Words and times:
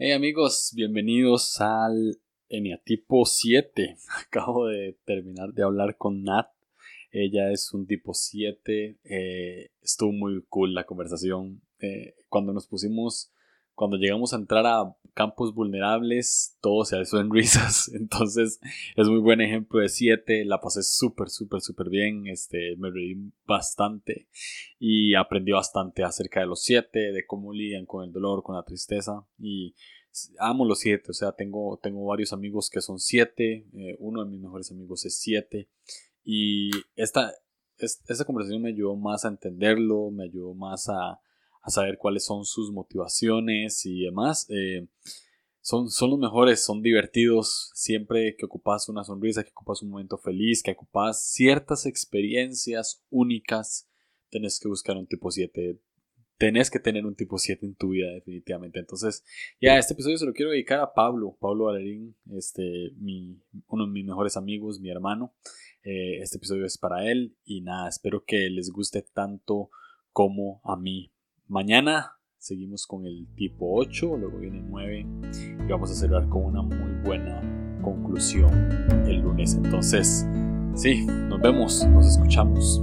Hey 0.00 0.12
amigos, 0.12 0.70
bienvenidos 0.76 1.60
al 1.60 2.20
Eniatipo 2.48 3.26
7. 3.26 3.96
Acabo 4.28 4.68
de 4.68 4.96
terminar 5.04 5.52
de 5.52 5.64
hablar 5.64 5.96
con 5.96 6.22
Nat. 6.22 6.46
Ella 7.10 7.50
es 7.50 7.74
un 7.74 7.84
tipo 7.84 8.14
7. 8.14 8.96
Eh, 9.02 9.70
estuvo 9.82 10.12
muy 10.12 10.44
cool 10.48 10.72
la 10.72 10.84
conversación. 10.84 11.62
Eh, 11.80 12.14
cuando 12.28 12.52
nos 12.52 12.68
pusimos, 12.68 13.32
cuando 13.78 13.96
llegamos 13.96 14.32
a 14.32 14.36
entrar 14.36 14.66
a 14.66 14.92
campos 15.14 15.54
vulnerables, 15.54 16.58
todo 16.60 16.84
se 16.84 17.00
hizo 17.00 17.20
en 17.20 17.30
risas. 17.32 17.88
Entonces 17.94 18.58
es 18.96 19.06
muy 19.06 19.20
buen 19.20 19.40
ejemplo 19.40 19.78
de 19.78 19.88
7. 19.88 20.44
La 20.44 20.60
pasé 20.60 20.82
súper, 20.82 21.30
súper, 21.30 21.60
súper 21.60 21.88
bien. 21.88 22.26
Este, 22.26 22.74
me 22.76 22.90
reí 22.90 23.14
bastante 23.46 24.26
y 24.80 25.14
aprendí 25.14 25.52
bastante 25.52 26.02
acerca 26.02 26.40
de 26.40 26.46
los 26.46 26.60
7, 26.64 27.12
de 27.12 27.24
cómo 27.24 27.52
lidian 27.52 27.86
con 27.86 28.04
el 28.04 28.10
dolor, 28.10 28.42
con 28.42 28.56
la 28.56 28.64
tristeza. 28.64 29.24
Y 29.38 29.76
amo 30.40 30.64
los 30.64 30.80
7. 30.80 31.12
O 31.12 31.14
sea, 31.14 31.30
tengo, 31.30 31.78
tengo 31.80 32.04
varios 32.04 32.32
amigos 32.32 32.70
que 32.70 32.80
son 32.80 32.98
7. 32.98 33.68
Eh, 33.74 33.96
uno 34.00 34.24
de 34.24 34.30
mis 34.30 34.40
mejores 34.40 34.72
amigos 34.72 35.06
es 35.06 35.20
7. 35.20 35.68
Y 36.24 36.70
esta, 36.96 37.32
esta 37.76 38.24
conversación 38.24 38.60
me 38.60 38.70
ayudó 38.70 38.96
más 38.96 39.24
a 39.24 39.28
entenderlo, 39.28 40.10
me 40.10 40.24
ayudó 40.24 40.52
más 40.52 40.88
a 40.88 41.20
a 41.62 41.70
saber 41.70 41.98
cuáles 41.98 42.24
son 42.24 42.44
sus 42.44 42.72
motivaciones 42.72 43.84
y 43.86 44.04
demás. 44.04 44.46
Eh, 44.50 44.86
son, 45.60 45.90
son 45.90 46.10
los 46.10 46.18
mejores, 46.18 46.64
son 46.64 46.80
divertidos. 46.80 47.70
Siempre 47.74 48.36
que 48.36 48.46
ocupas 48.46 48.88
una 48.88 49.04
sonrisa, 49.04 49.44
que 49.44 49.50
ocupas 49.50 49.82
un 49.82 49.90
momento 49.90 50.16
feliz, 50.16 50.62
que 50.62 50.72
ocupas 50.72 51.22
ciertas 51.22 51.84
experiencias 51.86 53.04
únicas, 53.10 53.88
tenés 54.30 54.58
que 54.58 54.68
buscar 54.68 54.96
un 54.96 55.06
tipo 55.06 55.30
7. 55.30 55.78
Tenés 56.38 56.70
que 56.70 56.78
tener 56.78 57.04
un 57.04 57.16
tipo 57.16 57.36
7 57.36 57.66
en 57.66 57.74
tu 57.74 57.90
vida, 57.90 58.10
definitivamente. 58.12 58.78
Entonces, 58.78 59.24
ya 59.60 59.76
este 59.76 59.94
episodio 59.94 60.16
se 60.16 60.24
lo 60.24 60.32
quiero 60.32 60.52
dedicar 60.52 60.80
a 60.80 60.94
Pablo, 60.94 61.36
Pablo 61.40 61.64
Valerín, 61.64 62.16
este, 62.32 62.92
mi, 62.96 63.42
uno 63.66 63.86
de 63.86 63.92
mis 63.92 64.06
mejores 64.06 64.36
amigos, 64.36 64.80
mi 64.80 64.88
hermano. 64.88 65.34
Eh, 65.82 66.20
este 66.22 66.36
episodio 66.36 66.64
es 66.64 66.78
para 66.78 67.10
él 67.10 67.36
y 67.44 67.60
nada, 67.60 67.88
espero 67.88 68.24
que 68.24 68.48
les 68.50 68.70
guste 68.70 69.02
tanto 69.02 69.70
como 70.12 70.60
a 70.64 70.76
mí. 70.76 71.12
Mañana 71.48 72.12
seguimos 72.36 72.86
con 72.86 73.06
el 73.06 73.26
tipo 73.34 73.78
8, 73.78 74.18
luego 74.18 74.38
viene 74.38 74.60
9 74.60 75.06
y 75.66 75.70
vamos 75.70 75.90
a 75.90 75.94
cerrar 75.94 76.28
con 76.28 76.44
una 76.44 76.60
muy 76.60 77.00
buena 77.02 77.40
conclusión 77.80 78.50
el 79.06 79.20
lunes. 79.20 79.54
Entonces, 79.54 80.26
sí, 80.74 81.06
nos 81.06 81.40
vemos, 81.40 81.86
nos 81.86 82.06
escuchamos. 82.06 82.82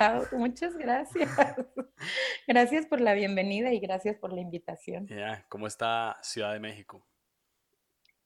Wow, 0.00 0.38
muchas 0.38 0.76
gracias. 0.76 1.30
Gracias 2.46 2.86
por 2.86 3.00
la 3.00 3.14
bienvenida 3.14 3.72
y 3.72 3.80
gracias 3.80 4.16
por 4.16 4.32
la 4.32 4.40
invitación. 4.40 5.08
¿Cómo 5.48 5.66
está 5.66 6.16
Ciudad 6.22 6.52
de 6.52 6.60
México? 6.60 7.06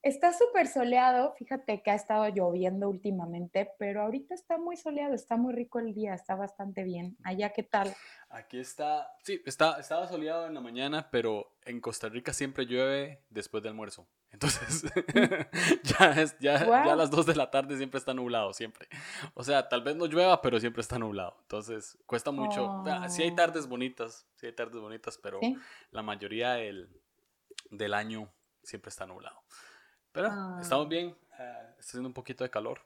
Está 0.03 0.33
súper 0.33 0.65
soleado, 0.67 1.33
fíjate 1.37 1.83
que 1.83 1.91
ha 1.91 1.95
estado 1.95 2.27
lloviendo 2.27 2.89
últimamente, 2.89 3.71
pero 3.77 4.01
ahorita 4.01 4.33
está 4.33 4.57
muy 4.57 4.75
soleado, 4.75 5.13
está 5.13 5.37
muy 5.37 5.53
rico 5.53 5.77
el 5.77 5.93
día, 5.93 6.15
está 6.15 6.35
bastante 6.35 6.83
bien. 6.83 7.17
Allá, 7.23 7.51
¿qué 7.51 7.61
tal? 7.61 7.93
Aquí 8.33 8.59
está, 8.59 9.13
sí, 9.23 9.41
está, 9.45 9.77
estaba 9.77 10.07
soleado 10.07 10.47
en 10.47 10.53
la 10.53 10.61
mañana, 10.61 11.09
pero 11.11 11.53
en 11.65 11.81
Costa 11.81 12.07
Rica 12.07 12.31
siempre 12.31 12.65
llueve 12.65 13.21
después 13.29 13.61
del 13.61 13.71
almuerzo. 13.71 14.07
Entonces, 14.31 14.83
ya, 15.83 16.11
es, 16.13 16.39
ya, 16.39 16.65
ya, 16.65 16.93
a 16.93 16.95
las 16.95 17.11
2 17.11 17.25
de 17.25 17.35
la 17.35 17.51
tarde 17.51 17.75
siempre 17.75 17.97
está 17.97 18.13
nublado, 18.13 18.53
siempre. 18.53 18.87
O 19.33 19.43
sea, 19.43 19.67
tal 19.67 19.81
vez 19.83 19.97
no 19.97 20.05
llueva, 20.05 20.41
pero 20.41 20.59
siempre 20.61 20.81
está 20.81 20.97
nublado. 20.97 21.35
Entonces, 21.41 21.97
cuesta 22.05 22.31
mucho. 22.31 22.83
Sí 23.09 23.23
hay 23.23 23.31
oh. 23.31 23.35
tardes 23.35 23.67
bonitas, 23.67 24.25
sí 24.35 24.45
hay 24.45 24.53
tardes 24.53 24.79
bonitas, 24.79 25.17
pero 25.17 25.41
la 25.91 26.01
mayoría 26.01 26.53
del, 26.53 26.89
del 27.69 27.93
año 27.93 28.31
siempre 28.63 28.89
está 28.89 29.05
nublado. 29.05 29.43
Pero 30.13 30.29
ah. 30.31 30.59
estamos 30.61 30.87
bien, 30.87 31.17
eh, 31.37 31.57
está 31.71 31.89
haciendo 31.89 32.07
un 32.07 32.13
poquito 32.13 32.45
de 32.45 32.49
calor. 32.49 32.81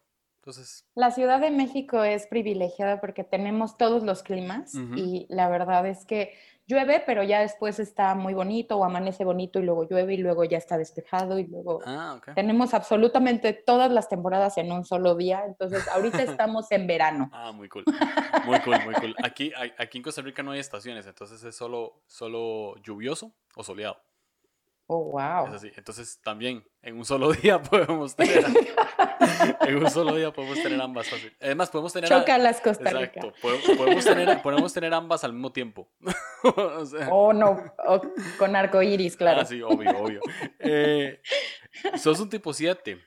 Entonces... 0.46 0.86
La 0.94 1.10
Ciudad 1.10 1.40
de 1.40 1.50
México 1.50 2.04
es 2.04 2.28
privilegiada 2.28 3.02
porque 3.02 3.24
tenemos 3.24 3.80
todos 3.80 4.04
los 4.04 4.22
climas 4.22 4.76
y 4.96 5.26
la 5.28 5.50
verdad 5.50 5.88
es 5.88 6.06
que 6.06 6.34
llueve, 6.68 7.02
pero 7.04 7.24
ya 7.24 7.40
después 7.42 7.80
está 7.80 8.14
muy 8.14 8.36
bonito 8.36 8.78
o 8.78 8.86
amanece 8.86 9.26
bonito 9.26 9.58
y 9.58 9.64
luego 9.64 9.90
llueve 9.90 10.14
y 10.14 10.18
luego 10.18 10.44
ya 10.44 10.60
está 10.60 10.78
despejado 10.78 11.40
y 11.40 11.48
luego 11.48 11.82
ah, 11.88 12.22
tenemos 12.36 12.76
absolutamente 12.76 13.54
todas 13.54 13.92
las 13.92 14.08
temporadas 14.08 14.60
en 14.60 14.72
un 14.72 14.86
solo 14.86 15.16
día. 15.16 15.44
Entonces, 15.48 15.88
ahorita 15.88 16.22
estamos 16.22 16.72
en 16.72 16.86
verano. 16.86 17.32
Ah, 17.34 17.52
muy 17.52 17.68
cool. 17.68 17.84
Muy 18.46 18.60
cool, 18.60 18.78
muy 18.86 18.94
cool. 18.94 19.16
Aquí, 19.24 19.52
aquí 19.80 19.98
en 19.98 20.04
Costa 20.04 20.22
Rica 20.22 20.44
no 20.44 20.52
hay 20.52 20.60
estaciones, 20.60 21.08
entonces 21.08 21.44
es 21.44 21.56
solo, 21.56 22.04
solo 22.06 22.76
lluvioso 22.84 23.34
o 23.56 23.64
soleado. 23.64 23.98
Oh, 24.88 25.12
wow. 25.12 25.48
Es 25.48 25.54
así. 25.54 25.72
Entonces 25.76 26.20
también 26.22 26.64
en 26.82 26.98
un 26.98 27.06
solo 27.06 27.32
día 27.34 27.62
podemos 27.62 28.16
tener 28.16 28.46
en 29.62 29.76
un 29.78 29.90
solo 29.90 30.16
día 30.16 30.32
podemos 30.32 30.62
tener 30.62 30.80
ambas 30.80 31.08
Además 31.42 31.70
podemos 31.70 31.94
tener 31.94 32.10
Choca 32.10 32.38
las 32.38 32.62
Costa 32.62 32.92
Rica. 32.92 33.20
Exacto. 33.20 33.34
Podemos 33.78 34.06
tener, 34.06 34.42
podemos 34.42 34.74
tener 34.74 34.94
ambas 34.94 35.24
al 35.24 35.34
mismo 35.34 35.52
tiempo. 35.52 35.90
o 36.44 36.84
oh, 37.10 37.34
no, 37.34 37.74
con 38.38 38.56
arco 38.56 38.82
iris, 38.82 39.18
claro. 39.18 39.42
Ah, 39.42 39.46
sí, 39.46 39.62
obvio, 39.62 39.92
obvio. 39.98 40.22
Eh, 40.60 41.22
sos 41.98 42.20
un 42.20 42.30
tipo 42.30 42.54
7. 42.54 43.00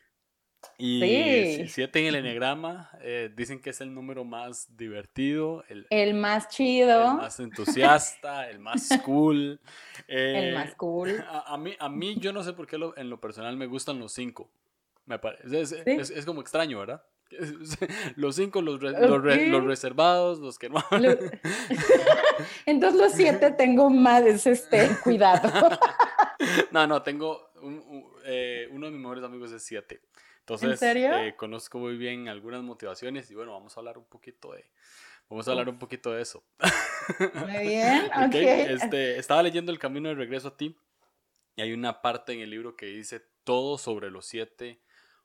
Y 0.80 1.66
7 1.66 1.98
en 1.98 2.06
el 2.06 2.14
enegrama 2.14 2.88
eh, 3.00 3.32
dicen 3.34 3.60
que 3.60 3.70
es 3.70 3.80
el 3.80 3.92
número 3.92 4.24
más 4.24 4.76
divertido, 4.76 5.64
el, 5.68 5.88
el, 5.90 6.14
más 6.14 6.48
chido, 6.50 7.10
el 7.10 7.16
más 7.16 7.40
entusiasta, 7.40 8.48
el 8.48 8.60
más 8.60 8.88
cool. 9.04 9.60
el 10.06 10.54
más 10.54 10.74
cool. 10.76 11.08
Eh, 11.18 11.24
a, 11.46 11.56
mí, 11.56 11.74
a 11.78 11.88
mí 11.88 12.16
yo 12.20 12.32
no 12.32 12.44
sé 12.44 12.52
por 12.52 12.66
qué 12.68 12.78
en 12.96 13.10
lo 13.10 13.20
personal 13.20 13.56
me 13.56 13.66
gustan 13.66 13.98
los 13.98 14.12
5. 14.12 14.48
Me 15.06 15.18
parece, 15.18 15.62
es, 15.62 15.72
es, 15.72 16.24
como 16.24 16.40
extraño, 16.42 16.78
¿verdad? 16.78 17.02
Los 18.16 18.36
5, 18.36 18.62
los, 18.62 18.80
los, 18.80 19.64
reservados, 19.64 20.38
los 20.38 20.58
que 20.58 20.68
no 20.70 20.82
Entonces 22.66 23.00
los 23.00 23.12
7 23.12 23.50
tengo 23.52 23.90
más 23.90 24.24
este, 24.46 24.88
cuidado. 25.02 25.50
no, 26.70 26.86
no, 26.86 27.02
tengo 27.02 27.50
eh, 28.24 28.68
uno 28.70 28.86
de 28.86 28.92
mis 28.92 29.00
mejores 29.00 29.24
amigos 29.24 29.52
es 29.52 29.62
7. 29.62 30.00
Entonces, 30.48 30.80
eh, 30.82 31.34
conozco 31.36 31.78
muy 31.78 31.98
bien 31.98 32.26
algunas 32.28 32.62
motivaciones 32.62 33.30
y 33.30 33.34
bueno, 33.34 33.52
vamos 33.52 33.76
a 33.76 33.80
hablar 33.80 33.98
un 33.98 34.06
poquito 34.06 34.52
de, 34.52 34.64
vamos 35.28 35.46
a 35.46 35.50
hablar 35.50 35.68
un 35.68 35.78
poquito 35.78 36.10
de 36.12 36.22
eso. 36.22 36.42
Muy 37.34 37.58
bien, 37.68 38.06
ok. 38.06 38.34
Este, 38.34 39.18
estaba 39.18 39.42
leyendo 39.42 39.70
El 39.70 39.78
Camino 39.78 40.08
de 40.08 40.14
Regreso 40.14 40.48
a 40.48 40.56
ti 40.56 40.74
y 41.54 41.60
hay 41.60 41.74
una 41.74 42.00
parte 42.00 42.32
en 42.32 42.40
el 42.40 42.48
libro 42.48 42.76
que 42.76 42.86
dice 42.86 43.20
todo 43.44 43.76
sobre 43.76 44.10
los 44.10 44.24
siete 44.24 44.80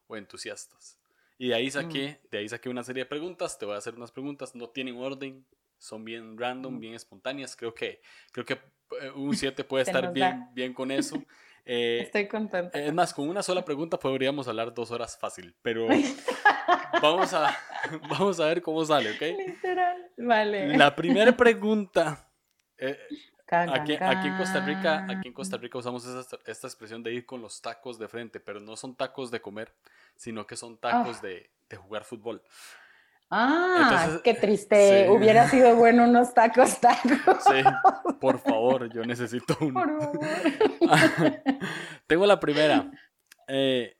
o 0.07 0.17
entusiastas. 0.17 0.99
Y 1.37 1.47
de 1.47 1.55
ahí 1.55 1.71
saqué, 1.71 2.19
mm. 2.21 2.29
de 2.29 2.37
ahí 2.39 2.49
saqué 2.49 2.67
una 2.67 2.83
serie 2.83 3.03
de 3.03 3.09
preguntas, 3.09 3.57
te 3.57 3.65
voy 3.65 3.75
a 3.75 3.77
hacer 3.77 3.95
unas 3.95 4.11
preguntas, 4.11 4.55
no 4.55 4.71
tienen 4.71 4.97
orden, 4.97 5.45
son 5.77 6.03
bien 6.03 6.37
random, 6.37 6.75
mm. 6.75 6.79
bien 6.81 6.93
espontáneas, 6.95 7.55
creo 7.55 7.73
que, 7.73 8.01
creo 8.33 8.45
que 8.45 8.59
eh, 8.99 9.09
un 9.15 9.33
7 9.33 9.63
puede 9.63 9.85
estar 9.85 10.11
bien, 10.11 10.49
bien 10.53 10.73
con 10.73 10.91
eso. 10.91 11.15
Eh, 11.65 12.01
Estoy 12.01 12.27
contenta. 12.27 12.77
Es 12.77 12.93
más, 12.93 13.13
con 13.13 13.29
una 13.29 13.41
sola 13.41 13.63
pregunta 13.63 13.97
podríamos 13.97 14.47
hablar 14.47 14.73
dos 14.73 14.91
horas 14.91 15.17
fácil, 15.17 15.55
pero 15.61 15.87
vamos 17.01 17.33
a, 17.33 17.55
vamos 18.09 18.39
a 18.39 18.47
ver 18.47 18.61
cómo 18.61 18.83
sale, 18.83 19.11
¿ok? 19.11 19.21
Literal, 19.47 20.11
vale. 20.17 20.77
La 20.77 20.95
primera 20.95 21.31
pregunta. 21.37 22.27
Eh, 22.77 22.97
aquí, 23.47 23.93
aquí, 23.93 24.27
en 24.27 24.37
Costa 24.37 24.59
Rica, 24.65 25.05
aquí 25.09 25.27
en 25.29 25.33
Costa 25.33 25.57
Rica 25.57 25.77
usamos 25.77 26.05
esta, 26.05 26.37
esta, 26.45 26.67
expresión 26.67 27.01
de 27.01 27.13
ir 27.13 27.25
con 27.25 27.41
los 27.41 27.61
tacos 27.61 27.97
de 27.97 28.07
frente, 28.09 28.39
pero 28.39 28.59
no 28.59 28.75
son 28.75 28.95
tacos 28.95 29.31
de 29.31 29.39
comer, 29.41 29.71
sino 30.15 30.45
que 30.45 30.57
son 30.57 30.77
tacos 30.77 31.17
ah. 31.19 31.27
de, 31.27 31.49
de 31.69 31.77
jugar 31.77 32.03
fútbol. 32.03 32.41
Ah, 33.29 34.19
qué 34.23 34.33
triste. 34.35 35.09
Hubiera 35.09 35.49
sido 35.49 35.75
bueno 35.75 36.03
unos 36.03 36.33
tacos, 36.33 36.79
tacos. 36.79 37.43
Sí, 37.43 37.63
por 38.19 38.39
favor, 38.39 38.91
yo 38.93 39.05
necesito 39.05 39.57
uno. 39.61 39.81
Por 39.81 40.01
favor. 40.01 40.19
Tengo 42.07 42.25
la 42.25 42.39
primera. 42.39 42.91
Eh, 43.47 43.97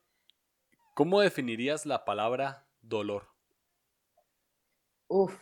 ¿Cómo 0.93 1.21
definirías 1.21 1.85
la 1.85 2.05
palabra 2.05 2.67
dolor? 2.81 3.27
Uf, 5.07 5.35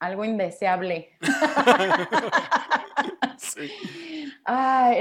algo 0.00 0.24
indeseable. 0.24 1.16
sí. 3.38 3.70
Ah, 4.44 4.92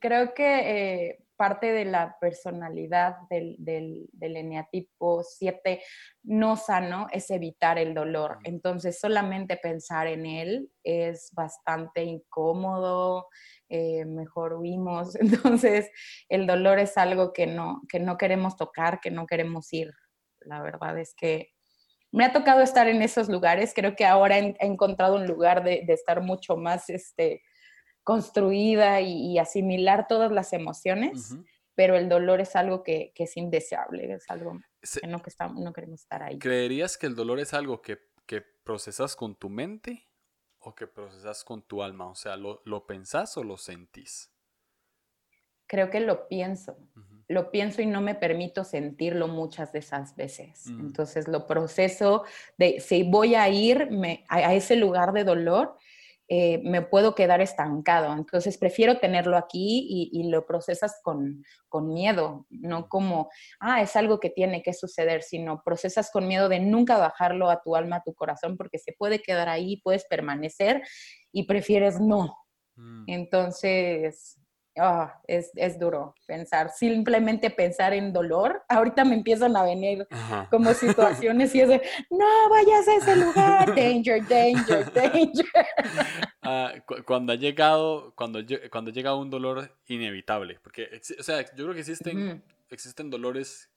creo 0.00 0.34
que 0.34 1.10
eh, 1.10 1.23
parte 1.36 1.72
de 1.72 1.84
la 1.84 2.16
personalidad 2.20 3.16
del, 3.28 3.56
del, 3.58 4.06
del 4.12 4.36
eneatipo 4.36 5.22
7 5.22 5.82
no 6.22 6.56
sano 6.56 7.08
es 7.12 7.30
evitar 7.30 7.78
el 7.78 7.94
dolor. 7.94 8.38
Entonces, 8.44 8.98
solamente 8.98 9.56
pensar 9.56 10.06
en 10.06 10.26
él 10.26 10.70
es 10.82 11.30
bastante 11.32 12.02
incómodo, 12.04 13.28
eh, 13.68 14.04
mejor 14.04 14.54
huimos. 14.54 15.14
Entonces, 15.20 15.90
el 16.28 16.46
dolor 16.46 16.78
es 16.78 16.96
algo 16.96 17.32
que 17.32 17.46
no, 17.46 17.82
que 17.88 18.00
no 18.00 18.16
queremos 18.16 18.56
tocar, 18.56 19.00
que 19.00 19.10
no 19.10 19.26
queremos 19.26 19.72
ir. 19.72 19.90
La 20.40 20.62
verdad 20.62 20.98
es 20.98 21.14
que 21.16 21.50
me 22.12 22.24
ha 22.24 22.32
tocado 22.32 22.62
estar 22.62 22.86
en 22.86 23.02
esos 23.02 23.28
lugares. 23.28 23.72
Creo 23.74 23.96
que 23.96 24.04
ahora 24.04 24.38
he, 24.38 24.54
encontrado 24.60 25.16
un 25.16 25.26
lugar 25.26 25.64
de, 25.64 25.84
estar 25.88 26.20
mucho 26.20 26.56
más 26.56 26.88
este, 26.88 27.42
construida 28.04 29.00
y, 29.00 29.38
asimilar 29.38 30.06
todas 30.06 30.30
las 30.30 30.52
emociones, 30.52 31.36
pero 31.74 31.96
el 31.96 32.08
dolor 32.08 32.40
es 32.40 32.54
algo 32.54 32.82
que, 32.82 33.12
es 33.14 33.36
indeseable, 33.36 34.12
es 34.12 34.24
algo 34.28 34.60
que 35.00 35.06
no, 35.06 35.20
que 35.22 35.32
no 35.56 35.72
queremos 35.72 36.02
estar 36.02 36.22
ahí. 36.22 36.38
¿Creerías 36.38 36.96
que 36.96 37.06
el 37.06 37.16
dolor 37.16 37.40
es 37.40 37.54
algo 37.54 37.82
que, 37.82 37.98
que 38.26 38.40
procesas 38.40 39.16
con 39.16 39.34
tu 39.34 39.48
mente 39.48 40.06
o 40.58 40.74
que 40.74 40.86
procesas 40.86 41.42
con 41.42 41.62
tu 41.62 41.82
alma? 41.82 42.06
O 42.06 42.14
sea, 42.14 42.36
¿lo, 42.36 42.62
lo 42.64 42.86
pensás 42.86 43.36
o 43.36 43.42
lo 43.42 43.56
sentís? 43.56 44.30
Creo 45.66 45.90
que 45.90 46.00
lo 46.00 46.28
pienso 46.28 46.76
lo 47.28 47.50
pienso 47.50 47.80
y 47.82 47.86
no 47.86 48.00
me 48.00 48.14
permito 48.14 48.64
sentirlo 48.64 49.28
muchas 49.28 49.72
de 49.72 49.78
esas 49.78 50.14
veces. 50.16 50.66
Mm. 50.66 50.80
Entonces 50.80 51.28
lo 51.28 51.46
proceso 51.46 52.24
de 52.58 52.80
si 52.80 53.02
voy 53.02 53.34
a 53.34 53.48
ir 53.48 53.88
a, 54.28 54.54
ese 54.54 54.76
lugar 54.76 55.12
de 55.12 55.24
dolor, 55.24 55.76
eh, 56.28 56.60
me 56.64 56.80
puedo 56.80 57.14
quedar 57.14 57.40
estancado. 57.40 58.12
Entonces 58.14 58.56
prefiero 58.56 58.98
tenerlo 58.98 59.36
aquí 59.36 59.86
y, 60.12 60.30
lo 60.30 60.46
procesas 60.46 61.00
con, 61.02 61.44
con, 61.68 61.92
miedo, 61.92 62.46
no 62.48 62.88
como, 62.88 63.30
ah, 63.60 63.82
es 63.82 63.94
algo 63.94 64.20
que 64.20 64.30
tiene 64.30 64.62
que 64.62 64.72
suceder, 64.72 65.22
sino 65.22 65.62
procesas 65.62 66.10
con 66.10 66.26
miedo 66.26 66.48
de 66.48 66.60
nunca 66.60 66.96
bajarlo 66.96 67.50
a 67.50 67.60
tu 67.62 67.76
alma, 67.76 67.96
a 67.96 68.02
tu 68.02 68.14
corazón, 68.14 68.56
porque 68.56 68.78
se 68.78 68.94
puede 68.98 69.20
quedar 69.20 69.48
ahí, 69.48 69.82
puedes 69.82 70.06
permanecer 70.06 70.82
y 71.30 71.44
prefieres 71.44 72.00
no. 72.00 72.36
Mm. 72.76 73.04
Entonces, 73.06 74.40
Ah, 74.76 75.20
es, 75.28 75.52
es, 75.54 75.78
duro 75.78 76.14
pensar, 76.26 76.70
simplemente 76.70 77.48
pensar 77.50 77.92
en 77.92 78.12
dolor. 78.12 78.64
Ahorita 78.68 79.04
me 79.04 79.14
empiezan 79.14 79.56
a 79.56 79.62
venir 79.62 80.06
como 80.50 80.74
situaciones 80.74 81.54
y 81.54 81.60
es 81.60 81.68
de, 81.68 81.82
no 82.10 82.26
vayas 82.50 82.88
a 82.88 82.96
ese 82.96 83.16
lugar, 83.16 83.74
danger, 83.74 84.26
danger, 84.26 84.92
danger. 84.92 85.46
Ah, 86.46 86.74
cuando 87.06 87.32
ha 87.32 87.36
llegado, 87.36 88.12
cuando, 88.14 88.40
cuando 88.70 88.90
llega 88.90 89.16
un 89.16 89.30
dolor 89.30 89.74
inevitable, 89.86 90.58
porque, 90.62 91.00
o 91.18 91.22
sea, 91.22 91.40
yo 91.40 91.64
creo 91.64 91.72
que 91.72 91.80
existen, 91.80 92.44
existen 92.68 93.08
dolores 93.08 93.70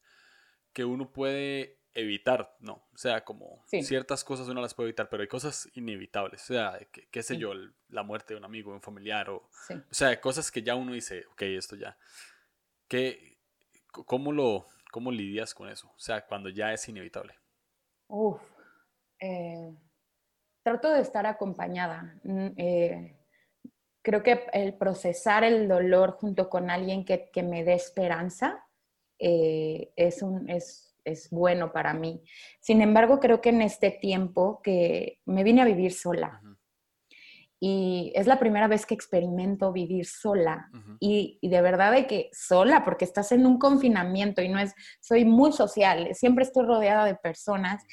que 0.73 0.83
uno 0.83 1.09
puede 1.09 1.76
evitar, 1.97 2.55
no. 2.59 2.83
O 2.93 2.97
sea, 2.97 3.23
como 3.23 3.63
ciertas 3.65 4.23
cosas 4.23 4.47
uno 4.47 4.61
las 4.61 4.73
puede 4.73 4.89
evitar, 4.89 5.09
pero 5.09 5.21
hay 5.21 5.27
cosas 5.27 5.69
inevitables. 5.73 6.43
O 6.43 6.53
sea, 6.53 6.79
qué, 7.11 7.23
sé 7.23 7.37
yo, 7.37 7.51
la 7.89 8.03
muerte 8.03 8.33
de 8.33 8.37
un 8.37 8.45
amigo, 8.45 8.71
un 8.71 8.81
familiar, 8.81 9.29
o, 9.29 9.37
o 9.37 9.49
sea, 9.91 10.19
cosas 10.21 10.51
que 10.51 10.61
ya 10.61 10.75
uno 10.75 10.93
dice, 10.93 11.25
ok, 11.31 11.41
esto 11.43 11.75
ya. 11.75 11.97
¿Qué, 12.87 13.39
cómo, 13.91 14.31
lo, 14.31 14.67
¿Cómo 14.91 15.11
lidias 15.11 15.53
con 15.53 15.69
eso? 15.69 15.87
O 15.87 15.99
sea, 15.99 16.25
cuando 16.25 16.49
ya 16.49 16.71
es 16.71 16.87
inevitable. 16.87 17.33
Uf. 18.07 18.41
Eh, 19.19 19.75
trato 20.63 20.91
de 20.91 21.01
estar 21.01 21.25
acompañada. 21.25 22.15
Mm, 22.23 22.47
eh, 22.57 23.17
creo 24.03 24.21
que 24.21 24.45
el 24.53 24.75
procesar 24.75 25.43
el 25.43 25.67
dolor 25.67 26.11
junto 26.11 26.49
con 26.49 26.69
alguien 26.69 27.03
que, 27.03 27.29
que 27.31 27.43
me 27.43 27.63
dé 27.63 27.73
esperanza 27.73 28.63
eh, 29.19 29.91
es, 29.95 30.21
un, 30.21 30.49
es 30.49 30.86
es 31.07 31.29
bueno 31.29 31.71
para 31.71 31.93
mí. 31.93 32.21
Sin 32.59 32.81
embargo, 32.81 33.19
creo 33.19 33.41
que 33.41 33.49
en 33.49 33.61
este 33.61 33.91
tiempo 33.91 34.61
que 34.63 35.19
me 35.25 35.43
vine 35.43 35.61
a 35.61 35.65
vivir 35.65 35.93
sola. 35.93 36.41
Y 37.59 38.11
es 38.15 38.27
la 38.27 38.37
primera 38.37 38.67
vez 38.67 38.85
que 38.85 38.93
experimento 38.93 39.71
vivir 39.71 40.05
sola. 40.05 40.69
y, 40.99 41.39
de 41.41 41.61
verdad 41.61 41.91
de 41.91 42.05
que 42.05 42.29
sola, 42.31 42.85
porque 42.85 43.05
estás 43.05 43.31
en 43.31 43.45
un 43.45 43.57
confinamiento 43.57 44.41
y 44.41 44.49
no 44.49 44.59
es, 44.59 44.75
soy 44.99 45.25
muy 45.25 45.51
social, 45.51 46.09
siempre 46.13 46.43
estoy 46.43 46.65
rodeada 46.65 47.05
de 47.05 47.15
personas. 47.15 47.83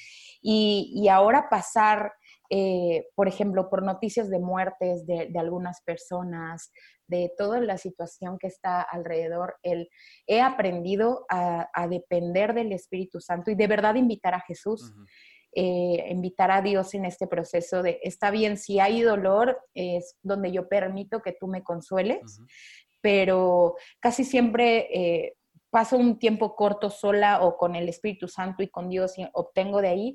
Y, 0.43 0.93
y 0.95 1.09
ahora 1.09 1.49
pasar 1.49 2.13
eh, 2.57 3.09
por 3.17 3.27
ejemplo, 3.27 3.69
por 3.69 3.83
noticias 3.83 4.31
de 4.31 4.39
muertes 4.39 5.05
de, 5.07 5.29
algunas 5.37 5.83
personas, 5.83 6.71
de 7.09 7.33
toda 7.37 7.61
la 7.61 7.79
situación 7.79 8.39
que 8.39 8.47
está 8.47 8.81
alrededor, 8.81 9.57
el, 9.65 9.89
he 10.29 10.41
aprendido 10.41 11.27
a, 11.29 11.67
depender 11.89 12.55
del 12.55 12.71
Espíritu 12.71 13.21
Santo 13.21 13.51
y 13.51 13.57
de 13.57 13.67
verdad 13.67 13.97
invitar 13.97 14.35
a 14.35 14.41
Jesús. 14.41 14.95
Eh, 15.57 16.07
invitar 16.11 16.51
a 16.51 16.63
Dios 16.63 16.95
en 16.95 17.05
este 17.05 17.29
proceso 17.29 17.83
de, 17.83 18.01
está 18.03 18.33
bien, 18.33 18.57
si 18.57 18.81
hay 18.81 19.03
dolor, 19.03 19.61
es 19.75 20.17
donde 20.23 20.51
yo 20.51 20.69
permito 20.69 21.23
que 21.23 21.33
tú 21.33 21.47
me 21.47 21.63
consueles, 21.63 22.41
pero 23.01 23.77
casi 24.01 24.25
siempre 24.25 24.89
eh, 24.93 25.35
paso 25.75 25.97
un 25.97 26.21
tiempo 26.21 26.55
corto 26.55 26.89
sola 26.89 27.43
o 27.43 27.57
con 27.57 27.75
el 27.75 27.89
Espíritu 27.89 28.29
Santo 28.29 28.63
y 28.63 28.69
con 28.69 28.89
Dios 28.89 29.19
y 29.19 29.27
obtengo 29.33 29.81
de 29.81 29.89
ahí, 29.89 30.15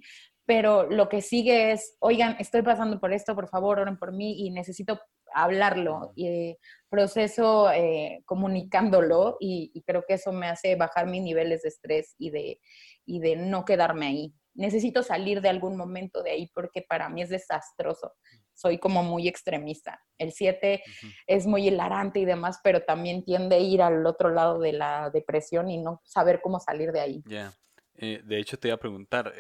pero 0.50 0.90
lo 0.90 1.10
que 1.10 1.22
sigue 1.22 1.74
es, 1.74 1.96
oigan, 2.00 2.36
estoy 2.40 2.64
pasando 2.64 3.00
por 3.00 3.14
esto, 3.14 3.36
por 3.36 3.50
favor, 3.50 3.78
oren 3.78 4.00
por 4.00 4.12
mí 4.12 4.48
y 4.48 4.50
necesito 4.50 5.00
hablarlo 5.32 6.12
y 6.16 6.28
eh, 6.28 6.58
proceso 6.90 7.72
eh, 7.72 8.24
comunicándolo 8.26 9.38
y, 9.40 9.72
creo 9.86 10.04
que 10.08 10.16
eso 10.16 10.32
me 10.32 10.48
hace 10.48 10.76
bajar 10.76 11.06
mis 11.06 11.22
niveles 11.22 11.62
de 11.62 11.70
estrés 11.70 12.16
y 12.18 12.32
de, 12.32 12.60
y 13.06 13.20
de 13.20 13.36
no 13.36 13.64
quedarme 13.64 14.08
ahí. 14.08 14.34
Necesito 14.56 15.04
salir 15.04 15.40
de 15.42 15.50
algún 15.50 15.78
momento 15.78 16.24
de 16.24 16.32
ahí 16.32 16.52
porque 16.56 16.82
para 16.82 17.10
mí 17.10 17.22
es 17.22 17.30
desastroso. 17.30 18.14
Soy 18.56 18.80
como 18.80 19.04
muy 19.04 19.28
extremista. 19.28 20.02
El 20.18 20.32
7 20.32 20.82
es 21.28 21.46
muy 21.46 21.68
hilarante 21.68 22.22
y 22.22 22.26
demás, 22.26 22.60
pero 22.64 22.82
también 22.82 23.24
tiende 23.24 23.58
a 23.58 23.60
ir 23.60 23.84
al 23.84 24.04
otro 24.04 24.32
lado 24.32 24.58
de 24.58 24.74
la 24.74 25.12
depresión 25.12 25.70
y 25.70 25.78
no 25.78 26.02
saber 26.04 26.42
cómo 26.42 26.60
salir 26.60 26.92
de 26.92 27.02
ahí. 27.02 27.24
Ya. 27.28 27.54
Eh, 27.94 28.22
de 28.24 28.40
hecho, 28.40 28.58
te 28.58 28.70
iba 28.70 28.76
a 28.76 28.80
preguntar, 28.80 29.32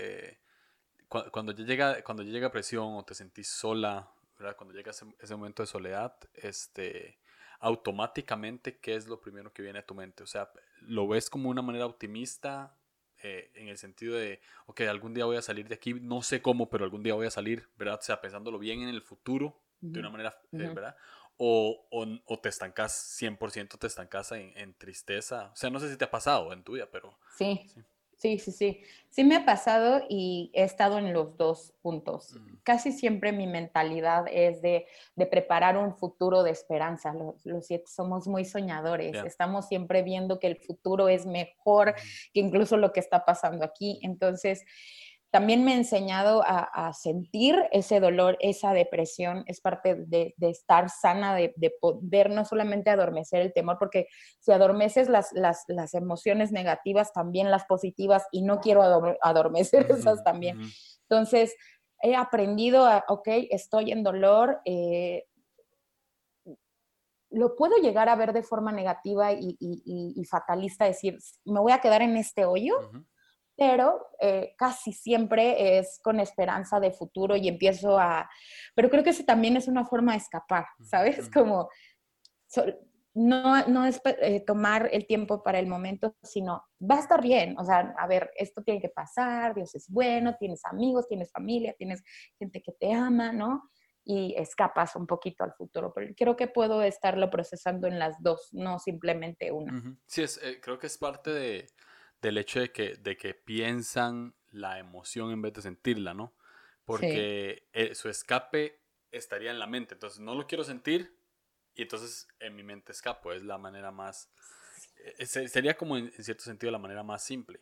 cuando, 1.09 1.51
ya 1.51 1.65
llega, 1.65 2.03
cuando 2.03 2.23
ya 2.23 2.31
llega 2.31 2.51
presión 2.51 2.95
o 2.95 3.03
te 3.03 3.15
sentís 3.15 3.47
sola, 3.47 4.11
¿verdad? 4.38 4.56
cuando 4.56 4.75
llega 4.75 4.91
ese, 4.91 5.06
ese, 5.19 5.35
momento 5.35 5.63
de 5.63 5.67
soledad, 5.67 6.15
este, 6.35 7.17
automáticamente, 7.59 8.77
¿qué 8.79 8.95
es 8.95 9.07
lo 9.07 9.19
primero 9.19 9.51
que 9.51 9.63
viene 9.63 9.79
a 9.79 9.85
tu 9.85 9.95
mente? 9.95 10.23
O 10.23 10.27
sea, 10.27 10.51
¿lo 10.81 11.07
ves 11.07 11.29
como 11.29 11.50
una 11.50 11.61
manera 11.61 11.85
optimista 11.85 12.75
eh, 13.21 13.51
en 13.56 13.67
el 13.67 13.77
sentido 13.77 14.15
de, 14.15 14.39
ok, 14.67 14.81
algún 14.81 15.13
día 15.13 15.25
voy 15.25 15.35
a 15.35 15.41
salir 15.41 15.67
de 15.67 15.75
aquí, 15.75 15.94
no 15.95 16.21
sé 16.21 16.41
cómo, 16.41 16.69
pero 16.69 16.85
algún 16.85 17.03
día 17.03 17.15
voy 17.15 17.27
a 17.27 17.31
salir, 17.31 17.67
¿verdad? 17.75 18.00
O 18.00 18.03
sea, 18.03 18.21
pensándolo 18.21 18.59
bien 18.59 18.81
en 18.81 18.89
el 18.89 19.01
futuro, 19.01 19.59
de 19.81 20.00
una 20.00 20.09
manera, 20.09 20.39
eh, 20.51 20.71
¿verdad? 20.73 20.95
O, 21.38 21.88
o, 21.89 22.06
o, 22.25 22.39
te 22.39 22.50
estancas, 22.50 23.17
100% 23.19 23.77
te 23.77 23.88
estancas 23.88 24.33
en, 24.33 24.51
en, 24.57 24.73
tristeza. 24.73 25.51
O 25.54 25.56
sea, 25.56 25.69
no 25.69 25.80
sé 25.80 25.89
si 25.89 25.97
te 25.97 26.04
ha 26.04 26.11
pasado 26.11 26.51
en 26.51 26.63
tu 26.63 26.73
vida, 26.73 26.89
pero... 26.92 27.18
sí. 27.37 27.66
sí. 27.73 27.81
Sí, 28.19 28.38
sí, 28.38 28.52
sí. 28.52 28.81
Sí 29.09 29.23
me 29.23 29.38
ha 29.38 29.45
pasado 29.45 30.02
y 30.09 30.52
he 30.54 30.64
estado 30.64 30.97
en 30.99 31.14
los 31.14 31.38
dos 31.38 31.73
puntos. 31.81 32.35
Casi 32.64 32.92
siempre 32.92 33.31
mi 33.31 33.47
mentalidad 33.47 34.26
es 34.30 34.61
de, 34.61 34.88
preparar 35.31 35.78
un 35.78 35.95
futuro 35.95 36.44
de 36.44 36.52
esperanza. 36.52 37.14
Los, 37.14 37.66
siete 37.66 37.85
somos 37.88 38.28
muy 38.28 38.44
soñadores. 38.44 39.16
Estamos 39.26 39.69
siempre 39.69 40.04
viendo 40.04 40.38
que 40.38 40.47
el 40.47 40.57
futuro 40.57 41.07
es 41.07 41.26
mejor 41.26 41.95
que 42.33 42.42
incluso 42.42 42.76
lo 42.76 42.92
que 42.92 42.99
está 42.99 43.23
pasando 43.23 43.64
aquí. 43.64 43.99
Entonces, 44.04 44.66
también 45.31 45.64
me 45.64 45.74
ha 45.74 45.78
enseñado 45.78 46.44
a, 46.44 46.92
sentir 46.94 47.56
ese 47.71 48.00
dolor, 48.00 48.38
esa 48.40 48.74
depresión, 48.74 49.44
es 49.45 49.62
parte 49.62 49.95
de, 49.95 50.33
estar 50.40 50.90
sana, 50.90 51.36
de, 51.36 51.54
poder 51.80 52.31
no 52.31 52.45
solamente 52.45 52.90
adormecer 52.90 53.42
el 53.42 53.54
temor, 53.54 53.78
porque 53.78 54.07
si 54.40 54.52
adormeces 54.52 55.07
las, 55.07 55.31
las, 55.33 55.94
emociones 55.94 56.52
negativas, 56.52 57.14
también 57.14 57.52
las 57.52 57.66
positivas, 57.66 58.26
y 58.31 58.42
no 58.42 58.59
quiero 58.59 58.81
adormecer 59.21 59.86
esas 59.92 60.24
también. 60.24 60.59
Entonces, 61.04 61.56
he 62.02 62.16
aprendido 62.16 62.86
a, 62.86 63.06
ok, 63.07 63.28
estoy 63.52 63.92
en 63.92 64.04
dolor, 64.04 64.62
eh, 64.66 65.26
lo 67.30 67.56
puedo 67.56 67.78
llegar 67.78 68.09
a 68.09 68.16
ver 68.16 68.33
de 68.33 68.42
forma 68.42 68.71
negativa 68.71 69.31
y, 69.31 70.26
fatalista, 70.28 70.86
decir, 70.86 71.19
me 71.45 71.59
voy 71.59 71.71
a 71.71 71.81
quedar 71.81 72.02
en 72.02 72.18
este 72.18 72.45
hoyo 72.45 72.74
pero 73.59 74.07
eh, 74.21 74.56
casi 74.57 74.94
siempre 74.94 75.78
es 75.78 75.99
con 76.01 76.21
esperanza 76.21 76.80
de 76.80 76.92
futuro 76.92 77.35
y 77.35 77.49
empiezo 77.49 77.99
a... 77.99 78.30
Pero 78.73 78.89
creo 78.89 79.04
que 79.04 79.09
eso 79.09 79.25
también 79.25 79.57
es 79.57 79.68
una 79.68 79.85
forma 79.85 80.13
de 80.13 80.19
escapar, 80.19 80.66
¿sabes? 80.81 81.30
Como 81.30 81.69
no, 83.13 83.68
no 83.68 83.85
es 83.85 83.99
eh, 84.06 84.39
tomar 84.47 84.89
el 84.94 85.06
tiempo 85.06 85.44
para 85.44 85.59
el 85.59 85.68
momento, 85.68 86.16
sino 86.23 86.63
va 86.81 86.95
a 86.95 86.99
estar 86.99 87.21
bien, 87.21 87.57
o 87.59 87.66
sea, 87.66 87.94
a 87.97 88.07
ver, 88.07 88.31
esto 88.37 88.63
tiene 88.63 88.80
que 88.80 88.89
pasar, 88.89 89.54
Dios 89.54 89.75
es 89.75 89.89
bueno, 89.89 90.37
tienes 90.39 90.63
amigos, 90.63 91.09
tienes 91.09 91.30
familia, 91.30 91.75
tienes 91.78 92.01
gente 92.37 92.61
que 92.61 92.71
te 92.71 92.94
ama, 92.94 93.33
¿no? 93.33 93.69
y 94.11 94.33
escapas 94.37 94.95
un 94.95 95.06
poquito 95.06 95.44
al 95.44 95.54
futuro. 95.54 95.94
Pero 95.94 96.13
creo 96.18 96.35
que 96.35 96.47
puedo 96.47 96.81
estarlo 96.81 97.30
procesando 97.30 97.87
en 97.87 97.99
las 97.99 98.16
dos, 98.23 98.49
no 98.54 98.80
simplemente 98.80 99.51
una. 99.51 99.95
Sí, 100.07 100.23
es, 100.23 100.39
eh, 100.42 100.59
creo 100.59 100.80
que 100.80 100.87
es 100.87 100.97
parte 100.97 101.30
de, 101.30 101.68
del 102.21 102.38
hecho 102.38 102.59
de 102.59 102.71
que, 102.71 102.95
de 102.95 103.18
que 103.18 103.33
piensan 103.33 104.35
la 104.52 104.80
emoción 104.80 105.31
en 105.31 105.42
vez 105.42 105.54
de 105.54 105.61
sentirla, 105.61 106.14
¿no? 106.14 106.33
Porque 106.85 107.68
eh, 107.73 107.94
su 107.95 108.09
escape 108.09 108.80
estaría 109.11 109.52
en 109.52 109.59
la 109.59 109.68
mente. 109.68 109.94
Entonces, 109.94 110.19
no 110.19 110.35
lo 110.35 110.47
quiero 110.47 110.64
sentir 110.64 111.16
y 111.76 111.83
entonces 111.83 112.28
en 112.40 112.56
mi 112.56 112.64
mente 112.64 112.92
escapo. 112.92 113.31
Es 113.31 113.44
la 113.44 113.57
manera 113.57 113.92
más... 113.92 114.30
Eh, 115.19 115.26
sería 115.26 115.78
como 115.78 115.97
en, 115.97 116.11
cierto 116.11 116.44
sentido 116.44 116.71
la 116.71 116.80
manera 116.80 117.04
más 117.04 117.23
simple. 117.23 117.61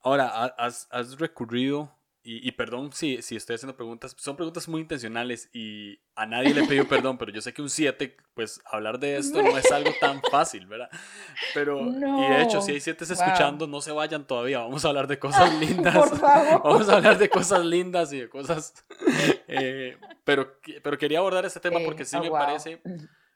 Ahora, 0.00 0.46
¿has, 0.56 0.88
¿has 0.90 1.18
recurrido 1.18 1.94
y, 2.28 2.50
perdón 2.52 2.92
si, 2.92 3.22
si 3.22 3.36
estoy 3.36 3.54
haciendo 3.54 3.76
preguntas, 3.76 4.16
son 4.18 4.34
preguntas 4.34 4.66
muy 4.66 4.80
intencionales 4.80 5.48
y 5.52 6.00
a 6.16 6.26
nadie 6.26 6.52
le 6.52 6.64
he 6.64 6.66
pedido 6.66 6.88
perdón, 6.88 7.18
pero 7.18 7.30
yo 7.30 7.40
sé 7.40 7.54
que 7.54 7.62
un 7.62 7.70
7, 7.70 8.16
pues 8.34 8.60
hablar 8.64 8.98
de 8.98 9.16
esto 9.16 9.40
no 9.40 9.56
es 9.56 9.70
algo 9.70 9.92
tan 10.00 10.20
fácil, 10.30 10.66
¿verdad? 10.66 10.90
Pero, 11.54 11.80
y 11.80 12.28
de 12.28 12.42
hecho, 12.42 12.60
si 12.60 12.72
hay 12.72 12.80
7 12.80 13.04
escuchando, 13.04 13.68
no 13.68 13.80
se 13.80 13.92
vayan 13.92 14.26
todavía, 14.26 14.58
vamos 14.58 14.84
a 14.84 14.88
hablar 14.88 15.06
de 15.06 15.20
cosas 15.20 15.54
lindas. 15.60 15.94
Por 15.94 16.18
favor. 16.18 16.62
Vamos 16.64 16.88
a 16.88 16.96
hablar 16.96 17.16
de 17.16 17.28
cosas 17.28 17.64
lindas 17.64 18.12
y 18.12 18.18
de 18.18 18.28
cosas... 18.28 18.74
Eh, 19.46 19.96
pero, 20.24 20.58
pero 20.82 20.98
quería 20.98 21.20
abordar 21.20 21.44
este 21.44 21.60
tema 21.60 21.78
porque 21.84 22.04
sí 22.04 22.16
oh, 22.16 22.22
me 22.22 22.30
parece, 22.30 22.82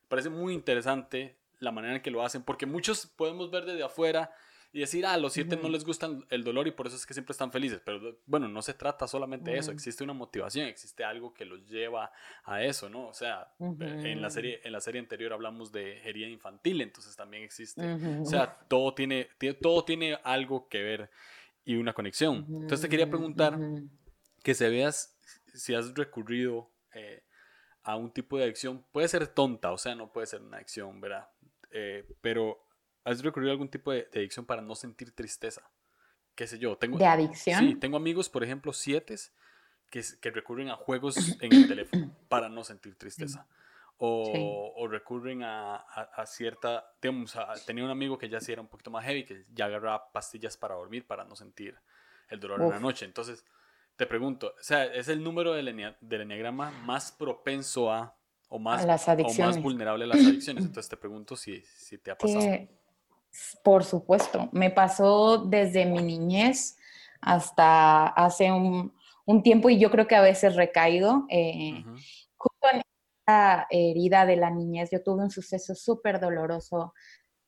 parece 0.09 0.31
muy 0.31 0.53
interesante 0.53 1.39
la 1.61 1.71
manera 1.71 1.95
en 1.95 2.03
que 2.03 2.11
lo 2.11 2.25
hacen, 2.25 2.43
porque 2.43 2.67
muchos 2.67 3.07
podemos 3.07 3.51
ver 3.53 3.65
desde 3.67 3.85
afuera 3.85 4.33
y 4.73 4.81
decir, 4.81 5.05
ah, 5.05 5.17
los 5.17 5.33
siete 5.33 5.57
no 5.57 5.69
les 5.69 5.85
gustan 5.85 6.25
el 6.31 6.45
dolor 6.45 6.69
y 6.69 6.71
por 6.71 6.87
eso 6.87 6.95
es 6.95 7.05
que 7.05 7.13
siempre 7.13 7.33
están 7.33 7.51
felices. 7.51 7.81
Pero 7.85 8.19
bueno, 8.27 8.49
no 8.49 8.63
se 8.63 8.75
trata 8.75 9.09
solamente 9.09 9.51
de 9.51 9.59
eso, 9.59 9.73
existe 9.73 10.05
una 10.05 10.13
motivación, 10.13 10.67
existe 10.69 11.03
algo 11.03 11.35
que 11.35 11.45
los 11.45 11.67
lleva 11.69 12.13
a 12.45 12.63
eso, 12.63 12.89
¿no? 12.89 13.09
O 13.09 13.15
sea, 13.15 13.53
en, 13.59 14.23
la 14.23 14.31
serie, 14.31 14.61
en 14.63 14.73
la 14.73 14.81
serie 14.81 15.01
anterior 15.01 15.33
hablamos 15.33 15.73
de 15.73 16.01
herida 16.09 16.29
infantil, 16.29 16.81
entonces 16.83 17.17
también 17.17 17.43
existe, 17.43 17.83
o 17.85 18.25
sea, 18.25 18.59
todo 18.69 18.95
tiene, 18.95 19.29
todo 19.61 19.85
tiene 19.85 20.19
algo 20.23 20.69
que 20.69 20.83
ver 20.83 21.11
y 21.65 21.75
una 21.75 21.93
conexión. 21.93 22.47
Entonces 22.49 22.83
te 22.83 22.89
quería 22.89 23.09
preguntar 23.09 23.59
que 24.43 24.55
se 24.55 24.69
veas 24.69 25.19
si 25.53 25.75
has 25.75 25.95
recurrido 25.95 26.71
eh, 26.95 27.25
a 27.83 27.97
un 27.97 28.13
tipo 28.13 28.37
de 28.37 28.45
adicción, 28.45 28.85
puede 28.93 29.09
ser 29.09 29.27
tonta, 29.27 29.73
o 29.73 29.79
sea, 29.79 29.97
no 29.97 30.13
puede 30.13 30.29
ser 30.29 30.43
una 30.43 30.59
adicción, 30.59 31.01
¿verdad? 31.01 31.29
Eh, 31.73 32.07
pero 32.21 32.70
¿Has 33.05 33.23
recurrido 33.23 33.51
a 33.51 33.55
algún 33.55 33.69
tipo 33.69 33.93
de, 33.93 34.09
adicción 34.15 34.45
para 34.45 34.63
no 34.63 34.75
sentir 34.75 35.13
tristeza? 35.13 35.63
¿Qué 36.35 36.47
sé 36.47 36.59
yo? 36.59 36.77
Tengo, 36.77 36.99
¿De 36.99 37.07
adicción? 37.07 37.61
Sí, 37.61 37.75
tengo 37.77 37.97
amigos, 37.97 38.29
por 38.29 38.45
ejemplo, 38.45 38.73
siete, 38.73 39.17
que, 39.91 40.03
que 40.21 40.31
recurren 40.31 40.69
a 40.69 40.77
juegos 40.77 41.17
en 41.41 41.53
el 41.53 41.69
teléfono 41.69 42.15
para 42.29 42.49
no 42.49 42.65
sentir 42.65 42.97
tristeza. 42.97 43.47
O, 44.03 44.73
o 44.77 44.89
recurren 44.89 45.43
a, 45.43 45.77
a, 45.77 46.25
cierta, 46.25 46.91
digamos, 47.03 47.37
tenía 47.67 47.85
un 47.85 47.91
amigo 47.91 48.17
que 48.17 48.31
ya 48.31 48.41
sí 48.41 48.51
era 48.51 48.63
un 48.63 48.69
poquito 48.69 48.91
más 48.91 49.05
heavy, 49.05 49.27
que 49.27 49.45
ya 49.53 49.67
agarraba 49.67 50.11
pastillas 50.11 50.57
para 50.57 50.75
dormir 50.75 51.07
para 51.07 51.25
no 51.25 51.37
sentir 51.37 51.77
el 52.31 52.41
dolor 52.41 52.63
en 52.63 52.71
la 52.71 52.81
noche. 52.81 53.05
Entonces, 53.05 53.45
te 53.97 54.07
pregunto, 54.07 54.55
o 54.59 54.63
sea, 54.63 54.87
¿es 54.87 55.09
el 55.09 55.23
número 55.23 55.53
del, 55.53 55.95
del 56.01 56.21
enneagrama 56.23 56.71
más 56.71 57.13
propenso 57.13 57.93
a, 57.93 58.17
o 58.49 58.59
más, 58.59 58.87
o 59.07 59.35
más 59.35 59.61
vulnerable 59.61 60.05
a 60.05 60.09
las 60.09 60.25
adicciones? 60.25 60.65
Entonces, 60.65 60.89
te 60.89 60.97
pregunto 60.97 61.37
si, 61.37 61.61
si 61.61 61.99
te 61.99 62.11
ha 62.11 62.17
pasado. 62.17 62.41
Por 63.63 63.85
supuesto, 63.85 64.49
me 64.53 64.71
pasó 64.71 65.39
desde 65.39 65.87
mi 65.87 66.03
niñez 66.03 66.77
hasta 67.21 68.07
hace 68.07 68.51
un, 68.51 68.93
tiempo 69.45 69.71
y 69.71 69.79
yo 69.79 69.93
creo 69.93 70.09
que 70.09 70.17
a 70.17 70.23
veces 70.23 70.57
recaído. 70.57 71.25
Eh, 71.29 71.85
justo 72.37 72.67
en 72.73 72.83
esta 73.21 73.69
herida 73.71 74.27
de 74.27 74.35
la 74.37 74.51
niñez, 74.51 74.91
yo 74.91 75.05
tuve 75.05 75.23
un 75.23 75.31
suceso 75.31 75.77
súper 75.77 76.19
doloroso. 76.19 76.95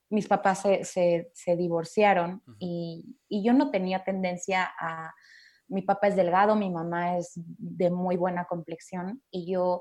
Mis 0.08 0.28
papás 0.28 0.62
se, 0.82 1.56
divorciaron 1.56 2.40
y, 2.60 3.16
yo 3.28 3.52
no 3.52 3.70
tenía 3.70 4.04
tendencia 4.04 4.70
a... 4.78 5.12
Mi 5.66 5.82
papá 5.82 6.08
es 6.08 6.16
delgado, 6.16 6.54
mi 6.54 6.70
mamá 6.70 7.16
es 7.16 7.32
de 7.34 7.90
muy 7.90 8.16
buena 8.16 8.44
complexión 8.44 9.22
y 9.30 9.50
yo 9.50 9.80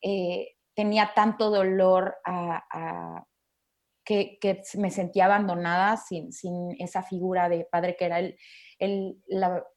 eh, 0.00 0.54
tenía 0.74 1.12
tanto 1.14 1.50
dolor 1.50 2.14
a 2.24 3.26
que, 4.04 4.38
me 4.76 4.90
sentía 4.90 5.26
abandonada 5.26 5.96
sin, 5.96 6.32
sin, 6.32 6.74
esa 6.78 7.02
figura 7.02 7.48
de 7.48 7.66
padre 7.70 7.96
que 7.96 8.06
era 8.06 8.18
el, 8.18 8.36
el, 8.78 9.22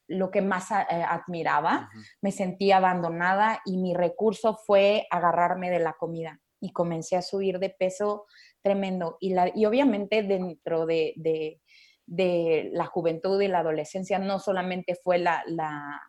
lo 0.07 0.31
que 0.31 0.41
más 0.41 0.71
eh, 0.71 1.03
admiraba. 1.07 1.89
Me 2.21 2.31
sentía 2.31 2.77
abandonada 2.77 3.61
y 3.65 3.77
mi 3.77 3.93
recurso 3.93 4.55
fue 4.55 5.07
agarrarme 5.09 5.69
de 5.69 5.79
la 5.79 5.93
comida 5.93 6.39
y 6.59 6.71
comencé 6.71 7.15
a 7.15 7.21
subir 7.21 7.59
de 7.59 7.69
peso 7.69 8.25
tremendo. 8.61 9.17
Y, 9.19 9.33
la, 9.33 9.51
y 9.53 9.65
obviamente 9.65 10.23
dentro 10.23 10.85
de, 10.85 11.13
de, 11.17 11.61
de, 12.05 12.69
la 12.73 12.85
juventud 12.85 13.39
y 13.41 13.47
la 13.47 13.59
adolescencia 13.59 14.17
no 14.19 14.39
solamente 14.39 14.95
fue 14.95 15.19
la, 15.19 15.43
la, 15.45 16.01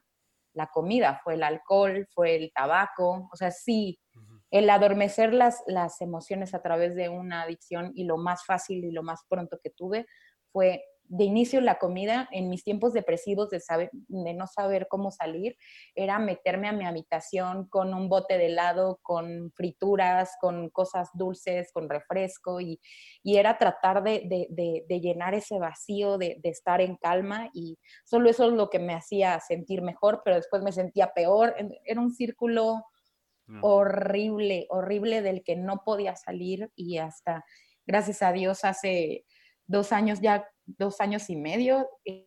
la 0.55 0.67
comida, 0.69 1.21
fue 1.23 1.35
el 1.35 1.43
alcohol, 1.43 2.09
fue 2.15 2.37
el 2.37 2.53
tabaco, 2.53 3.29
o 3.31 3.37
sea, 3.37 3.51
sí, 3.51 4.01
el 4.51 4.71
adormecer 4.71 5.33
las, 5.33 5.63
las 5.67 6.01
emociones 6.01 6.55
a 6.55 6.63
través 6.63 6.95
de 6.95 7.09
una 7.09 7.43
adicción 7.43 7.93
y 7.95 8.05
lo 8.05 8.17
más 8.17 8.45
fácil 8.45 8.85
y 8.85 8.91
lo 8.93 9.03
más 9.03 9.23
pronto 9.29 9.59
que 9.63 9.71
tuve 9.71 10.07
fue 10.53 10.83
de 11.09 11.25
inicio 11.25 11.61
la 11.61 11.79
comida. 11.79 12.29
En 12.33 12.49
mis 12.49 12.65
tiempos 12.65 12.93
depresivos 12.93 13.51
de, 13.51 13.61
saber, 13.61 13.91
de 13.93 14.35
no 14.35 14.47
saber 14.47 14.87
cómo 14.89 15.11
salir, 15.11 15.57
era 15.95 16.19
meterme 16.19 16.69
a 16.69 16.73
mi 16.73 16.85
habitación 16.85 17.69
con 17.69 17.95
un 17.95 18.09
bote 18.09 18.39
de 18.39 18.47
helado, 18.47 18.99
con 19.03 19.53
frituras, 19.53 20.37
con 20.41 20.71
cosas 20.71 21.11
dulces, 21.15 21.71
con 21.73 21.89
refresco 21.89 22.61
y, 22.61 22.81
era 23.25 23.59
tratar 23.59 24.03
de, 24.03 24.49
de, 24.49 25.01
llenar 25.01 25.35
ese 25.35 25.59
vacío, 25.59 26.17
de, 26.17 26.41
estar 26.45 26.81
en 26.81 26.97
calma 26.97 27.51
y 27.53 27.79
solo 28.05 28.31
eso 28.31 28.47
es 28.47 28.53
lo 28.53 28.71
que 28.71 28.79
me 28.79 28.95
hacía 28.95 29.39
sentir 29.41 29.83
mejor, 29.83 30.23
pero 30.25 30.37
después 30.37 30.63
me 30.63 30.73
sentía 30.73 31.13
peor, 31.13 31.55
era 31.85 32.01
un 32.01 32.13
círculo 32.13 32.83
Mm. 33.49 33.61
horrible, 33.63 34.67
horrible 34.71 35.23
del 35.23 35.45
que 35.45 35.55
no 35.55 35.83
podía 35.85 36.17
salir 36.17 36.71
y 36.75 36.99
hasta, 36.99 37.45
gracias 37.87 38.23
a 38.23 38.33
Dios, 38.33 38.65
hace 38.65 39.25
dos 39.67 39.93
años, 39.93 40.21
ya 40.21 40.49
dos 40.65 41.01
años 41.01 41.31
y 41.31 41.37
medio, 41.37 41.89
eh, 42.05 42.27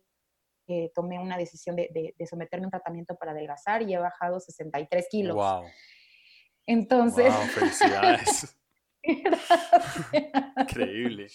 tomé 0.94 1.18
una 1.18 1.36
decisión 1.36 1.76
de, 1.76 2.14
someterme 2.28 2.64
a 2.64 2.68
un 2.68 2.70
tratamiento 2.70 3.16
para 3.16 3.32
adelgazar 3.32 3.82
y 3.82 3.92
he 3.92 3.98
bajado 3.98 4.40
63 4.40 5.08
kilos. 5.10 5.36
¡Wow! 5.36 5.64
Entonces... 6.66 7.34
Wow, 7.34 7.46
felicidades. 7.46 8.56
Increíble. 10.56 11.26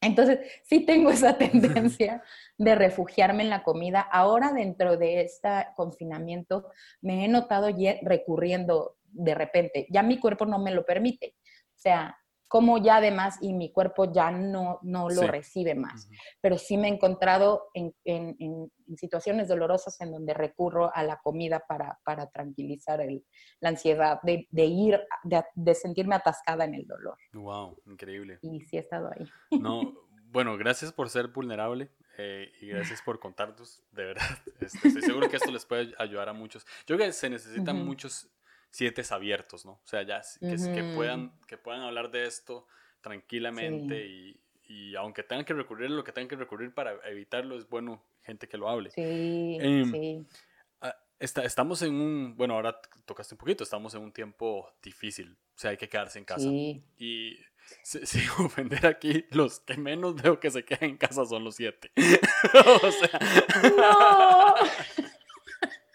Entonces, 0.00 0.40
sí 0.64 0.84
tengo 0.84 1.10
esa 1.10 1.38
tendencia 1.38 2.22
de 2.58 2.74
refugiarme 2.74 3.44
en 3.44 3.50
la 3.50 3.62
comida. 3.62 4.00
Ahora, 4.00 4.52
dentro 4.52 4.96
de 4.96 5.22
este 5.22 5.48
confinamiento, 5.76 6.70
me 7.00 7.24
he 7.24 7.28
notado 7.28 7.68
recurriendo 8.02 8.96
de 9.12 9.34
repente. 9.34 9.86
Ya 9.90 10.02
mi 10.02 10.18
cuerpo 10.18 10.46
no 10.46 10.58
me 10.58 10.72
lo 10.72 10.84
permite. 10.84 11.36
O 11.74 11.78
sea, 11.82 12.16
como 12.52 12.76
ya 12.76 12.96
además 12.96 13.38
y 13.40 13.54
mi 13.54 13.72
cuerpo 13.72 14.12
ya 14.12 14.30
no, 14.30 14.78
no 14.82 15.08
lo 15.08 15.22
recibe 15.22 15.74
más. 15.74 16.10
Pero 16.42 16.58
sí 16.58 16.76
me 16.76 16.88
he 16.88 16.92
encontrado 16.92 17.70
en, 17.72 17.94
situaciones 18.94 19.48
dolorosas 19.48 19.98
en 20.02 20.12
donde 20.12 20.34
recurro 20.34 20.94
a 20.94 21.02
la 21.02 21.18
comida 21.22 21.64
para, 21.66 21.98
para 22.04 22.30
tranquilizar 22.30 23.00
el, 23.00 23.24
la 23.60 23.70
ansiedad, 23.70 24.20
de, 24.22 24.46
ir, 24.66 25.00
de, 25.54 25.74
sentirme 25.74 26.14
atascada 26.14 26.66
en 26.66 26.74
el 26.74 26.86
dolor. 26.86 27.16
¡Wow! 27.32 27.80
Increíble. 27.86 28.38
Y 28.42 28.60
sí 28.60 28.76
he 28.76 28.80
estado 28.80 29.10
ahí. 29.16 29.26
No, 29.58 29.80
bueno, 30.30 30.58
gracias 30.58 30.92
por 30.92 31.08
ser 31.08 31.28
vulnerable 31.28 31.90
eh, 32.18 32.52
y 32.60 32.66
gracias 32.66 33.00
por 33.00 33.18
contarnos, 33.18 33.82
de 33.92 34.04
verdad. 34.04 34.26
Este, 34.60 34.88
estoy 34.88 35.02
seguro 35.02 35.30
que 35.30 35.36
esto 35.36 35.50
les 35.50 35.64
puede 35.64 35.94
ayudar 35.98 36.28
a 36.28 36.34
muchos. 36.34 36.66
Yo 36.86 36.96
creo 36.96 37.08
que 37.08 37.12
se 37.14 37.30
necesitan 37.30 37.82
muchos 37.84 38.28
siete 38.72 39.02
abiertos, 39.10 39.64
¿no? 39.64 39.72
O 39.72 39.86
sea, 39.86 40.02
ya 40.02 40.22
que, 40.40 40.92
puedan, 40.96 41.32
que 41.46 41.58
puedan 41.58 41.82
hablar 41.82 42.10
de 42.10 42.26
esto 42.26 42.66
tranquilamente 43.02 44.06
y, 44.06 44.40
y, 44.66 44.96
aunque 44.96 45.22
tengan 45.22 45.44
que 45.44 45.52
recurrir 45.52 45.86
a 45.86 45.90
lo 45.90 46.02
que 46.02 46.12
tengan 46.12 46.28
que 46.28 46.36
recurrir 46.36 46.72
para 46.72 46.98
evitarlo, 47.08 47.56
es 47.56 47.68
bueno 47.68 48.02
gente 48.22 48.48
que 48.48 48.56
lo 48.56 48.68
hable. 48.68 48.90
Sí, 48.90 49.58
em, 49.60 49.92
sí. 49.92 50.26
Estamos 51.20 51.82
en 51.82 51.94
un, 51.94 52.36
bueno, 52.36 52.54
ahora 52.54 52.80
tocaste 53.04 53.34
un 53.34 53.38
poquito, 53.38 53.62
estamos 53.62 53.94
en 53.94 54.02
un 54.02 54.12
tiempo 54.12 54.68
difícil, 54.82 55.38
o 55.54 55.58
sea, 55.58 55.70
hay 55.70 55.76
que 55.76 55.88
quedarse 55.88 56.18
en 56.18 56.24
casa. 56.24 56.48
Sí. 56.48 56.82
Y 56.98 57.36
sin 57.84 58.28
ofender 58.38 58.86
aquí, 58.86 59.26
los 59.30 59.60
que 59.60 59.76
menos 59.76 60.20
veo 60.20 60.40
que 60.40 60.50
se 60.50 60.64
queden 60.64 60.90
en 60.90 60.96
casa 60.96 61.24
son 61.24 61.44
los 61.44 61.56
siete. 61.56 61.92
o 62.82 62.90
sea... 62.90 63.20
No. 63.76 64.54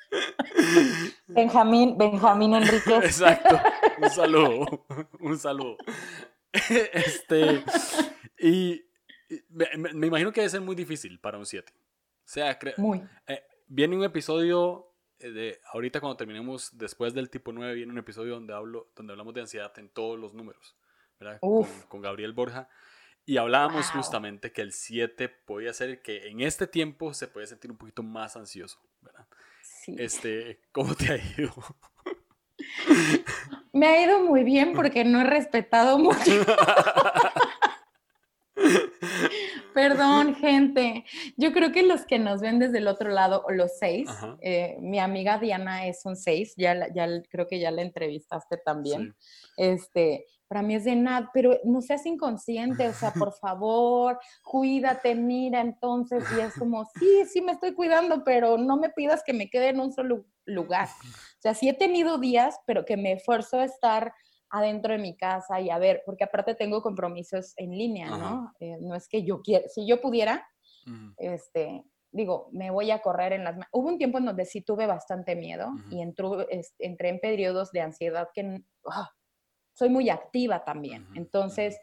Benjamín, 1.28 1.98
Benjamín 1.98 2.54
Enrique. 2.54 2.96
Exacto. 3.04 3.60
Un 4.02 4.10
saludo. 4.10 4.86
Un 5.20 5.38
saludo. 5.38 5.78
Este. 6.70 7.64
Y, 8.40 8.84
me, 9.50 10.08
imagino 10.08 10.32
que 10.32 10.42
debe 10.42 10.50
ser 10.50 10.62
muy 10.62 10.76
difícil 10.76 11.20
para 11.20 11.38
un 11.38 11.46
7. 11.46 11.72
O 11.72 11.80
sea, 12.24 12.58
muy. 12.78 13.04
Eh, 13.28 13.44
viene 13.68 13.96
un 13.96 14.04
episodio 14.04 14.88
eh, 15.20 15.32
de, 15.32 15.62
ahorita 15.74 16.00
cuando 16.00 16.18
terminemos, 16.18 16.78
después 16.78 17.14
del 17.14 17.30
tipo 17.30 17.52
9, 17.52 17.76
viene 17.76 17.92
un 17.92 17.98
episodio 17.98 18.36
donde, 18.36 18.54
hablo, 18.54 18.90
donde 18.96 19.14
hablamos 19.14 19.34
de 19.34 19.42
ansiedad 19.42 19.72
en 19.78 19.90
todos 19.90 20.18
los 20.18 20.34
números, 20.34 20.76
¿verdad? 21.20 21.40
Con, 21.42 22.02
Gabriel 22.02 22.34
Borja. 22.34 22.70
Y 23.26 23.38
hablábamos 23.38 23.92
justamente 23.92 24.54
que 24.54 24.62
el 24.62 24.72
7 24.72 25.28
podía 25.28 25.74
ser 25.74 26.02
que 26.02 26.30
en 26.30 26.40
este 26.40 26.66
tiempo 26.66 27.14
se 27.14 27.28
puede 27.28 27.46
sentir 27.46 27.70
un 27.70 27.78
poquito 27.78 28.02
más 28.02 28.38
ansioso, 28.38 28.80
¿verdad? 29.02 29.28
Sí. 29.88 29.96
Este, 29.98 30.60
¿Cómo 30.74 30.94
te 30.96 31.14
ha 31.14 31.16
ido? 31.16 31.54
Me 33.72 33.88
ha 33.88 34.04
ido 34.04 34.22
muy 34.22 34.44
bien 34.44 34.74
porque 34.74 35.06
no 35.06 35.22
he 35.22 35.24
respetado 35.24 35.98
mucho. 35.98 36.20
Perdón, 39.74 40.36
gente. 40.36 41.06
Yo 41.38 41.54
creo 41.54 41.72
que 41.72 41.84
los 41.84 42.06
que 42.06 42.20
nos 42.20 42.42
ven 42.42 42.60
desde 42.60 42.80
el 42.80 42.88
otro 42.88 43.10
lado, 43.10 43.46
los 43.50 43.78
seis, 43.78 44.10
eh, 44.42 44.76
mi 44.82 45.00
amiga 45.00 45.38
Diana 45.38 45.88
es 45.88 46.04
un 46.04 46.18
seis, 46.18 46.54
ya, 46.58 46.92
ya 46.94 47.08
creo 47.30 47.48
que 47.48 47.60
ya 47.60 47.72
la 47.72 47.84
entrevistaste 47.84 48.58
también. 48.58 49.16
Este, 49.56 50.26
para 50.48 50.62
mí 50.62 50.76
es 50.76 50.86
de 50.86 50.96
nada, 50.96 51.30
pero 51.34 51.60
no 51.64 51.82
seas 51.82 52.06
inconsciente, 52.06 52.88
o 52.88 52.94
sea, 52.94 53.12
por 53.12 53.34
favor, 53.42 54.20
cuídate, 54.44 55.16
mira, 55.16 55.62
entonces, 55.62 56.24
y 56.38 56.42
es 56.42 56.54
como, 56.56 56.86
sí, 57.00 57.26
sí 57.26 57.42
me 57.42 57.52
estoy 57.52 57.74
cuidando, 57.74 58.24
pero 58.24 58.58
no 58.58 58.78
me 58.78 58.90
pidas 58.90 59.24
que 59.26 59.34
me 59.34 59.50
quede 59.50 59.70
en 59.70 59.80
un 59.80 59.92
solo 59.92 60.26
lugar. 60.46 60.88
O 60.88 61.42
sea, 61.42 61.54
sí 61.54 61.70
he 61.70 61.74
tenido 61.74 62.18
días, 62.18 62.60
pero 62.66 62.86
que 62.86 62.98
me 62.98 63.14
esfuerzo 63.14 63.60
a 63.60 63.66
estar 63.66 64.14
adentro 64.50 64.94
de 64.94 65.00
mi 65.00 65.16
casa 65.18 65.60
y 65.60 65.70
a 65.70 65.78
ver, 65.78 66.04
porque 66.06 66.24
aparte 66.24 66.56
tengo 66.56 66.82
compromisos 66.82 67.54
en 67.58 67.72
línea, 67.72 68.10
¿no? 68.10 68.54
Eh, 68.60 68.78
no 68.80 68.96
es 68.96 69.10
que 69.10 69.24
yo 69.24 69.42
quiera, 69.42 69.68
si 69.68 69.86
yo 69.86 70.00
pudiera, 70.00 70.48
este, 71.18 71.84
digo, 72.12 72.48
me 72.54 72.72
voy 72.72 72.92
a 72.92 73.02
correr 73.02 73.34
en 73.34 73.44
las... 73.44 73.58
Hubo 73.74 73.90
un 73.90 73.98
tiempo 73.98 74.18
en 74.20 74.26
donde 74.26 74.46
sí 74.46 74.62
tuve 74.62 74.88
bastante 74.88 75.36
miedo 75.36 75.72
y 75.92 76.02
entré, 76.02 76.26
entré 76.80 77.10
en 77.10 77.20
periodos 77.20 77.72
de 77.72 77.82
ansiedad 77.82 78.30
que 78.34 78.64
¡ah! 78.90 79.10
Soy 79.78 79.90
muy 79.90 80.10
activa 80.10 80.64
también. 80.64 81.08
Entonces, 81.14 81.78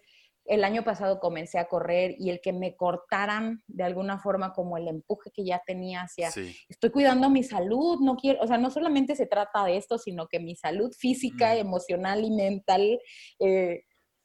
el 0.46 0.64
año 0.64 0.84
pasado 0.84 1.20
comencé 1.20 1.58
a 1.58 1.68
correr 1.68 2.16
y 2.18 2.30
el 2.30 2.40
que 2.40 2.52
me 2.52 2.76
cortaran 2.76 3.62
de 3.66 3.84
alguna 3.84 4.18
forma 4.18 4.52
como 4.52 4.76
el 4.76 4.88
empuje 4.88 5.30
que 5.30 5.44
ya 5.44 5.62
tenía 5.64 6.02
hacia, 6.02 6.30
estoy 6.68 6.90
cuidando 6.90 7.30
mi 7.30 7.42
salud, 7.42 8.00
no 8.00 8.16
quiero, 8.16 8.42
o 8.42 8.46
sea, 8.46 8.58
no 8.58 8.70
solamente 8.70 9.16
se 9.16 9.26
trata 9.26 9.64
de 9.64 9.76
esto, 9.76 9.96
sino 9.96 10.26
que 10.26 10.40
mi 10.40 10.54
salud 10.54 10.92
física, 10.92 11.56
emocional 11.56 12.24
y 12.24 12.30
mental 12.30 13.00
eh, 13.38 13.84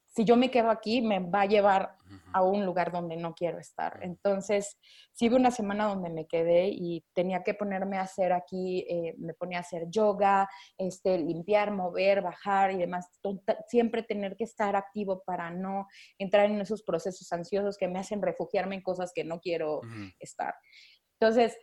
si 0.10 0.26
yo 0.26 0.36
me 0.36 0.50
quedo 0.50 0.70
aquí, 0.70 1.02
me 1.02 1.20
va 1.20 1.42
a 1.42 1.46
llevar 1.46 1.96
a 2.34 2.42
un 2.42 2.66
lugar 2.66 2.92
donde 2.92 3.16
no 3.16 3.36
quiero 3.36 3.60
estar. 3.60 4.00
Entonces, 4.02 4.80
sí 5.14 5.30
hubo 5.30 5.36
una 5.36 5.52
semana 5.52 5.88
donde 5.88 6.10
me 6.10 6.26
quedé 6.26 6.70
y 6.70 7.06
tenía 7.14 7.44
que 7.44 7.54
ponerme 7.54 7.98
a 7.98 8.02
hacer 8.02 8.34
aquí, 8.34 8.86
eh, 8.90 9.14
me 9.20 9.36
ponía 9.36 9.60
a 9.60 9.62
hacer 9.62 9.88
yoga, 9.90 10.50
este, 10.78 11.18
limpiar, 11.20 11.72
mover, 11.72 12.22
bajar 12.22 12.72
y 12.72 12.78
demás. 12.78 13.08
Siempre 13.68 14.02
tener 14.02 14.36
que 14.36 14.46
estar 14.46 14.76
activo 14.76 15.22
para 15.26 15.52
no 15.52 15.88
entrar 16.18 16.50
en 16.50 16.60
esos 16.60 16.82
procesos 16.82 17.32
ansiosos 17.32 17.78
que 17.78 17.88
me 17.88 18.00
hacen 18.00 18.22
refugiarme 18.22 18.76
en 18.76 18.82
cosas 18.82 19.12
que 19.14 19.24
no 19.24 19.40
quiero 19.40 19.82
estar. 20.20 20.56
Entonces, 21.20 21.56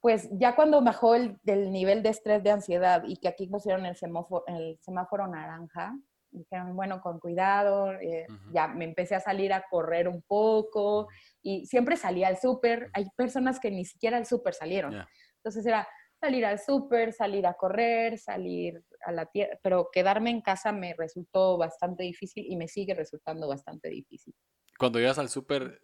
pues 0.00 0.28
ya 0.32 0.54
cuando 0.54 0.82
bajó 0.82 1.14
el 1.14 1.38
del 1.42 1.70
nivel 1.70 2.02
de 2.02 2.10
estrés, 2.10 2.42
de 2.42 2.50
ansiedad 2.50 3.04
y 3.06 3.16
que 3.16 3.28
aquí 3.28 3.46
pusieron 3.46 3.86
el 3.86 3.96
semáforo, 3.96 4.44
el 4.48 4.78
semáforo 4.80 5.26
naranja, 5.28 5.94
dijeron, 6.32 6.74
bueno, 6.74 7.00
con 7.00 7.20
cuidado, 7.20 7.92
eh, 7.92 8.26
ya 8.52 8.68
me 8.68 8.84
empecé 8.84 9.14
a 9.14 9.20
salir 9.20 9.52
a 9.52 9.64
correr 9.68 10.08
un 10.08 10.22
poco 10.22 11.08
y 11.42 11.66
siempre 11.66 11.96
salía 11.96 12.28
al 12.28 12.38
súper. 12.38 12.90
Hay 12.94 13.06
personas 13.16 13.60
que 13.60 13.70
ni 13.70 13.84
siquiera 13.84 14.16
al 14.16 14.26
súper 14.26 14.54
salieron. 14.54 14.94
Entonces 15.36 15.64
era 15.66 15.86
salir 16.20 16.44
al 16.44 16.58
súper, 16.58 17.12
salir 17.12 17.46
a 17.46 17.54
correr, 17.54 18.18
salir 18.18 18.84
a 19.04 19.12
la 19.12 19.26
tierra, 19.26 19.58
pero 19.62 19.88
quedarme 19.92 20.30
en 20.30 20.40
casa 20.40 20.72
me 20.72 20.94
resultó 20.94 21.58
bastante 21.58 22.04
difícil 22.04 22.44
y 22.48 22.56
me 22.56 22.68
sigue 22.68 22.94
resultando 22.94 23.48
bastante 23.48 23.88
difícil. 23.88 24.34
Cuando 24.78 25.00
ibas 25.00 25.18
al 25.18 25.28
súper, 25.28 25.80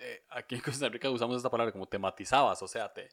eh, 0.00 0.24
aquí 0.30 0.54
en 0.54 0.60
Costa 0.62 0.88
Rica 0.88 1.10
usamos 1.10 1.36
esta 1.36 1.50
palabra 1.50 1.72
como 1.72 1.86
tematizabas, 1.86 2.62
o 2.62 2.68
sea, 2.68 2.92
te 2.92 3.08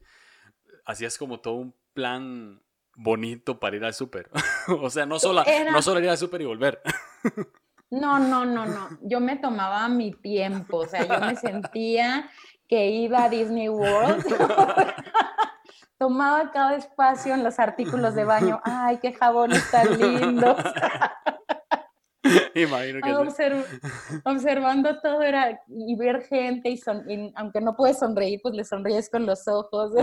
hacías 0.85 1.17
como 1.17 1.41
todo 1.41 1.55
un 1.55 1.75
plan 1.93 2.61
bonito 2.99 3.59
para 3.59 3.77
ir 3.77 3.85
al 3.85 3.93
súper. 3.93 4.29
o 4.81 4.89
sea, 4.89 5.05
no 5.05 5.19
solo, 5.19 5.43
no 5.71 5.81
solo 5.81 5.99
ir 5.99 6.09
al 6.09 6.17
súper 6.17 6.41
y 6.41 6.45
volver. 6.45 6.81
no, 7.89 8.19
no, 8.19 8.45
no, 8.45 8.65
no. 8.65 8.89
Yo 9.01 9.19
me 9.19 9.37
tomaba 9.37 9.87
mi 9.87 10.11
tiempo. 10.11 10.77
O 10.77 10.87
sea, 10.87 11.05
yo 11.07 11.25
me 11.25 11.35
sentía 11.35 12.29
que 12.67 12.87
iba 12.87 13.23
a 13.23 13.29
Disney 13.29 13.69
World. 13.69 14.25
Tomaba 15.97 16.51
cada 16.51 16.75
espacio 16.75 17.33
en 17.33 17.43
los 17.43 17.59
artículos 17.59 18.15
de 18.15 18.23
baño. 18.23 18.61
Ay, 18.63 18.99
qué 19.01 19.13
jabón 19.13 19.51
tan 19.71 19.99
lindo. 19.99 20.55
Imagino 22.55 23.01
que 23.01 23.11
observando 24.23 24.99
todo 25.01 25.21
era 25.21 25.61
y 25.67 25.95
ver 25.95 26.21
gente 26.23 26.69
y, 26.69 26.81
aunque 27.35 27.61
no 27.61 27.75
puedes 27.75 27.99
sonreír, 27.99 28.39
pues 28.41 28.55
le 28.55 28.63
sonríes 28.63 29.09
con 29.09 29.25
los 29.25 29.47
ojos. 29.47 29.93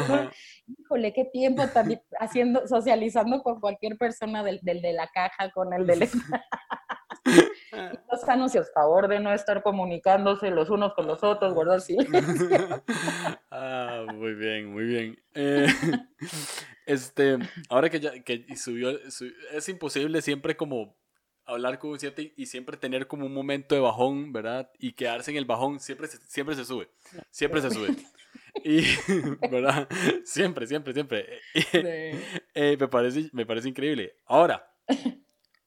Híjole, 0.66 1.12
qué 1.12 1.24
tiempo 1.24 1.66
tan 1.68 2.00
haciendo, 2.18 2.66
socializando 2.66 3.42
con 3.42 3.60
cualquier 3.60 3.96
persona 3.96 4.42
del, 4.42 4.60
de 4.62 4.92
la 4.92 5.08
caja, 5.08 5.50
con 5.50 5.72
el 5.72 5.86
del... 5.86 6.08
los 8.10 8.28
anuncios, 8.28 8.70
favor 8.72 9.08
de 9.08 9.20
no 9.20 9.32
estar 9.32 9.62
comunicándose 9.62 10.50
los 10.50 10.70
unos 10.70 10.94
con 10.94 11.06
los 11.06 11.22
otros, 11.22 11.54
guardar 11.54 11.80
silencio. 11.80 12.48
ah, 13.50 14.06
muy 14.14 14.34
bien, 14.34 14.72
muy 14.72 14.84
bien. 14.84 15.18
Eh, 15.34 15.66
este, 16.86 17.38
ahora 17.68 17.90
que 17.90 18.00
ya 18.00 18.12
que 18.22 18.44
subió, 18.56 18.90
es 18.90 19.68
imposible 19.68 20.22
siempre 20.22 20.56
como 20.56 20.96
hablar 21.46 21.78
con 21.78 21.90
un 21.90 21.98
7 21.98 22.35
y 22.37 22.46
siempre 22.46 22.76
tener 22.76 23.06
como 23.06 23.26
un 23.26 23.32
momento 23.32 23.74
de 23.74 23.80
bajón, 23.80 24.32
¿verdad? 24.32 24.70
Y 24.78 24.92
quedarse 24.92 25.30
en 25.30 25.37
el 25.37 25.44
bajón, 25.44 25.80
siempre 25.80 26.09
se, 26.09 26.18
siempre 26.18 26.54
se 26.54 26.64
sube, 26.64 26.88
siempre 27.30 27.61
se 27.61 27.70
sube. 27.70 27.96
Y, 28.64 28.82
¿verdad? 29.50 29.88
Siempre, 30.24 30.66
siempre, 30.66 30.92
siempre. 30.92 31.40
Eh, 32.59 32.76
me, 32.78 32.88
parece, 32.88 33.28
me 33.32 33.44
parece 33.44 33.68
increíble. 33.68 34.16
Ahora, 34.24 34.72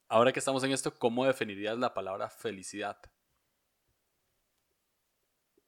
ahora 0.07 0.31
que 0.31 0.39
estamos 0.39 0.63
en 0.63 0.71
esto, 0.71 0.97
¿cómo 0.97 1.25
definirías 1.25 1.77
la 1.77 1.93
palabra 1.93 2.29
felicidad? 2.29 2.97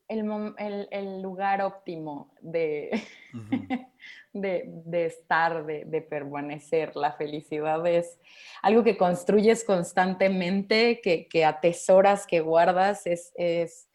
el, 0.07 1.21
lugar 1.21 1.61
óptimo 1.61 2.33
de, 2.41 3.01
de, 4.33 5.05
estar, 5.05 5.65
de, 5.65 6.01
permanecer. 6.01 6.95
La 6.95 7.13
felicidad 7.13 7.85
es 7.87 8.19
algo 8.61 8.83
que 8.83 8.97
construyes 8.97 9.63
constantemente, 9.63 11.01
que, 11.01 11.45
atesoras, 11.45 12.25
que 12.25 12.39
guardas. 12.39 13.05
Es, 13.05 13.31
es 13.35 13.89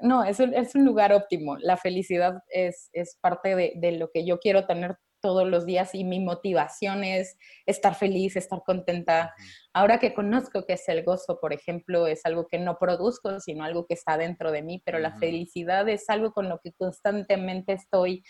no, 0.00 0.24
es 0.24 0.40
un, 0.40 0.54
es 0.54 0.74
un, 0.74 0.84
lugar 0.84 1.12
óptimo. 1.12 1.56
La 1.58 1.76
felicidad 1.76 2.42
es, 2.48 2.88
es 2.92 3.16
parte 3.20 3.54
de, 3.74 3.92
lo 3.92 4.10
que 4.10 4.24
yo 4.24 4.38
quiero 4.38 4.66
tener 4.66 4.96
todos 5.20 5.48
los 5.48 5.66
días 5.66 5.96
y 5.96 6.04
mi 6.04 6.20
motivación 6.20 7.02
es 7.02 7.36
estar 7.66 7.96
feliz, 7.96 8.36
estar 8.36 8.62
contenta. 8.64 9.34
Ahora 9.72 9.98
que 9.98 10.14
conozco 10.14 10.64
que 10.64 10.74
es 10.74 10.88
el 10.88 11.02
gozo, 11.02 11.40
por 11.40 11.52
ejemplo, 11.52 12.06
es 12.06 12.24
algo 12.24 12.46
que 12.46 12.58
no 12.58 12.78
produzco, 12.78 13.40
sino 13.40 13.64
algo 13.64 13.84
que 13.86 13.94
está 13.94 14.16
dentro 14.16 14.52
de 14.52 14.62
mí, 14.62 14.80
pero 14.84 15.00
la 15.00 15.18
felicidad 15.18 15.88
es 15.88 16.08
algo 16.08 16.32
con 16.32 16.48
lo 16.48 16.60
que 16.60 16.72
constantemente 16.72 17.72
estoy. 17.72 18.22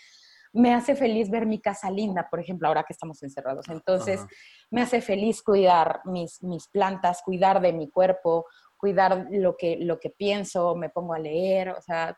Me 0.51 0.73
hace 0.73 0.95
feliz 0.95 1.29
ver 1.29 1.45
mi 1.45 1.59
casa 1.59 1.91
linda, 1.91 2.27
por 2.29 2.39
ejemplo, 2.39 2.67
ahora 2.67 2.83
que 2.83 2.93
estamos 2.93 3.21
encerrados. 3.21 3.67
Entonces, 3.69 4.25
me 4.71 4.81
hace 4.81 5.01
feliz 5.01 5.43
cuidar 5.43 6.01
mis, 6.05 6.41
mis 6.41 6.67
plantas, 6.67 7.21
cuidar 7.23 7.61
de 7.61 7.71
mi 7.71 7.89
cuerpo, 7.89 8.45
cuidar 8.77 9.27
lo 9.29 9.55
que, 9.57 9.77
lo 9.77 9.99
que 9.99 10.09
pienso, 10.09 10.75
me 10.75 10.89
pongo 10.89 11.13
a 11.13 11.19
leer, 11.19 11.69
o 11.69 11.81
sea, 11.81 12.17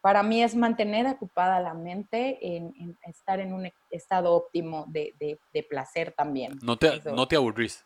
para 0.00 0.22
mí 0.22 0.42
es 0.42 0.54
mantener 0.54 1.06
ocupada 1.06 1.60
la 1.60 1.74
mente, 1.74 2.38
en, 2.56 2.96
estar 3.02 3.40
en 3.40 3.52
un 3.52 3.70
estado 3.90 4.32
óptimo 4.32 4.86
de, 4.88 5.38
placer 5.68 6.14
también. 6.16 6.58
¿No 6.62 6.78
te, 6.78 7.02
¿No 7.04 7.26
te 7.26 7.36
aburrís? 7.36 7.84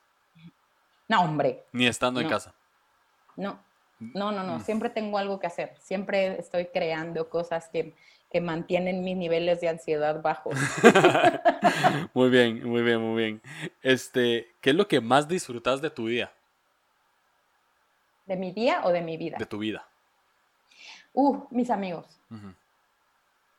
No, 1.08 1.22
hombre. 1.22 1.64
Ni 1.72 1.86
estando 1.86 2.20
en 2.20 2.28
casa. 2.28 2.54
No, 3.36 3.58
no, 4.14 4.32
no, 4.32 4.42
no. 4.42 4.58
Mm. 4.58 4.60
Siempre 4.62 4.90
tengo 4.90 5.18
algo 5.18 5.38
que 5.38 5.46
hacer. 5.46 5.74
Siempre 5.78 6.38
estoy 6.38 6.66
creando 6.66 7.28
cosas 7.28 7.68
que, 7.68 7.94
mantienen 8.40 9.04
mis 9.04 9.14
niveles 9.14 9.60
de 9.60 9.68
ansiedad 9.68 10.22
bajos. 10.22 10.54
muy 12.14 12.30
bien, 12.30 12.66
muy 12.66 12.80
bien, 12.80 12.98
muy 12.98 13.22
bien. 13.22 13.42
Este, 13.82 14.54
¿qué 14.62 14.70
es 14.70 14.76
lo 14.76 14.88
que 14.88 15.02
más 15.02 15.28
disfrutas 15.28 15.82
de 15.82 15.90
tu 15.90 16.06
día? 16.06 16.32
¿De 18.24 18.36
mi 18.36 18.50
día 18.50 18.80
o 18.84 18.90
de 18.90 19.02
mi 19.02 19.18
vida? 19.18 19.36
De 19.38 19.44
tu 19.44 19.58
vida. 19.58 19.86
Uh, 21.12 21.44
mis 21.50 21.70
amigos. 21.70 22.06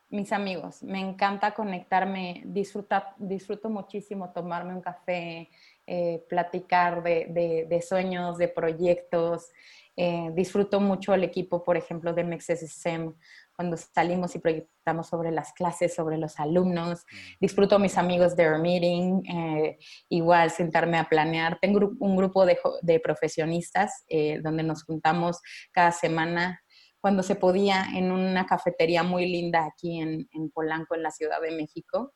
Mis 0.10 0.32
amigos. 0.32 0.82
Me 0.84 1.00
encanta 1.00 1.54
conectarme, 1.54 2.42
disfrutar, 2.46 3.14
disfruto 3.18 3.70
muchísimo 3.70 4.32
tomarme 4.32 4.74
un 4.74 4.82
café, 4.82 5.50
eh, 5.86 6.24
platicar 6.30 7.04
de, 7.04 7.86
sueños, 7.88 8.38
de 8.38 8.48
proyectos. 8.48 9.52
Eh, 9.96 10.32
disfruto 10.34 10.80
mucho 10.80 11.14
el 11.14 11.24
equipo, 11.24 11.64
por 11.64 11.78
ejemplo, 11.78 12.14
de 12.14 12.24
MexSSM, 12.24 13.14
cuando 13.56 13.78
salimos 13.78 14.36
y 14.36 14.40
proyectamos 14.40 15.08
sobre 15.08 15.32
las 15.32 15.54
clases, 15.54 15.94
sobre 15.94 16.18
los 16.18 16.40
alumnos. 16.40 17.06
Disfruto 17.40 17.78
mis 17.78 17.98
amigos 17.98 18.36
de 18.36 18.58
meeting, 18.58 19.22
eh, 19.26 19.78
igual 20.10 20.50
sentarme 20.50 20.98
a 20.98 21.08
planear. 21.08 21.60
Tengo 21.62 21.92
un 22.00 22.16
grupo 22.16 22.46
de, 22.46 22.58
de 22.82 23.00
profesionistas 23.00 24.04
eh, 24.08 24.40
donde 24.42 24.64
nos 24.64 24.84
juntamos 24.84 25.40
cada 25.72 25.92
semana 25.92 26.60
cuando 27.00 27.22
se 27.22 27.36
podía 27.36 27.86
en 27.94 28.12
una 28.12 28.46
cafetería 28.46 29.04
muy 29.04 29.28
linda 29.28 29.66
aquí 29.66 30.00
en, 30.00 30.28
en 30.32 30.50
Polanco, 30.50 30.96
en 30.96 31.04
la 31.04 31.12
Ciudad 31.12 31.42
de 31.42 31.52
México. 31.52 32.14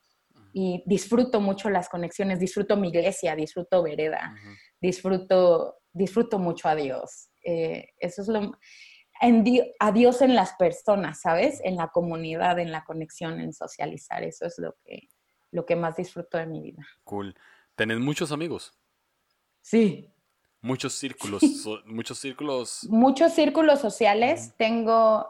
Y 0.53 0.81
disfruto 0.87 1.41
mucho 1.41 1.69
las 1.69 1.89
conexiones, 1.89 2.39
disfruto 2.39 2.77
mi 2.77 2.87
iglesia, 2.87 3.35
disfruto 3.35 3.83
Vereda, 3.83 4.33
disfruto, 4.81 5.75
disfruto 5.91 6.39
mucho 6.39 6.69
a 6.69 6.75
Dios. 6.75 7.29
Eh, 7.47 7.93
eso 7.99 8.21
es 8.21 8.27
lo 8.27 8.57
en 9.21 9.45
a 9.79 9.91
Dios 9.91 10.21
en 10.21 10.35
las 10.35 10.53
personas, 10.53 11.21
¿sabes? 11.21 11.61
En 11.63 11.75
la 11.75 11.87
comunidad, 11.87 12.59
en 12.59 12.71
la 12.71 12.83
conexión, 12.83 13.39
en 13.39 13.53
socializar. 13.53 14.23
Eso 14.23 14.45
es 14.45 14.59
lo 14.59 14.75
que, 14.83 15.09
lo 15.51 15.65
que 15.65 15.75
más 15.75 15.95
disfruto 15.95 16.37
de 16.37 16.45
mi 16.45 16.61
vida. 16.61 16.85
Cool. 17.03 17.35
¿Tenés 17.75 17.99
muchos 17.99 18.31
amigos? 18.31 18.77
Sí. 19.61 20.13
Muchos 20.61 20.93
círculos, 20.93 21.41
muchos 21.85 22.19
círculos. 22.19 22.85
Muchos 22.89 23.33
círculos 23.33 23.79
sociales. 23.79 24.53
Tengo, 24.57 25.27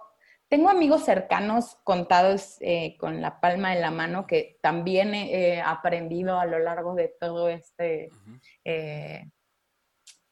tengo 0.49 0.69
amigos 0.69 1.05
cercanos 1.05 1.77
contados 1.83 2.57
eh, 2.61 2.97
con 2.99 3.21
la 3.21 3.39
palma 3.39 3.73
de 3.73 3.81
la 3.81 3.91
mano 3.91 4.25
que 4.25 4.57
también 4.61 5.13
he, 5.13 5.61
aprendido 5.61 6.39
a 6.39 6.45
lo 6.45 6.59
largo 6.59 6.95
de 6.95 7.13
todo 7.19 7.47
este 7.47 8.09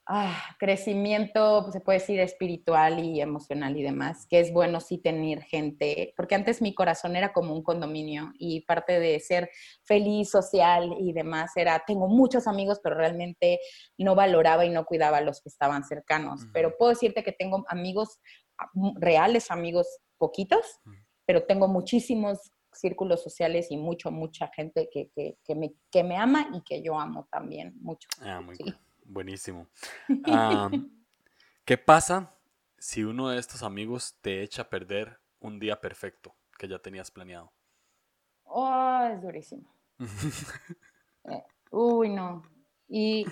ah, 0.06 0.54
crecimiento, 0.58 1.62
pues, 1.62 1.74
se 1.74 1.80
puede 1.80 1.98
decir, 1.98 2.20
espiritual 2.20 3.04
y 3.04 3.20
emocional 3.20 3.76
y 3.76 3.82
demás, 3.82 4.26
que 4.26 4.40
es 4.40 4.52
bueno 4.52 4.80
sí 4.80 4.98
tener 4.98 5.42
gente, 5.42 6.14
porque 6.16 6.34
antes 6.34 6.62
mi 6.62 6.74
corazón 6.74 7.16
era 7.16 7.32
como 7.32 7.52
un 7.52 7.62
condominio 7.62 8.32
y 8.38 8.62
parte 8.62 9.00
de 9.00 9.18
ser 9.20 9.50
feliz, 9.82 10.30
social 10.30 10.94
y 10.98 11.12
demás 11.12 11.56
era, 11.56 11.82
tengo 11.86 12.08
muchos 12.08 12.46
amigos, 12.46 12.80
pero 12.82 12.96
realmente 12.96 13.60
no 13.98 14.14
valoraba 14.14 14.64
y 14.64 14.70
no 14.70 14.84
cuidaba 14.84 15.18
a 15.18 15.22
los 15.22 15.40
que 15.40 15.48
estaban 15.48 15.84
cercanos. 15.84 16.46
Pero 16.52 16.76
puedo 16.76 16.90
decirte 16.90 17.24
que 17.24 17.32
tengo 17.32 17.64
amigos 17.68 18.20
ah, 18.58 18.70
reales, 18.96 19.50
amigos 19.50 19.86
poquitos, 20.18 20.80
pero 21.26 21.44
tengo 21.44 21.68
muchísimos 21.68 22.38
círculos 22.72 23.22
sociales 23.22 23.70
y 23.70 23.76
mucho, 23.76 24.10
mucha 24.10 24.48
gente 24.54 24.88
que, 24.92 25.10
que, 25.14 25.38
que, 25.44 25.54
me, 25.54 25.74
que 25.90 26.04
me 26.04 26.16
ama 26.16 26.48
y 26.52 26.62
que 26.62 26.82
yo 26.82 26.98
amo 26.98 27.26
también 27.30 27.74
mucho. 27.80 28.08
Ah, 28.20 28.40
muy 28.40 28.54
sí. 28.56 28.64
Buenísimo. 29.08 29.68
¿Qué 31.64 31.78
pasa 31.78 32.32
si 32.78 33.04
uno 33.04 33.28
de 33.28 33.38
estos 33.38 33.62
amigos 33.62 34.18
te 34.20 34.42
echa 34.42 34.62
a 34.62 34.70
perder 34.70 35.18
un 35.40 35.58
día 35.58 35.80
perfecto 35.80 36.34
que 36.58 36.68
ya 36.68 36.78
tenías 36.78 37.10
planeado? 37.10 37.52
Oh, 38.44 39.08
es 39.12 39.22
durísimo. 39.22 39.72
Eh, 41.28 41.42
uy, 41.72 42.10
no. 42.10 42.44
Y, 42.86 43.26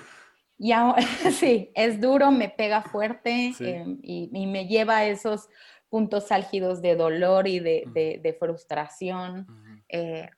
y 0.59 0.73
sí, 1.31 1.71
es 1.77 2.01
duro, 2.01 2.33
me 2.33 2.49
pega 2.49 2.83
fuerte 2.83 3.55
em, 3.61 4.01
y, 4.03 4.47
me 4.49 4.67
lleva 4.67 4.97
a 4.97 5.07
esos 5.07 5.49
puntos 5.89 6.33
álgidos 6.33 6.83
de 6.83 6.97
dolor 6.97 7.47
y 7.47 7.61
de, 7.61 8.37
frustración. 8.37 9.47
Eh, 9.89 10.29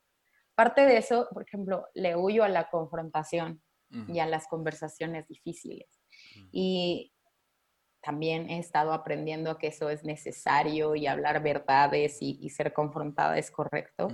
parte 0.54 0.82
de 0.82 0.98
eso, 0.98 1.28
por 1.32 1.44
ejemplo, 1.44 1.86
le 1.94 2.14
huyo 2.14 2.44
a 2.44 2.50
la 2.50 2.68
confrontación 2.68 3.62
y 4.08 4.18
a 4.18 4.26
las 4.26 4.46
conversaciones 4.48 5.26
difíciles. 5.28 5.88
Y 6.52 7.12
también 8.06 8.48
he 8.50 8.60
estado 8.60 8.92
aprendiendo 8.92 9.58
que 9.58 9.66
eso 9.66 9.90
es 9.90 10.04
necesario 10.04 10.94
y 10.94 11.08
hablar 11.08 11.42
verdades 11.42 12.18
y, 12.20 12.48
ser 12.50 12.72
confrontada 12.72 13.36
es 13.36 13.50
correcto. 13.50 14.08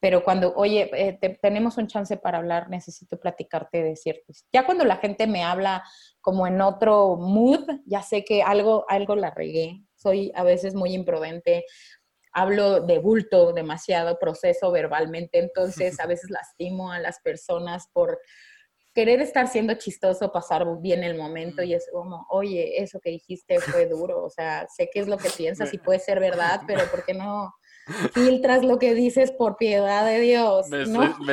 Pero 0.00 0.22
cuando, 0.22 0.52
oye, 0.54 0.90
eh, 0.92 1.38
tenemos 1.40 1.78
un 1.78 1.86
chance 1.86 2.16
para 2.18 2.38
hablar, 2.38 2.68
necesito 2.68 3.18
platicarte 3.18 3.82
de 3.82 3.96
ciertos. 3.96 4.44
Ya 4.52 4.66
cuando 4.66 4.84
la 4.84 4.96
gente 4.96 5.26
me 5.26 5.44
habla 5.44 5.82
como 6.20 6.46
en 6.46 6.60
otro 6.60 7.16
mood, 7.16 7.66
ya 7.86 8.02
sé 8.02 8.22
que 8.22 8.42
algo, 8.42 8.84
algo 8.88 9.16
la 9.16 9.30
regué. 9.30 9.82
Soy 9.94 10.30
a 10.34 10.42
veces 10.42 10.74
muy 10.74 10.92
imprudente 10.92 11.64
hablo 12.34 12.80
de 12.80 12.98
bulto 12.98 13.52
demasiado, 13.52 14.18
proceso 14.18 14.70
verbalmente, 14.70 15.38
entonces 15.38 15.98
a 16.00 16.06
veces 16.06 16.30
lastimo 16.30 16.90
a 16.90 16.98
las 16.98 17.20
personas 17.20 17.88
por 17.92 18.18
querer 18.94 19.20
estar 19.20 19.48
siendo 19.48 19.74
chistoso, 19.74 20.32
pasar 20.32 20.66
bien 20.80 21.02
el 21.02 21.16
momento 21.16 21.62
y 21.62 21.74
es 21.74 21.88
como, 21.90 22.26
oye, 22.30 22.82
eso 22.82 23.00
que 23.00 23.10
dijiste 23.10 23.58
fue 23.60 23.86
duro, 23.86 24.22
o 24.22 24.30
sea, 24.30 24.66
sé 24.68 24.90
qué 24.92 25.00
es 25.00 25.08
lo 25.08 25.16
que 25.16 25.30
piensas 25.30 25.72
y 25.72 25.78
puede 25.78 25.98
ser 25.98 26.20
verdad, 26.20 26.62
pero 26.66 26.84
¿por 26.90 27.04
qué 27.04 27.14
no 27.14 27.54
filtras 28.12 28.64
lo 28.64 28.78
que 28.78 28.94
dices 28.94 29.32
por 29.32 29.56
piedad 29.56 30.04
de 30.04 30.20
Dios? 30.20 30.68
Me, 30.68 30.82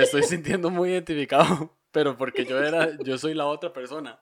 estoy, 0.02 0.24
sintiendo 0.24 0.70
muy 0.70 0.92
identificado, 0.92 1.78
pero 1.92 2.18
porque 2.18 2.46
yo 2.46 2.62
era, 2.64 2.98
yo 3.04 3.18
soy 3.18 3.34
la 3.34 3.48
otra 3.48 3.74
persona. 3.74 4.20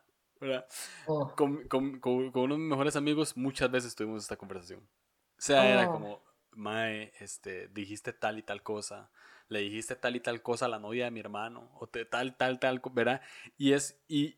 Oh. 1.07 1.33
Con, 1.35 1.67
con, 1.67 1.99
con, 1.99 2.31
uno 2.35 2.53
de 2.53 2.59
mis 2.59 2.69
mejores 2.69 2.95
amigos 2.95 3.35
muchas 3.35 3.71
veces 3.71 3.95
tuvimos 3.95 4.21
esta 4.21 4.35
conversación. 4.35 4.79
O 4.79 5.41
sea, 5.41 5.67
era 5.67 5.89
oh. 5.89 5.93
como, 5.93 6.23
Mae, 6.51 7.11
este, 7.19 7.67
dijiste 7.69 8.13
tal 8.13 8.37
y 8.37 8.43
tal 8.43 8.61
cosa 8.61 9.09
le 9.49 9.59
dijiste 9.59 9.95
tal 9.95 10.15
y 10.15 10.19
tal 10.19 10.41
cosa 10.41 10.65
a 10.65 10.69
la 10.69 10.79
novia 10.79 11.05
de 11.05 11.11
mi 11.11 11.19
hermano, 11.19 11.69
o 11.79 11.87
te, 11.87 12.05
tal, 12.05 12.35
tal, 12.35 12.59
tal, 12.59 12.81
¿verdad? 12.91 13.21
Y 13.57 13.73
es, 13.73 14.01
y 14.07 14.37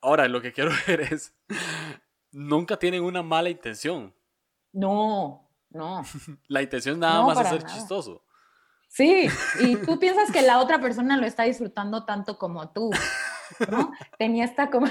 ahora 0.00 0.28
lo 0.28 0.40
que 0.40 0.52
quiero 0.52 0.70
ver 0.86 1.00
es, 1.00 1.34
nunca 2.30 2.78
tienen 2.78 3.02
una 3.02 3.22
mala 3.22 3.50
intención. 3.50 4.14
No, 4.72 5.50
no. 5.70 6.02
la 6.48 6.62
intención 6.62 6.98
nada 7.00 7.24
más 7.26 7.40
es 7.40 7.48
ser 7.48 7.64
chistoso. 7.64 8.22
Sí, 8.88 9.28
y 9.60 9.76
tú 9.76 9.98
piensas 9.98 10.30
que 10.30 10.42
la 10.42 10.58
otra 10.60 10.80
persona 10.80 11.16
lo 11.16 11.26
está 11.26 11.42
disfrutando 11.42 12.04
tanto 12.04 12.38
como 12.38 12.70
tú, 12.70 12.90
¿no? 13.70 13.92
Tenía 14.18 14.44
esta 14.44 14.70
como... 14.70 14.86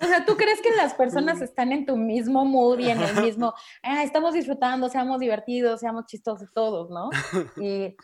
O 0.00 0.06
sea, 0.06 0.24
¿tú 0.24 0.36
crees 0.36 0.60
que 0.60 0.70
las 0.72 0.94
personas 0.94 1.40
están 1.40 1.72
en 1.72 1.86
tu 1.86 1.96
mismo 1.96 2.44
mood 2.44 2.78
y 2.78 2.90
en 2.90 3.00
el 3.00 3.22
mismo, 3.22 3.54
ah, 3.82 4.02
estamos 4.02 4.34
disfrutando, 4.34 4.88
seamos 4.88 5.20
divertidos, 5.20 5.80
seamos 5.80 6.06
chistosos 6.06 6.52
todos, 6.52 6.90
¿no? 6.90 7.10
Y 7.62 7.96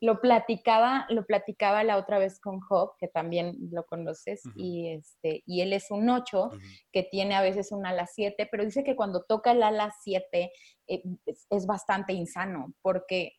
lo, 0.00 0.20
platicaba, 0.20 1.06
lo 1.10 1.24
platicaba 1.24 1.84
la 1.84 1.96
otra 1.96 2.18
vez 2.18 2.40
con 2.40 2.60
Job, 2.60 2.92
que 2.98 3.08
también 3.08 3.56
lo 3.70 3.84
conoces, 3.86 4.42
y, 4.56 4.88
este, 4.88 5.42
y 5.46 5.60
él 5.60 5.72
es 5.72 5.90
un 5.90 6.08
8, 6.10 6.50
que 6.92 7.04
tiene 7.04 7.34
a 7.34 7.42
veces 7.42 7.72
un 7.72 7.86
ala 7.86 8.06
7, 8.06 8.48
pero 8.50 8.64
dice 8.64 8.84
que 8.84 8.96
cuando 8.96 9.22
toca 9.22 9.52
el 9.52 9.62
ala 9.62 9.92
7 10.02 10.52
eh, 10.88 11.02
es 11.50 11.66
bastante 11.66 12.12
insano, 12.12 12.74
porque 12.82 13.32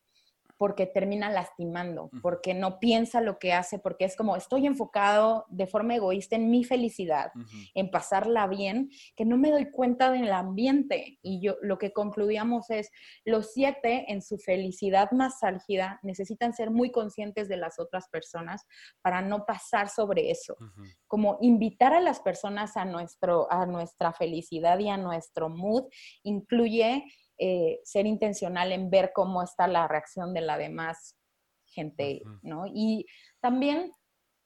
porque 0.57 0.87
termina 0.87 1.29
lastimando, 1.29 2.09
porque 2.21 2.53
no 2.53 2.79
piensa 2.79 3.21
lo 3.21 3.37
que 3.37 3.53
hace, 3.53 3.79
porque 3.79 4.05
es 4.05 4.15
como 4.15 4.35
estoy 4.35 4.65
enfocado 4.65 5.45
de 5.49 5.67
forma 5.67 5.95
egoísta 5.95 6.35
en 6.35 6.49
mi 6.49 6.63
felicidad, 6.63 7.31
en 7.75 7.91
pasarla 7.91 8.47
bien, 8.47 8.89
que 9.15 9.25
no 9.25 9.37
me 9.37 9.51
doy 9.51 9.69
cuenta 9.69 10.11
del 10.11 10.31
ambiente. 10.31 11.19
Y 11.21 11.41
yo 11.41 11.57
lo 11.61 11.77
que 11.77 11.93
concluíamos 11.93 12.69
es, 12.69 12.89
los 13.23 13.53
siete 13.53 14.11
en 14.11 14.21
su 14.21 14.37
felicidad 14.37 15.11
más 15.11 15.43
álgida 15.43 15.99
necesitan 16.01 16.53
ser 16.53 16.71
muy 16.71 16.91
conscientes 16.91 17.47
de 17.47 17.57
las 17.57 17.79
otras 17.79 18.09
personas 18.09 18.65
para 19.01 19.21
no 19.21 19.45
pasar 19.45 19.89
sobre 19.89 20.31
eso. 20.31 20.55
Como 21.07 21.37
invitar 21.41 21.93
a 21.93 22.01
las 22.01 22.19
personas 22.19 22.77
a, 22.77 22.85
nuestro, 22.85 23.51
a 23.51 23.65
nuestra 23.65 24.11
felicidad 24.11 24.79
y 24.79 24.89
a 24.89 24.97
nuestro 24.97 25.49
mood 25.49 25.83
incluye 26.23 27.03
eh, 27.37 27.79
ser 27.83 28.05
intencional 28.05 28.71
en 28.71 28.89
ver 28.89 29.11
cómo 29.13 29.43
está 29.43 29.67
la 29.67 29.87
reacción 29.87 30.33
de 30.33 30.41
la 30.41 30.57
demás 30.57 31.15
gente, 31.65 32.21
¿no? 32.41 32.65
Y 32.67 33.05
también 33.39 33.91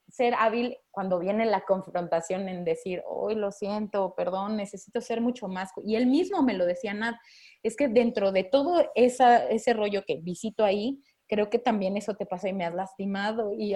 ser 0.10 0.34
hábil 0.34 0.77
cuando 0.91 1.19
viene 1.19 1.45
la 1.45 1.62
confrontación 1.62 2.49
en 2.49 2.65
decir, 2.65 3.01
hoy 3.08 3.36
lo 3.36 3.51
siento, 3.51 4.13
perdón, 4.15 4.58
necesito 4.58 4.99
ser 4.99 5.21
mucho 5.21 5.47
más. 5.47 5.71
Y 5.86 5.95
él 5.95 6.08
mismo 6.08 6.43
me 6.43 6.54
lo 6.54 6.65
decía, 6.65 6.93
Nat, 6.93 7.15
es 7.63 7.75
que 7.77 7.88
dentro 7.88 8.32
de 8.32 8.43
todo 8.43 8.91
esa, 8.95 9.47
ese 9.47 9.73
rollo 9.73 10.04
que 10.06 10.17
visito 10.17 10.65
ahí, 10.65 11.01
creo 11.27 11.49
que 11.49 11.60
también 11.60 11.95
eso 11.95 12.15
te 12.15 12.25
pasa 12.25 12.49
y 12.49 12.54
me 12.54 12.65
has 12.65 12.73
lastimado 12.73 13.54
y 13.54 13.73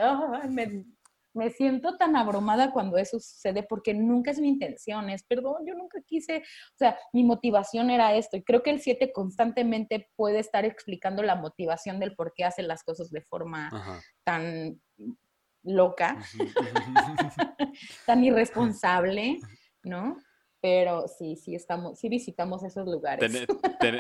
me, 0.50 0.84
me 1.36 1.50
siento 1.50 1.98
tan 1.98 2.16
abrumada 2.16 2.72
cuando 2.72 2.98
eso 2.98 3.20
sucede 3.20 3.64
porque 3.64 3.94
nunca 3.94 4.32
es 4.32 4.40
mi 4.40 4.48
intención, 4.48 5.10
es 5.10 5.24
perdón, 5.24 5.66
yo 5.68 5.76
nunca 5.76 6.02
quise, 6.02 6.38
o 6.38 6.78
sea, 6.78 6.98
mi 7.14 7.24
motivación 7.24 7.90
era 7.90 8.16
esto 8.16 8.38
y 8.38 8.44
creo 8.44 8.64
que 8.64 8.72
el 8.72 8.80
7 8.80 9.12
constantemente 9.12 10.10
puede 10.16 10.40
estar 10.40 10.66
explicando 10.66 11.24
la 11.24 11.36
motivación 11.36 12.00
del 12.00 12.16
por 12.16 12.34
qué 12.34 12.46
hace 12.46 12.64
las 12.64 12.84
cosas 12.84 13.12
de 13.12 13.22
forma 13.22 13.70
tan 14.24 14.80
loca, 15.64 16.18
tan 18.06 18.24
irresponsable, 18.24 19.40
¿no? 19.84 20.18
Pero 20.62 21.08
sí, 21.08 21.36
sí 21.36 21.54
estamos, 21.54 22.00
sí 22.00 22.10
visitamos 22.10 22.64
esos 22.64 22.88
lugares. 22.88 23.48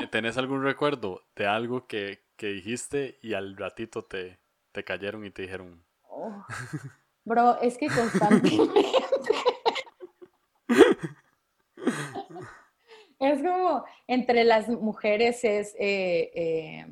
¿Tenés, 0.10 0.38
algún 0.38 0.64
recuerdo 0.64 1.22
de 1.36 1.46
algo 1.46 1.86
que, 1.86 2.24
dijiste 2.40 3.20
y 3.22 3.34
al 3.34 3.56
ratito 3.58 4.06
te, 4.06 4.40
te 4.72 4.84
cayeron 4.84 5.26
y 5.26 5.32
te 5.32 5.44
dijeron? 5.44 5.86
Oh. 6.10 6.44
Bro, 7.26 7.60
es 7.62 7.78
que 7.78 7.88
constantemente. 7.88 8.86
es 13.20 13.42
como, 13.42 13.84
entre 14.08 14.44
las 14.44 14.70
mujeres 14.70 15.44
es 15.44 15.76
eh, 15.80 16.32
eh, 16.36 16.86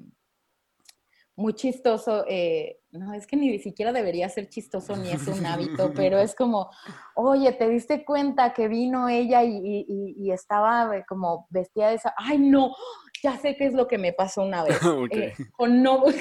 muy 1.35 1.53
chistoso. 1.53 2.25
Eh, 2.27 2.79
no, 2.91 3.13
es 3.13 3.25
que 3.27 3.35
ni 3.35 3.57
siquiera 3.59 3.91
debería 3.91 4.29
ser 4.29 4.49
chistoso 4.49 4.95
ni 4.95 5.11
es 5.11 5.27
un 5.27 5.45
hábito, 5.45 5.91
pero 5.95 6.19
es 6.19 6.35
como, 6.35 6.69
oye, 7.15 7.51
¿te 7.53 7.69
diste 7.69 8.05
cuenta 8.05 8.53
que 8.53 8.67
vino 8.67 9.09
ella 9.09 9.43
y, 9.43 10.31
estaba 10.31 11.03
como 11.07 11.47
vestida 11.49 11.89
de 11.89 11.95
esa? 11.95 12.13
Ay, 12.17 12.37
no, 12.39 12.75
ya 13.23 13.37
sé 13.37 13.55
qué 13.55 13.65
es 13.65 13.73
lo 13.73 13.87
que 13.87 13.97
me 13.97 14.13
pasó 14.13 14.43
una 14.43 14.63
vez. 14.63 14.79
con, 15.57 15.81
no... 15.81 16.03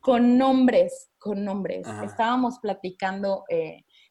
con 0.00 0.38
nombres, 0.38 1.10
con 1.26 1.44
nombres. 1.44 1.86
Estábamos 2.04 2.60
platicando 2.60 3.44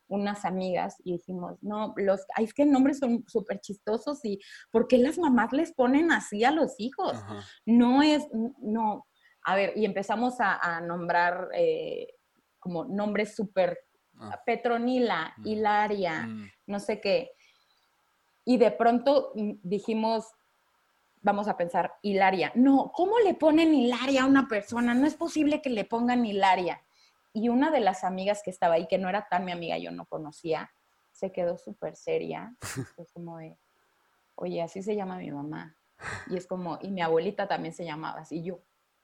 unas 0.08 0.46
amigas 0.46 0.98
y 1.04 1.14
dijimos, 1.14 1.58
no, 1.62 1.94
los, 1.98 2.22
es 2.38 2.54
que 2.54 2.66
nombres 2.66 3.00
son 3.00 3.24
súper 3.28 3.60
chistosos 3.60 4.24
y 4.24 4.40
¿por 4.72 4.88
qué 4.88 4.98
las 4.98 5.18
mamás 5.18 5.52
les 5.52 5.72
ponen 5.74 6.12
así 6.12 6.44
a 6.44 6.52
los 6.52 6.76
hijos? 6.78 7.18
No 7.66 8.04
es, 8.04 8.28
no, 8.60 9.08
a 9.44 9.56
ver, 9.56 9.74
y 9.76 9.86
empezamos 9.86 10.36
a, 10.40 10.82
nombrar 10.82 11.50
eh, 11.54 12.08
como 12.60 12.86
nombres 12.86 13.36
súper, 13.36 13.80
ah. 14.20 14.42
Petronila, 14.46 15.34
mm. 15.38 15.48
Hilaria, 15.48 16.28
mm. 16.28 16.50
no 16.68 16.80
sé 16.80 17.00
qué. 17.00 17.32
Y 18.44 18.58
de 18.58 18.72
pronto 18.72 19.32
mm, 19.36 19.54
dijimos, 19.64 20.26
vamos 21.22 21.48
a 21.48 21.58
pensar, 21.58 21.94
Hilaria. 22.04 22.52
No, 22.56 22.92
¿cómo 22.94 23.20
le 23.20 23.34
ponen 23.34 23.74
Hilaria 23.74 24.24
a 24.24 24.28
una 24.28 24.48
persona? 24.48 24.94
No 24.94 25.08
es 25.08 25.16
posible 25.16 25.62
que 25.62 25.72
le 25.72 25.86
pongan 25.86 26.26
Hilaria. 26.26 26.82
Y 27.36 27.50
una 27.50 27.70
de 27.70 27.82
las 27.82 28.06
amigas 28.06 28.42
que 28.42 28.50
estaba 28.50 28.76
ahí, 28.76 28.88
que 28.88 28.98
no 28.98 29.10
era 29.10 29.28
tan 29.28 29.44
mi 29.44 29.52
amiga, 29.52 29.78
yo 29.78 29.92
no 29.92 30.06
conocía, 30.06 30.72
se 31.12 31.34
quedó 31.34 31.58
súper 31.58 31.98
seria. 31.98 32.56
Fue 32.96 33.06
como 33.14 33.38
de, 33.40 33.58
oye, 34.36 34.62
así 34.62 34.82
se 34.82 34.96
llama 34.96 35.18
mi 35.18 35.30
mamá. 35.32 35.76
Y 36.28 36.38
es 36.38 36.48
como, 36.48 36.80
y 36.82 36.92
mi 36.92 37.02
abuelita 37.02 37.46
también 37.46 37.74
se 37.74 37.84
llamaba 37.84 38.22
así. 38.22 38.42
yo, 38.42 38.62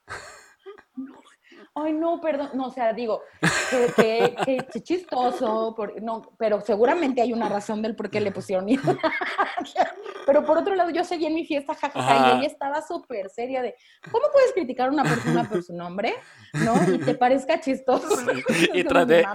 ay, 1.76 1.92
no, 1.92 2.22
perdón. 2.22 2.52
No, 2.54 2.68
o 2.68 2.72
sea, 2.72 2.94
digo, 2.94 3.22
que, 3.98 4.66
chistoso, 4.82 5.76
no, 6.02 6.22
pero 6.38 6.62
seguramente 6.62 7.22
hay 7.22 7.34
una 7.34 7.50
razón 7.50 7.82
del 7.82 7.98
por 7.98 8.10
qué 8.10 8.22
le 8.22 8.32
pusieron 8.32 8.66
Pero 10.32 10.46
por 10.46 10.58
otro 10.58 10.76
lado, 10.76 10.90
yo 10.92 11.04
seguí 11.04 11.26
en 11.26 11.36
mi 11.36 11.46
fiesta, 11.46 11.76
jajaja, 11.76 12.36
y 12.36 12.40
ella 12.40 12.48
estaba 12.48 12.82
súper 12.82 13.30
seria 13.30 13.62
de, 13.62 13.76
¿cómo 14.10 14.28
puedes 14.32 14.54
criticar 14.54 14.88
a 14.88 14.92
una 14.92 15.04
persona 15.04 15.44
por 15.50 15.62
su 15.62 15.74
nombre? 15.74 16.14
¿No? 16.54 16.74
Y 16.90 17.00
te 17.00 17.16
parezca 17.16 17.60
chistoso. 17.60 18.08
y, 18.74 18.82
tras 18.86 19.06
de, 19.08 19.26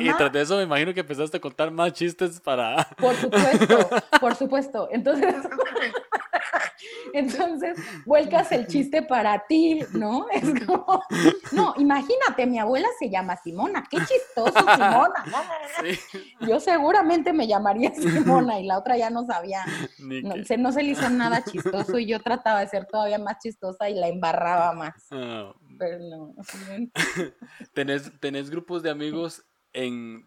eso 0.41 0.57
me 0.57 0.63
imagino 0.63 0.95
que 0.95 1.01
empezaste 1.01 1.37
a 1.37 1.41
contar 1.41 1.71
más 1.71 1.93
chistes 1.93 2.41
para... 2.41 2.89
Por 2.97 3.15
supuesto, 3.15 3.91
por 4.21 4.35
supuesto. 4.37 4.89
Entonces... 4.91 5.35
Entonces, 7.13 7.79
vuelcas 8.05 8.53
el 8.53 8.67
chiste 8.67 9.03
para 9.03 9.47
ti, 9.47 9.81
¿no? 9.93 10.27
Es 10.31 10.45
como, 10.65 11.03
no, 11.53 11.75
imagínate, 11.79 12.47
mi 12.47 12.59
abuela 12.59 12.89
se 12.99 13.11
llama 13.11 13.37
Simona, 13.37 13.85
qué 13.91 13.99
chistoso 13.99 14.59
Simona. 14.59 15.25
Yo 16.41 16.61
seguramente 16.61 17.33
me 17.33 17.47
llamaría 17.47 17.95
Simona 17.95 18.61
y 18.61 18.67
la 18.67 18.79
otra 18.79 18.97
ya 18.97 19.11
no 19.11 19.25
sabía, 19.27 19.65
no, 19.99 20.45
se, 20.45 20.57
no 20.57 20.73
se 20.73 20.83
le 20.83 20.91
hizo 20.91 21.09
nada 21.11 21.45
chistoso 21.45 21.99
y 21.99 22.07
yo 22.07 22.21
trataba 22.21 22.61
de 22.61 22.69
ser 22.69 22.87
todavía 22.87 23.19
más 23.19 23.39
chistosa 23.43 23.89
y 23.89 23.95
la 23.95 24.09
embarraba 24.09 24.73
más. 24.73 24.95
Ah. 25.11 25.53
Pero 25.79 25.99
no. 25.99 26.35
¿Tenés, 27.75 28.11
¿Tenés 28.21 28.51
grupos 28.51 28.83
de 28.83 28.91
amigos 28.91 29.45
en 29.73 30.25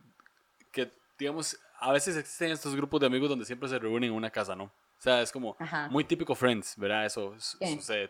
que, 0.72 0.94
digamos, 1.18 1.58
a 1.80 1.92
veces 1.92 2.18
existen 2.18 2.52
estos 2.52 2.76
grupos 2.76 3.00
de 3.00 3.08
amigos 3.08 3.30
donde 3.30 3.46
siempre 3.46 3.70
se 3.70 3.80
reúnen 3.80 4.12
en 4.12 4.16
una 4.16 4.30
casa, 4.30 4.56
¿no? 4.56 4.72
O 5.00 5.02
sea, 5.02 5.22
es 5.22 5.32
como 5.32 5.56
muy 5.90 6.04
típico 6.04 6.36
Friends, 6.36 6.76
¿verdad? 6.78 7.06
Eso, 7.06 7.34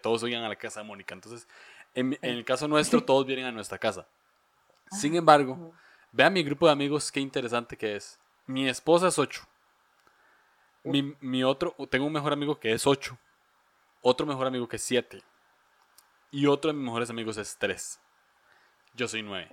todos 0.01 0.23
vienen 0.23 0.43
a 0.43 0.49
la 0.49 0.55
casa 0.55 0.79
de 0.79 0.87
Mónica. 0.87 1.13
Entonces, 1.13 1.47
en, 1.93 2.17
el 2.23 2.43
caso 2.43 2.67
nuestro, 2.67 3.03
todos 3.03 3.27
vienen 3.27 3.45
a 3.45 3.51
nuestra 3.51 3.77
casa. 3.77 4.07
Sin 4.89 5.13
embargo, 5.15 5.71
vean 6.11 6.33
mi 6.33 6.41
grupo 6.41 6.65
de 6.65 6.71
amigos, 6.71 7.11
qué 7.11 7.19
interesante 7.19 7.77
que 7.77 7.95
es. 7.95 8.19
Mi 8.47 8.67
esposa 8.67 9.09
es 9.09 9.19
8. 9.19 9.47
Mi, 10.85 11.15
mi, 11.21 11.43
otro, 11.43 11.75
tengo 11.91 12.07
un 12.07 12.13
mejor 12.13 12.33
amigo 12.33 12.59
que 12.59 12.71
es 12.73 12.87
8. 12.87 13.15
Otro 14.01 14.25
mejor 14.25 14.47
amigo 14.47 14.67
que 14.67 14.77
es 14.77 14.83
7. 14.83 15.21
Y 16.31 16.47
otro 16.47 16.71
de 16.71 16.73
mis 16.73 16.85
mejores 16.85 17.11
amigos 17.11 17.37
es 17.37 17.55
3. 17.55 17.99
Yo 18.95 19.07
soy 19.07 19.21
9. 19.21 19.47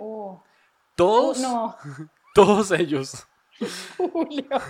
Todos, 0.94 1.38
todos 2.34 2.70
ellos 2.70 3.26
Julio. 3.96 4.60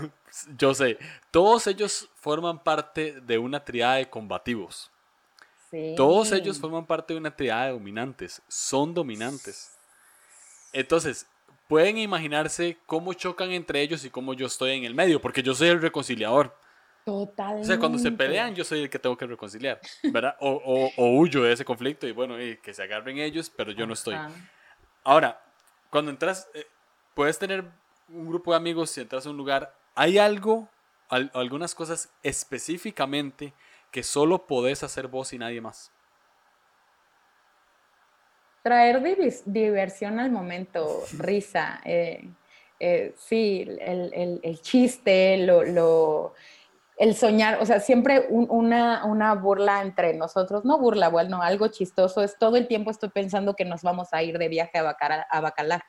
Yo 0.56 0.74
sé, 0.74 0.98
todos 1.30 1.66
ellos 1.66 2.08
forman 2.14 2.62
parte 2.62 3.20
de 3.20 3.38
una 3.38 3.64
triada 3.64 3.96
de 3.96 4.08
combativos. 4.08 4.90
Todos 5.96 6.32
ellos 6.32 6.58
forman 6.58 6.86
parte 6.86 7.12
de 7.12 7.20
una 7.20 7.34
triada 7.34 7.66
de 7.66 7.72
dominantes, 7.72 8.40
son 8.48 8.94
dominantes. 8.94 9.76
Entonces, 10.72 11.26
pueden 11.68 11.98
imaginarse 11.98 12.78
cómo 12.86 13.12
chocan 13.12 13.50
entre 13.50 13.82
ellos 13.82 14.04
y 14.04 14.10
cómo 14.10 14.32
yo 14.32 14.46
estoy 14.46 14.72
en 14.72 14.84
el 14.84 14.94
medio, 14.94 15.20
porque 15.20 15.42
yo 15.42 15.54
soy 15.54 15.68
el 15.68 15.82
reconciliador. 15.82 16.56
Totalmente. 17.04 17.62
O 17.62 17.66
sea, 17.66 17.78
cuando 17.78 17.98
se 17.98 18.10
pelean, 18.10 18.54
yo 18.54 18.64
soy 18.64 18.82
el 18.82 18.90
que 18.90 18.98
tengo 18.98 19.16
que 19.16 19.26
reconciliar, 19.26 19.80
¿verdad? 20.04 20.36
O, 20.40 20.90
huyo 20.96 21.42
de 21.42 21.52
ese 21.52 21.64
conflicto 21.64 22.06
y 22.06 22.12
bueno, 22.12 22.36
que 22.62 22.74
se 22.74 22.82
agarren 22.82 23.18
ellos, 23.18 23.50
pero 23.54 23.70
yo 23.70 23.86
no 23.86 23.92
estoy. 23.92 24.16
Ahora, 25.04 25.40
cuando 25.90 26.10
entras, 26.10 26.48
eh, 26.54 26.66
puedes 27.14 27.38
tener 27.38 27.64
un 28.08 28.28
grupo 28.28 28.52
de 28.52 28.56
amigos, 28.56 28.90
si 28.90 29.00
entras 29.00 29.26
a 29.26 29.30
un 29.30 29.36
lugar, 29.36 29.74
¿hay 29.94 30.18
algo, 30.18 30.68
algunas 31.08 31.74
cosas 31.74 32.10
específicamente 32.22 33.52
que 33.90 34.02
solo 34.02 34.46
podés 34.46 34.82
hacer 34.82 35.08
vos 35.08 35.32
y 35.32 35.38
nadie 35.38 35.60
más? 35.60 35.90
Traer 38.62 39.02
diversión 39.44 40.18
al 40.18 40.30
momento, 40.30 41.04
risa. 41.18 41.80
Eh, 41.84 42.28
eh, 42.78 43.14
sí, 43.16 43.66
el, 43.80 44.60
chiste, 44.60 45.38
lo, 45.38 46.34
el 46.98 47.14
soñar, 47.14 47.58
o 47.62 47.66
sea, 47.66 47.80
siempre 47.80 48.26
una, 48.28 49.04
una, 49.04 49.34
burla 49.34 49.80
entre 49.80 50.12
nosotros, 50.14 50.64
no 50.64 50.78
burla, 50.78 51.08
bueno, 51.08 51.40
algo 51.40 51.68
chistoso, 51.68 52.22
es 52.22 52.36
todo 52.38 52.56
el 52.56 52.66
tiempo 52.66 52.90
estoy 52.90 53.08
pensando 53.08 53.54
que 53.54 53.64
nos 53.64 53.82
vamos 53.82 54.08
a 54.12 54.22
ir 54.22 54.36
de 54.36 54.48
viaje 54.48 54.78
a, 54.78 54.82
Bacalar. 54.82 55.26
A 55.30 55.40
Bacalar. 55.40 55.84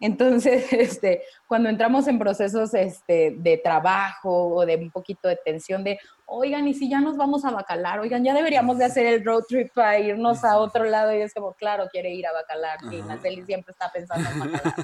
Entonces, 0.00 0.72
este, 0.72 1.22
cuando 1.46 1.68
entramos 1.68 2.06
en 2.08 2.18
procesos 2.18 2.74
este, 2.74 3.34
de 3.36 3.58
trabajo 3.58 4.54
o 4.54 4.66
de 4.66 4.76
un 4.76 4.90
poquito 4.90 5.28
de 5.28 5.36
tensión 5.36 5.84
de, 5.84 5.98
oigan, 6.26 6.68
y 6.68 6.74
si 6.74 6.88
ya 6.88 7.00
nos 7.00 7.16
vamos 7.16 7.44
a 7.44 7.50
Bacalar, 7.50 8.00
oigan, 8.00 8.24
ya 8.24 8.34
deberíamos 8.34 8.78
de 8.78 8.84
hacer 8.84 9.06
el 9.06 9.24
road 9.24 9.44
trip 9.48 9.72
para 9.74 9.98
irnos 9.98 10.44
a 10.44 10.58
otro 10.58 10.84
lado, 10.84 11.14
y 11.14 11.22
es 11.22 11.34
como, 11.34 11.54
claro, 11.54 11.88
quiere 11.90 12.10
ir 12.10 12.26
a 12.26 12.32
Bacalar, 12.32 12.78
y 12.92 13.02
Naceli 13.02 13.44
siempre 13.44 13.72
está 13.72 13.90
pensando 13.90 14.28
en 14.30 14.38
Bacalar. 14.52 14.74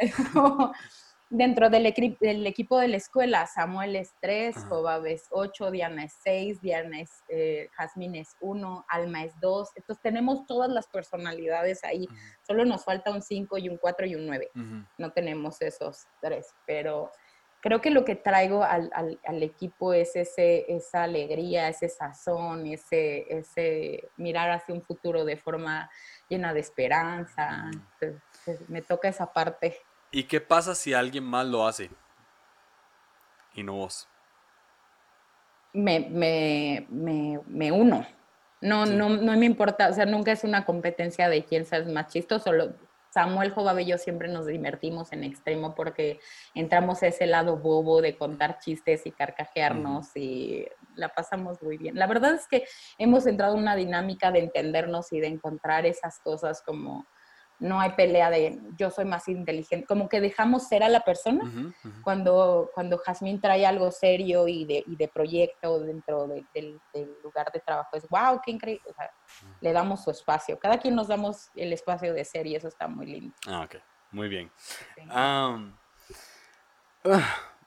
Dentro 1.30 1.68
del, 1.68 1.92
del, 2.20 2.46
equipo 2.46 2.78
de 2.78 2.88
la 2.88 2.96
escuela, 2.96 3.46
Samuel 3.46 3.96
es 3.96 4.14
3, 4.22 4.64
Jobab 4.64 5.04
es 5.04 5.26
8, 5.30 5.70
Diana 5.70 6.04
es 6.04 6.14
6, 6.22 6.62
Diana 6.62 7.00
es, 7.00 7.10
eh, 7.28 7.68
Jazmín 7.76 8.14
es 8.14 8.34
1, 8.40 8.86
Alma 8.88 9.24
es 9.24 9.38
2. 9.40 9.68
Entonces 9.76 10.02
tenemos 10.02 10.46
todas 10.46 10.70
las 10.70 10.86
personalidades 10.86 11.84
ahí. 11.84 12.08
Solo 12.46 12.64
nos 12.64 12.82
falta 12.82 13.10
un 13.10 13.20
5 13.20 13.58
y 13.58 13.68
un 13.68 13.76
4 13.76 14.06
y 14.06 14.14
un 14.14 14.26
9. 14.26 14.50
No 14.96 15.12
tenemos 15.12 15.60
esos 15.60 16.06
tres, 16.22 16.54
pero 16.66 17.12
creo 17.60 17.80
que 17.80 17.90
lo 17.90 18.04
que 18.04 18.14
traigo 18.14 18.62
al, 18.62 18.90
al, 18.94 19.20
al, 19.26 19.42
equipo 19.42 19.92
es 19.92 20.16
ese, 20.16 20.64
esa 20.68 21.02
alegría, 21.02 21.68
ese 21.68 21.88
sazón, 21.88 22.66
ese, 22.66 23.26
ese 23.28 24.08
mirar 24.16 24.50
hacia 24.50 24.74
un 24.74 24.82
futuro 24.82 25.24
de 25.24 25.36
forma 25.36 25.90
llena 26.28 26.54
de 26.54 26.60
esperanza. 26.60 27.70
me 28.68 28.82
toca 28.82 29.08
esa 29.08 29.32
parte. 29.32 29.76
¿Y 30.10 30.24
qué 30.24 30.40
pasa 30.40 30.74
si 30.74 30.94
alguien 30.94 31.24
más 31.24 31.46
lo 31.46 31.66
hace? 31.66 31.90
Y 33.54 33.62
no 33.62 33.74
vos. 33.74 34.08
Me, 35.72 36.00
me, 36.00 36.86
me, 36.90 37.40
me 37.46 37.72
uno. 37.72 38.06
No, 38.60 38.86
no, 38.86 39.08
no 39.08 39.36
me 39.36 39.46
importa, 39.46 39.88
o 39.88 39.92
sea, 39.92 40.04
nunca 40.04 40.32
es 40.32 40.42
una 40.42 40.64
competencia 40.64 41.28
de 41.28 41.44
quién 41.44 41.66
es 41.70 41.86
más 41.86 42.08
chistoso. 42.08 42.50
Samuel 43.10 43.50
Jovabe 43.50 43.82
y 43.82 43.86
yo 43.86 43.98
siempre 43.98 44.28
nos 44.28 44.46
divertimos 44.46 45.12
en 45.12 45.24
extremo 45.24 45.74
porque 45.74 46.20
entramos 46.54 47.02
a 47.02 47.06
ese 47.06 47.26
lado 47.26 47.56
bobo 47.56 48.02
de 48.02 48.16
contar 48.16 48.58
chistes 48.58 49.06
y 49.06 49.12
carcajearnos 49.12 50.14
y 50.14 50.66
la 50.94 51.08
pasamos 51.08 51.62
muy 51.62 51.78
bien. 51.78 51.94
La 51.96 52.06
verdad 52.06 52.34
es 52.34 52.46
que 52.48 52.64
hemos 52.98 53.26
entrado 53.26 53.54
en 53.54 53.62
una 53.62 53.76
dinámica 53.76 54.30
de 54.30 54.40
entendernos 54.40 55.12
y 55.12 55.20
de 55.20 55.28
encontrar 55.28 55.86
esas 55.86 56.18
cosas 56.18 56.62
como 56.62 57.06
no 57.58 57.80
hay 57.80 57.92
pelea 57.92 58.30
de 58.30 58.60
yo 58.76 58.90
soy 58.90 59.04
más 59.04 59.28
inteligente, 59.28 59.86
como 59.86 60.08
que 60.08 60.20
dejamos 60.20 60.68
ser 60.68 60.82
a 60.82 60.88
la 60.88 61.00
persona 61.00 61.50
cuando 62.02 62.70
cuando 62.72 62.98
Jazmín 62.98 63.40
trae 63.40 63.66
algo 63.66 63.90
serio 63.90 64.46
y 64.48 64.64
de, 64.64 64.84
y 64.86 64.96
de 64.96 65.08
proyecto 65.08 65.80
dentro 65.80 66.28
del, 66.54 66.80
lugar 67.22 67.50
de 67.52 67.60
trabajo, 67.60 67.96
es 67.96 68.08
wow, 68.08 68.40
qué 68.44 68.52
increíble, 68.52 68.84
le 69.60 69.72
damos 69.72 70.04
su 70.04 70.10
espacio, 70.10 70.58
cada 70.58 70.78
quien 70.78 70.94
nos 70.94 71.08
damos 71.08 71.50
el 71.54 71.72
espacio 71.72 72.14
de 72.14 72.24
ser 72.24 72.46
y 72.46 72.54
eso 72.54 72.68
está 72.68 72.86
muy 72.88 73.06
lindo. 73.06 73.34
Ah, 73.46 73.62
ok, 73.62 73.76
muy 74.12 74.28
bien. 74.28 74.50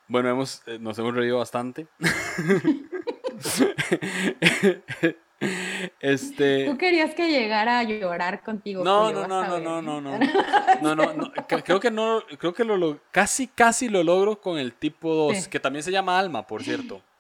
Bueno, 0.08 0.30
hemos, 0.30 0.62
eh, 0.68 0.78
nos 0.78 1.00
hemos 1.00 1.16
reído 1.16 1.38
bastante. 1.38 1.88
Este... 6.00 6.66
Tú 6.66 6.78
querías 6.78 7.14
que 7.14 7.30
llegara 7.30 7.80
a 7.80 7.84
llorar 7.84 8.44
contigo. 8.44 8.84
No, 8.84 9.12
no, 9.12 9.28
no, 9.28 9.44
no, 9.44 9.60
no, 9.82 9.82
no, 9.82 10.02
no, 10.02 10.96
no, 10.96 11.14
no, 11.14 11.32
Creo 11.64 11.80
que 11.80 11.92
no, 11.92 12.24
creo 12.38 12.54
que 12.54 12.64
lo, 12.64 13.00
casi, 13.12 13.48
casi 13.48 13.90
lo 13.90 14.04
logro 14.04 14.40
con 14.40 14.58
el 14.58 14.74
tipo 14.74 15.14
2, 15.14 15.48
que 15.48 15.60
también 15.60 15.84
se 15.84 15.92
llama 15.92 16.18
Alma, 16.18 16.46
por 16.46 16.64
cierto. 16.64 17.02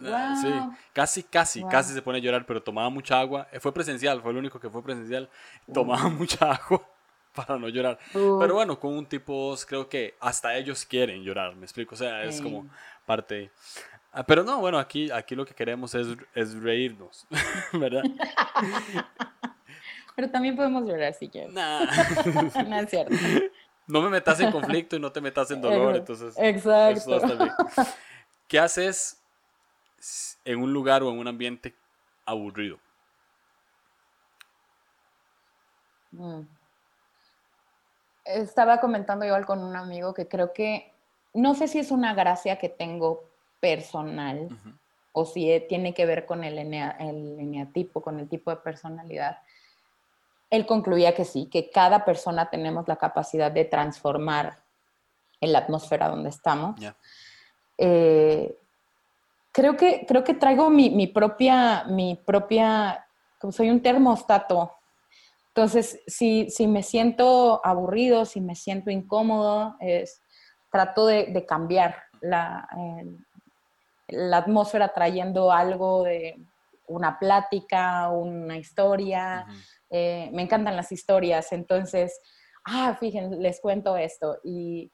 Ah, 0.00 0.36
sí, 0.40 0.48
casi, 0.92 1.22
casi, 1.24 1.64
casi 1.64 1.92
se 1.92 2.00
pone 2.02 2.18
a 2.18 2.20
llorar, 2.20 2.46
pero 2.46 2.62
tomaba 2.62 2.88
mucha 2.88 3.18
agua. 3.18 3.48
Eh, 3.50 3.58
fue 3.58 3.74
presencial, 3.74 4.22
fue 4.22 4.30
el 4.30 4.36
único 4.36 4.60
que 4.60 4.70
fue 4.70 4.80
presencial. 4.80 5.28
Tomaba 5.74 6.08
mucha 6.08 6.52
agua 6.52 6.88
para 7.34 7.58
no 7.58 7.68
llorar. 7.68 7.98
Pero 8.12 8.54
bueno, 8.54 8.78
con 8.78 8.96
un 8.96 9.06
tipo 9.06 9.50
2 9.50 9.66
creo 9.66 9.88
que 9.88 10.14
hasta 10.20 10.56
ellos 10.56 10.84
quieren 10.84 11.22
llorar, 11.22 11.56
me 11.56 11.64
explico. 11.64 11.94
O 11.94 11.98
sea, 11.98 12.22
es 12.22 12.40
como 12.40 12.68
parte... 13.06 13.50
Ah, 14.12 14.24
pero 14.24 14.42
no, 14.42 14.60
bueno, 14.60 14.78
aquí, 14.78 15.10
aquí 15.10 15.34
lo 15.34 15.44
que 15.44 15.54
queremos 15.54 15.94
es, 15.94 16.08
es 16.34 16.54
reírnos, 16.54 17.26
¿verdad? 17.72 18.02
Pero 20.16 20.30
también 20.32 20.56
podemos 20.56 20.84
llorar 20.84 21.14
si 21.14 21.28
quieres. 21.28 21.52
no 21.54 22.76
es 22.76 22.90
cierto. 22.90 23.14
No 23.86 24.02
me 24.02 24.08
metas 24.08 24.40
en 24.40 24.50
conflicto 24.50 24.96
y 24.96 24.98
no 24.98 25.12
te 25.12 25.20
metas 25.20 25.48
en 25.52 25.60
dolor, 25.60 25.94
entonces. 25.94 26.34
Exacto. 26.36 27.20
¿Qué 28.48 28.58
haces 28.58 29.22
en 30.44 30.60
un 30.60 30.72
lugar 30.72 31.04
o 31.04 31.10
en 31.12 31.20
un 31.20 31.28
ambiente 31.28 31.72
aburrido? 32.26 32.80
Mm. 36.10 36.40
Estaba 38.24 38.80
comentando 38.80 39.24
igual 39.24 39.46
con 39.46 39.62
un 39.62 39.76
amigo 39.76 40.14
que 40.14 40.26
creo 40.26 40.52
que, 40.52 40.92
no 41.32 41.54
sé 41.54 41.68
si 41.68 41.78
es 41.78 41.92
una 41.92 42.12
gracia 42.14 42.58
que 42.58 42.68
tengo 42.68 43.27
personal 43.60 44.48
o 45.12 45.24
si 45.24 45.50
e, 45.50 45.60
tiene 45.60 45.94
que 45.94 46.06
ver 46.06 46.26
con 46.26 46.44
el, 46.44 46.58
el 46.58 47.40
eneatipo, 47.40 48.00
con 48.00 48.18
el 48.20 48.28
tipo 48.28 48.50
de 48.50 48.58
personalidad. 48.58 49.38
Él 50.50 50.66
concluía 50.66 51.14
que 51.14 51.24
sí, 51.24 51.48
que 51.50 51.70
cada 51.70 52.04
persona 52.04 52.48
tenemos 52.48 52.88
la 52.88 52.96
capacidad 52.96 53.50
de 53.50 53.64
transformar 53.64 54.58
en 55.40 55.52
la 55.52 55.60
atmósfera 55.60 56.08
donde 56.08 56.30
estamos. 56.30 56.80
Eh, 57.76 58.56
creo, 59.52 59.76
que, 59.76 60.04
creo 60.06 60.24
que 60.24 60.34
traigo 60.34 60.70
mi, 60.70 60.90
mi, 60.90 61.06
propia, 61.06 61.84
mi 61.84 62.16
propia, 62.16 63.06
como 63.38 63.52
soy 63.52 63.70
un 63.70 63.82
termostato. 63.82 64.72
Entonces, 65.48 66.00
si, 66.06 66.48
si 66.50 66.66
me 66.66 66.82
siento 66.82 67.60
aburrido, 67.64 68.24
si 68.24 68.40
me 68.40 68.54
siento 68.54 68.90
incómodo, 68.90 69.76
es, 69.80 70.22
trato 70.70 71.06
de, 71.06 71.26
de 71.26 71.44
cambiar 71.44 72.04
la, 72.20 72.68
la 74.08 74.38
atmósfera 74.38 74.92
trayendo 74.92 75.52
algo 75.52 76.04
de 76.04 76.36
una 76.86 77.18
plática, 77.18 78.08
una 78.08 78.56
historia. 78.56 79.46
Eh, 79.90 80.30
me 80.32 80.42
encantan 80.42 80.76
las 80.76 80.90
historias, 80.92 81.52
entonces, 81.52 82.18
ah, 82.64 82.96
fíjense, 82.98 83.36
les 83.36 83.60
cuento 83.60 83.96
esto. 83.96 84.38
Y 84.42 84.90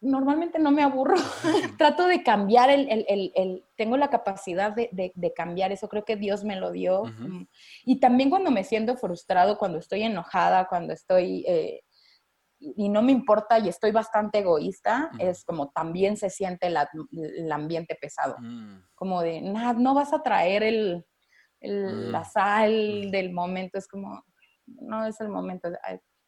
normalmente 0.00 0.58
no 0.58 0.70
me 0.70 0.82
aburro, 0.82 1.16
trato 1.78 2.06
de 2.06 2.22
cambiar 2.22 2.70
el, 2.70 3.64
tengo 3.76 3.96
la 3.96 4.10
capacidad 4.10 4.72
de, 4.72 5.32
cambiar. 5.34 5.72
Eso, 5.72 5.88
creo 5.88 6.04
que 6.04 6.16
Dios 6.16 6.44
me 6.44 6.56
lo 6.56 6.70
dio. 6.70 7.04
Y 7.84 8.00
también 8.00 8.30
cuando 8.30 8.50
me 8.50 8.64
siento 8.64 8.96
frustrado, 8.96 9.58
cuando 9.58 9.78
estoy 9.78 10.02
enojada, 10.02 10.66
cuando 10.68 10.92
estoy 10.92 11.44
eh, 11.46 11.82
y 12.76 12.88
no 12.88 13.02
me 13.02 13.12
importa 13.12 13.58
y 13.58 13.68
estoy 13.68 13.90
bastante 13.90 14.38
egoísta, 14.38 15.10
es 15.18 15.44
como 15.44 15.70
también 15.70 16.16
se 16.16 16.30
siente 16.30 16.68
el 16.68 17.52
ambiente 17.52 17.96
pesado. 18.00 18.36
Mm. 18.38 18.84
Como 18.94 19.20
de, 19.22 19.40
nada, 19.40 19.72
no 19.72 19.94
vas 19.94 20.12
a 20.12 20.22
traer 20.22 20.62
el, 20.62 21.04
la 21.60 22.20
mm. 22.20 22.24
sal 22.24 23.10
del 23.10 23.32
momento, 23.32 23.78
es 23.78 23.88
como, 23.88 24.24
no 24.66 25.04
es 25.06 25.20
el 25.20 25.28
momento. 25.28 25.70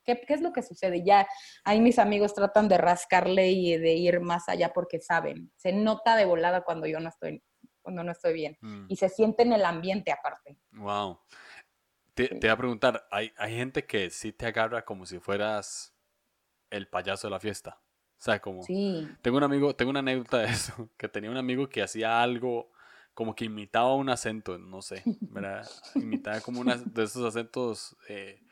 ¿Qué, 0.04 0.20
¿Qué, 0.26 0.34
es 0.34 0.42
lo 0.42 0.52
que 0.52 0.62
sucede? 0.62 1.04
Ya 1.04 1.26
ahí 1.64 1.80
mis 1.80 1.98
amigos 1.98 2.34
tratan 2.34 2.68
de 2.68 2.78
rascarle 2.78 3.50
y 3.52 3.76
de 3.78 3.94
ir 3.94 4.20
más 4.20 4.48
allá 4.48 4.72
porque 4.72 5.00
saben, 5.00 5.52
se 5.56 5.72
nota 5.72 6.16
de 6.16 6.24
volada 6.24 6.62
cuando 6.62 6.86
yo 6.86 6.98
no 6.98 7.08
estoy, 7.08 7.42
cuando 7.80 8.02
no 8.02 8.10
estoy 8.10 8.32
bien 8.32 8.56
mm. 8.60 8.86
y 8.88 8.96
se 8.96 9.08
siente 9.08 9.44
en 9.44 9.52
el 9.52 9.64
ambiente 9.64 10.10
aparte. 10.10 10.58
Wow. 10.72 11.20
Te, 12.14 12.28
te 12.28 12.46
voy 12.46 12.50
a 12.50 12.56
preguntar, 12.56 13.06
¿hay, 13.10 13.32
hay 13.36 13.56
gente 13.56 13.86
que 13.86 14.10
sí 14.10 14.32
te 14.32 14.46
agarra 14.46 14.84
como 14.84 15.04
si 15.04 15.18
fueras 15.18 15.93
el 16.74 16.88
payaso 16.88 17.26
de 17.28 17.32
la 17.32 17.40
fiesta. 17.40 17.78
O 18.18 18.22
sea, 18.24 18.40
como... 18.40 18.62
Sí. 18.62 19.08
Tengo 19.22 19.36
un 19.36 19.44
amigo, 19.44 19.74
tengo 19.74 19.90
una 19.90 20.00
anécdota 20.00 20.38
de 20.38 20.46
eso, 20.46 20.90
que 20.96 21.08
tenía 21.08 21.30
un 21.30 21.36
amigo 21.36 21.68
que 21.68 21.82
hacía 21.82 22.22
algo 22.22 22.70
como 23.14 23.36
que 23.36 23.44
imitaba 23.44 23.94
un 23.94 24.08
acento, 24.08 24.58
no 24.58 24.82
sé, 24.82 25.02
¿verdad? 25.20 25.68
Imitaba 25.94 26.40
como 26.40 26.60
una 26.60 26.76
de 26.76 27.04
esos 27.04 27.24
acentos 27.24 27.96
eh, 28.08 28.42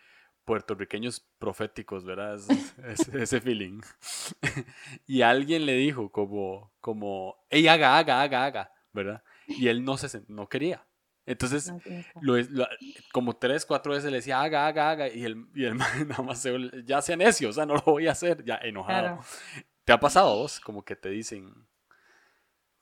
puertorriqueños 0.45 1.27
proféticos, 1.39 2.05
¿verdad? 2.05 2.39
ese 2.85 3.41
feeling. 3.41 3.81
y 5.07 5.23
alguien 5.23 5.67
le 5.67 5.75
dijo 5.75 6.13
como, 6.13 6.73
como, 6.81 7.37
hey, 7.51 7.67
haga, 7.67 7.99
haga, 7.99 8.23
haga, 8.23 8.45
haga, 8.45 8.73
¿verdad? 8.93 9.25
Y 9.49 9.67
él 9.67 9.85
no 9.85 9.97
se 9.97 10.23
no 10.29 10.49
quería. 10.49 10.87
Entonces, 11.25 11.73
lo, 12.21 12.67
como 13.13 13.37
tres, 13.37 13.65
cuatro 13.65 13.93
veces 13.93 14.11
le 14.11 14.17
decía, 14.19 14.41
haga, 14.41 14.67
haga, 14.67 14.91
haga, 14.91 15.09
y 15.09 15.25
el, 15.25 15.47
y 15.55 15.65
el 15.65 15.77
nada 16.09 16.23
más 16.23 16.41
se, 16.41 16.55
ya 16.85 17.01
sea 17.01 17.17
necio, 17.17 17.51
o 17.51 17.53
sea, 17.53 17.65
no 17.65 17.75
lo 17.75 17.83
voy 17.83 18.09
a 18.09 18.13
hacer, 18.13 18.45
ya 18.45 18.57
enojado. 18.57 19.21
¿Te 19.85 19.93
ha 19.93 20.01
pasado 20.01 20.37
vos? 20.37 20.61
Como 20.61 20.85
que 20.85 20.97
te 20.97 21.11
dicen, 21.11 21.55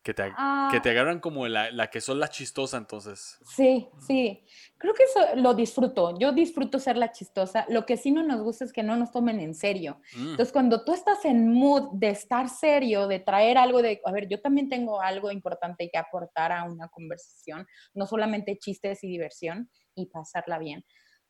que 0.03 0.15
te, 0.15 0.25
que 0.25 0.33
ah. 0.37 0.81
te 0.83 0.91
agarran 0.91 1.21
como 1.21 1.47
la, 1.47 1.71
la, 1.71 1.91
que 1.91 2.01
son 2.01 2.19
la 2.19 2.29
chistosa, 2.29 2.79
entonces. 2.79 3.39
Sí, 3.45 3.89
sí. 4.07 4.47
Creo 4.79 4.95
que 4.95 5.03
eso 5.03 5.21
lo 5.37 5.53
disfruto. 5.53 6.19
Yo 6.19 6.33
disfruto 6.33 6.79
ser 6.79 6.97
la 6.97 7.13
chistosa. 7.13 7.67
Lo 7.69 7.85
que 7.85 7.99
sí 7.99 8.11
no 8.11 8.23
nos 8.23 8.41
gusta 8.41 8.65
es 8.65 8.73
que 8.73 8.83
no 8.83 8.97
nos 8.97 9.13
tomen 9.13 9.41
en 9.41 9.55
serio. 9.55 10.01
Mm. 10.17 10.31
Entonces, 10.31 10.53
cuando 10.53 10.85
tú 10.85 10.95
estás 10.95 11.25
en 11.27 11.53
mood 11.53 11.91
de 11.93 12.11
estar 12.11 12.49
serio, 12.49 13.09
de 13.09 13.19
traer 13.19 13.59
algo 13.59 13.83
de, 13.83 14.01
a 14.05 14.13
ver, 14.13 14.27
yo 14.27 14.41
también 14.41 14.71
tengo 14.71 15.03
algo 15.03 15.31
importante 15.31 15.91
que 15.93 15.99
aportar 15.99 16.51
a 16.53 16.65
una 16.65 16.89
conversación, 16.89 17.67
no 17.93 18.07
solamente 18.07 18.57
chistes 18.59 19.05
y 19.05 19.09
diversión 19.09 19.71
y 19.95 20.07
pasarla 20.07 20.59
bien. 20.59 20.83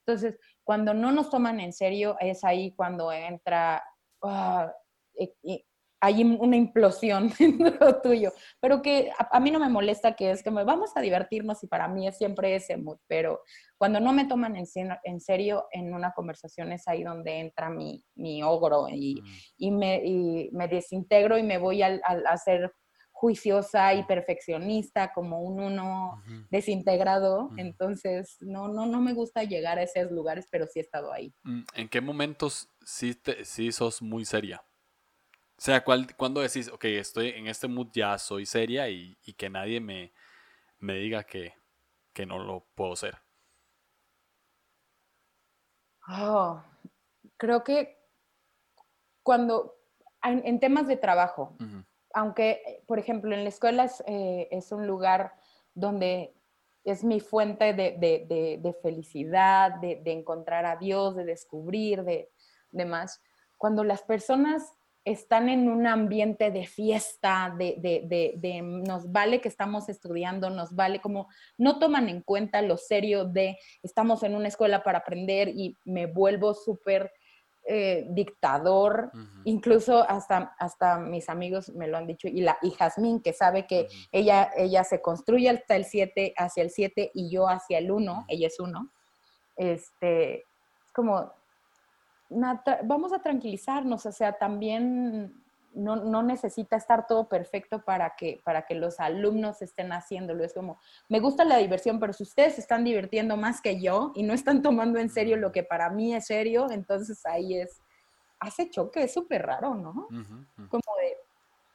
Entonces, 0.06 0.38
cuando 0.62 0.94
no 0.94 1.10
nos 1.10 1.28
toman 1.28 1.58
en 1.58 1.72
serio, 1.72 2.16
es 2.20 2.44
ahí 2.44 2.72
cuando 2.76 3.12
entra... 3.12 3.82
Uh, 4.22 4.68
hay 6.00 6.24
una 6.24 6.56
implosión 6.56 7.30
en 7.38 7.58
lo 7.78 8.00
tuyo, 8.00 8.32
pero 8.58 8.80
que 8.80 9.12
a, 9.18 9.38
mí 9.38 9.50
no 9.50 9.60
me 9.60 9.68
molesta 9.68 10.14
que 10.14 10.30
es 10.30 10.42
que 10.42 10.50
me 10.50 10.64
vamos 10.64 10.96
a 10.96 11.00
divertirnos 11.00 11.62
y 11.62 11.66
para 11.66 11.88
mí 11.88 12.08
es 12.08 12.16
siempre 12.16 12.54
ese 12.54 12.76
mood, 12.76 12.98
pero 13.06 13.42
cuando 13.76 14.00
no 14.00 14.12
me 14.12 14.24
toman 14.24 14.56
en, 14.56 14.66
en 15.04 15.20
serio 15.20 15.66
en 15.70 15.92
una 15.92 16.12
conversación 16.12 16.72
es 16.72 16.88
ahí 16.88 17.02
donde 17.02 17.38
entra 17.38 17.68
mi, 17.68 18.02
mi 18.14 18.42
ogro 18.42 18.88
y, 18.88 19.20
mm. 19.20 19.26
y, 19.58 19.70
me, 19.70 20.02
y, 20.04 20.50
me, 20.52 20.68
desintegro 20.68 21.36
y 21.36 21.42
me 21.42 21.58
voy 21.58 21.82
a, 21.82 22.00
a, 22.04 22.36
ser 22.38 22.72
juiciosa 23.12 23.92
y 23.92 24.04
perfeccionista 24.04 25.12
como 25.12 25.42
un 25.42 25.60
uno 25.60 26.22
desintegrado, 26.48 27.50
entonces 27.58 28.38
no, 28.40 28.68
no, 28.68 28.86
no 28.86 29.02
me 29.02 29.12
gusta 29.12 29.44
llegar 29.44 29.78
a 29.78 29.82
esos 29.82 30.10
lugares, 30.10 30.46
pero 30.50 30.66
sí 30.66 30.78
he 30.78 30.82
estado 30.82 31.12
ahí. 31.12 31.34
Mm, 31.42 31.62
¿En 31.74 31.88
qué 31.90 32.00
momentos 32.00 32.70
sí, 32.82 33.14
te, 33.14 33.44
sí 33.44 33.72
sos 33.72 34.00
muy 34.00 34.24
seria? 34.24 34.62
O 35.60 35.62
sea, 35.62 35.84
cuando 35.84 36.40
decís, 36.40 36.70
ok, 36.72 36.86
estoy 36.86 37.28
en 37.36 37.46
este 37.46 37.68
mood 37.68 37.88
ya, 37.92 38.16
soy 38.16 38.46
seria 38.46 38.88
y, 38.88 39.14
que 39.36 39.50
nadie 39.50 39.78
me, 39.78 40.10
me 40.78 40.94
diga 40.94 41.22
que, 41.24 41.52
no 42.26 42.38
lo 42.38 42.64
puedo 42.74 42.96
ser? 42.96 43.18
Oh, 46.08 46.62
creo 47.36 47.62
que 47.62 47.98
cuando, 49.22 49.76
en, 50.22 50.60
temas 50.60 50.86
de 50.86 50.96
trabajo, 50.96 51.54
aunque, 52.14 52.82
por 52.86 52.98
ejemplo, 52.98 53.34
en 53.34 53.42
la 53.42 53.50
escuela 53.50 53.84
es, 53.84 54.02
eh, 54.06 54.48
un 54.70 54.86
lugar 54.86 55.34
donde 55.74 56.34
es 56.84 57.04
mi 57.04 57.20
fuente 57.20 57.74
de, 57.74 58.76
felicidad, 58.80 59.74
de, 59.74 60.00
encontrar 60.06 60.64
a 60.64 60.76
Dios, 60.76 61.16
de 61.16 61.26
descubrir, 61.26 62.02
de 62.02 62.30
demás. 62.70 63.22
Cuando 63.58 63.84
las 63.84 64.00
personas 64.02 64.79
están 65.04 65.48
en 65.48 65.68
un 65.68 65.86
ambiente 65.86 66.50
de 66.50 66.66
fiesta, 66.66 67.54
de, 67.58 67.76
de, 67.78 68.34
de, 68.36 68.62
nos 68.62 69.10
vale 69.10 69.40
que 69.40 69.48
estamos 69.48 69.88
estudiando, 69.88 70.50
nos 70.50 70.74
vale 70.74 71.00
como 71.00 71.28
no 71.56 71.78
toman 71.78 72.08
en 72.08 72.20
cuenta 72.20 72.60
lo 72.62 72.76
serio 72.76 73.24
de 73.24 73.58
estamos 73.82 74.22
en 74.22 74.34
una 74.34 74.48
escuela 74.48 74.82
para 74.82 74.98
aprender 74.98 75.48
y 75.48 75.76
me 75.84 76.06
vuelvo 76.06 76.54
súper 76.54 77.12
eh, 77.66 78.06
dictador, 78.10 79.12
incluso 79.44 80.02
hasta, 80.08 80.54
hasta 80.58 80.98
mis 80.98 81.28
amigos 81.28 81.68
me 81.70 81.88
lo 81.88 81.98
han 81.98 82.06
dicho, 82.06 82.26
y, 82.26 82.40
la, 82.40 82.58
y 82.62 82.70
Jazmín, 82.70 83.20
que 83.20 83.32
sabe 83.32 83.66
que 83.66 83.86
ella, 84.12 84.50
ella 84.56 84.82
se 84.82 85.00
construye 85.00 85.48
hasta 85.50 85.76
el 85.76 85.84
7, 85.84 86.34
hacia 86.36 86.62
el 86.62 86.70
7 86.70 87.10
y 87.14 87.30
yo 87.30 87.48
hacia 87.48 87.78
el 87.78 87.90
1, 87.90 88.24
ella 88.28 88.46
es 88.46 88.58
1, 88.58 88.92
este, 89.56 90.38
es 90.38 90.92
como 90.94 91.32
vamos 92.84 93.12
a 93.12 93.20
tranquilizarnos, 93.20 94.06
o 94.06 94.12
sea, 94.12 94.32
también 94.32 95.34
no, 95.74 95.96
no, 95.96 96.22
necesita 96.22 96.76
estar 96.76 97.06
todo 97.06 97.28
perfecto 97.28 97.84
para 97.84 98.14
que, 98.16 98.40
para 98.44 98.66
que 98.66 98.74
los 98.74 98.98
alumnos 98.98 99.62
estén 99.62 99.92
haciéndolo. 99.92 100.44
Es 100.44 100.52
como, 100.52 100.78
me 101.08 101.20
gusta 101.20 101.44
la 101.44 101.58
diversión, 101.58 102.00
pero 102.00 102.12
si 102.12 102.24
ustedes 102.24 102.54
se 102.54 102.60
están 102.60 102.84
divirtiendo 102.84 103.36
más 103.36 103.60
que 103.60 103.80
yo 103.80 104.12
y 104.14 104.22
no 104.22 104.32
están 104.32 104.62
tomando 104.62 104.98
en 104.98 105.10
serio 105.10 105.36
lo 105.36 105.52
que 105.52 105.62
para 105.62 105.90
mí 105.90 106.14
es 106.14 106.26
serio, 106.26 106.68
entonces 106.70 107.24
ahí 107.24 107.58
es, 107.58 107.80
hace 108.40 108.70
choque, 108.70 109.04
es 109.04 109.12
súper 109.12 109.46
raro, 109.46 109.74
¿no? 109.74 110.08
Como 110.68 110.82
de, 111.00 111.16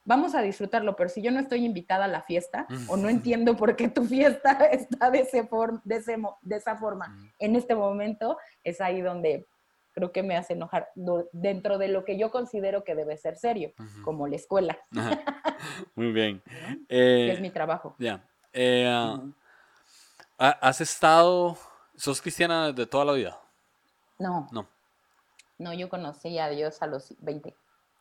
vamos 0.04 0.34
a 0.34 0.42
disfrutarlo, 0.42 0.94
pero 0.94 1.08
si 1.08 1.22
yo 1.22 1.30
no 1.30 1.40
estoy 1.40 1.64
invitada 1.64 2.04
a 2.04 2.08
la 2.08 2.22
fiesta 2.22 2.66
o 2.88 2.96
no 2.96 3.08
entiendo 3.08 3.56
por 3.56 3.76
qué 3.76 3.88
tu 3.88 4.04
fiesta 4.04 4.52
está 4.72 5.10
de, 5.10 5.20
ese 5.20 5.48
de, 5.84 5.96
ese, 5.96 6.16
de 6.42 6.56
esa 6.56 6.76
forma 6.76 7.16
en 7.38 7.56
este 7.56 7.74
momento, 7.74 8.36
es 8.62 8.80
ahí 8.80 9.00
donde 9.00 9.46
creo 9.96 10.12
que 10.12 10.22
me 10.22 10.36
hace 10.36 10.52
enojar 10.52 10.90
dentro 11.32 11.78
de 11.78 11.88
lo 11.88 12.04
que 12.04 12.18
yo 12.18 12.30
considero 12.30 12.84
que 12.84 12.94
debe 12.94 13.16
ser 13.16 13.38
serio, 13.38 13.72
como 14.04 14.28
la 14.28 14.36
escuela. 14.36 14.78
Muy 15.94 16.12
bien. 16.12 16.42
es 16.86 17.40
mi 17.40 17.50
trabajo. 17.50 17.96
Ya. 17.98 18.22
Eh, 18.52 18.86
¿Has 20.36 20.82
estado, 20.82 21.56
sos 21.96 22.20
cristiana 22.20 22.72
de 22.72 22.84
toda 22.84 23.06
la 23.06 23.12
vida? 23.14 23.40
No. 24.18 24.46
No. 24.52 24.68
No, 25.56 25.72
yo 25.72 25.88
conocí 25.88 26.38
a 26.38 26.50
Dios 26.50 26.82
a 26.82 26.86
los 26.86 27.14
20. 27.20 27.56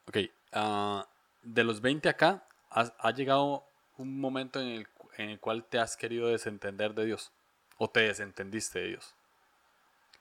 Ok. 0.09 0.17
Ah, 0.51 1.07
de 1.43 1.63
los 1.63 1.79
20 1.79 2.09
acá, 2.09 2.45
¿ha 2.69 3.11
llegado 3.11 3.63
un 3.97 4.19
momento 4.19 4.59
en 4.59 4.67
el, 4.67 4.87
en 5.17 5.29
el 5.29 5.39
cual 5.39 5.63
te 5.63 5.79
has 5.79 5.95
querido 5.95 6.27
desentender 6.27 6.93
de 6.93 7.05
Dios? 7.05 7.31
¿O 7.77 7.89
te 7.89 8.01
desentendiste 8.01 8.79
de 8.79 8.87
Dios? 8.87 9.15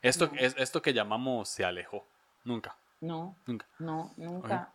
Esto, 0.04 0.30
es, 0.38 0.54
esto 0.58 0.82
que 0.82 0.92
llamamos 0.92 1.48
se 1.48 1.64
alejó. 1.64 2.04
Nunca. 2.44 2.76
No. 3.00 3.36
Nunca. 3.46 3.66
No, 3.78 4.12
nunca. 4.16 4.70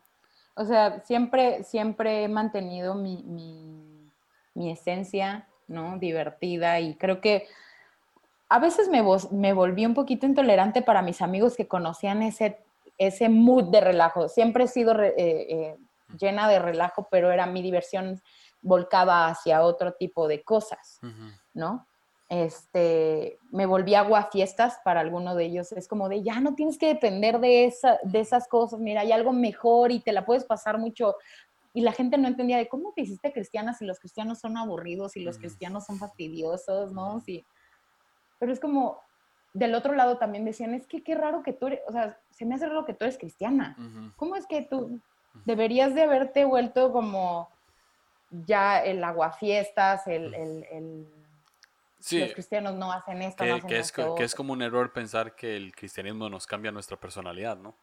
O 0.55 0.65
sea, 0.65 1.01
siempre, 1.05 1.63
siempre 1.63 2.23
he 2.23 2.27
mantenido 2.27 2.95
mi, 2.95 3.23
mi, 4.55 4.71
esencia, 4.71 5.47
¿no? 5.67 5.97
Divertida 5.97 6.80
y 6.82 6.95
creo 6.95 7.21
que 7.21 7.47
a 8.49 8.59
veces 8.59 8.89
me, 8.89 9.01
me 9.32 9.53
volví 9.53 9.86
un 9.86 9.93
poquito 9.93 10.25
intolerante 10.25 10.82
para 10.82 11.01
mis 11.01 11.21
amigos 11.21 11.55
que 11.55 11.67
conocían 11.67 12.23
ese, 12.23 12.59
ese 12.97 13.30
mood 13.30 13.69
de 13.69 13.80
relajo. 13.80 14.27
Siempre 14.27 14.65
he 14.65 14.67
sido 14.67 14.99
eh, 15.01 15.13
eh, 15.17 15.77
llena 16.19 16.49
de 16.49 16.59
relajo, 16.59 17.07
pero 17.09 17.32
era 17.32 17.45
mi 17.45 17.61
diversión 17.61 18.21
volcaba 18.61 19.27
hacia 19.27 19.61
otro 19.61 19.93
tipo 19.93 20.27
de 20.27 20.43
cosas, 20.43 20.99
¿no? 21.53 21.88
Este, 22.30 23.39
me 23.51 23.65
volví 23.65 23.95
agua 23.95 24.30
fiestas 24.32 24.80
para 24.86 25.01
alguno 25.01 25.36
de 25.36 25.45
ellos. 25.45 25.71
Es 25.71 25.88
como 25.88 26.07
de, 26.07 26.21
ya 26.21 26.39
no 26.39 26.53
tienes 26.53 26.77
que 26.77 26.88
depender 26.88 27.39
de, 27.39 27.65
esa, 27.65 27.99
de 28.03 28.19
esas 28.19 28.47
cosas, 28.47 28.80
mira, 28.80 29.01
hay 29.01 29.11
algo 29.11 29.34
mejor 29.34 29.91
y 29.91 29.99
te 29.99 30.13
la 30.13 30.25
puedes 30.25 30.45
pasar 30.45 30.77
mucho. 30.77 31.15
Y 31.73 31.82
la 31.82 31.91
gente 31.91 32.17
no 32.17 32.27
entendía 32.27 32.57
de 32.57 32.67
cómo 32.67 32.93
te 32.93 33.01
hiciste 33.01 33.34
cristiana 33.34 33.73
si 33.73 33.86
los 33.86 33.99
cristianos 33.99 34.39
son 34.39 34.57
aburridos 34.57 35.17
y 35.17 35.23
los 35.23 35.38
cristianos 35.38 35.86
son 35.86 35.97
fastidiosos, 35.97 36.91
¿no? 36.93 37.19
Sí. 37.21 37.45
Pero 38.39 38.53
es 38.53 38.59
como, 38.59 38.99
del 39.53 39.73
otro 39.75 39.93
lado 39.93 40.17
también 40.17 40.45
decían, 40.45 40.73
es 40.73 40.88
que 40.88 41.03
qué 41.03 41.15
raro 41.15 41.41
que 41.43 41.53
tú 41.53 41.67
eres, 41.67 41.82
o 41.88 41.91
sea, 41.91 42.19
se 42.30 42.45
me 42.45 42.55
hace 42.55 42.67
raro 42.67 42.86
que 42.86 42.93
tú 42.93 43.05
eres 43.05 43.17
cristiana. 43.17 43.75
¿Cómo 44.15 44.36
es 44.36 44.45
que 44.45 44.63
tú 44.63 44.99
deberías 45.45 45.95
de 45.95 46.03
haberte 46.03 46.45
vuelto 46.45 46.91
como 46.91 47.49
ya 48.32 48.84
el 48.84 49.03
aguafiestas, 49.03 50.07
el, 50.07 50.34
el, 50.34 50.65
el 50.71 51.18
los 52.12 52.34
cristianos 52.34 52.76
no 52.76 52.91
hacen 52.91 53.22
esto, 53.22 53.43
que, 53.43 53.50
no 53.50 53.56
hacen 53.58 53.70
que 53.70 53.80
es, 53.80 53.91
que 53.91 54.24
es 54.24 54.36
como 54.36 54.54
un 54.54 54.62
error 54.62 54.93
pensar 54.93 55.36
que 55.36 55.56
el 55.56 55.76
cristianismo 55.76 56.30
nos 56.30 56.47
cambia 56.47 56.72
nuestra 56.72 56.97
personalidad, 56.97 57.58
¿no? 57.58 57.76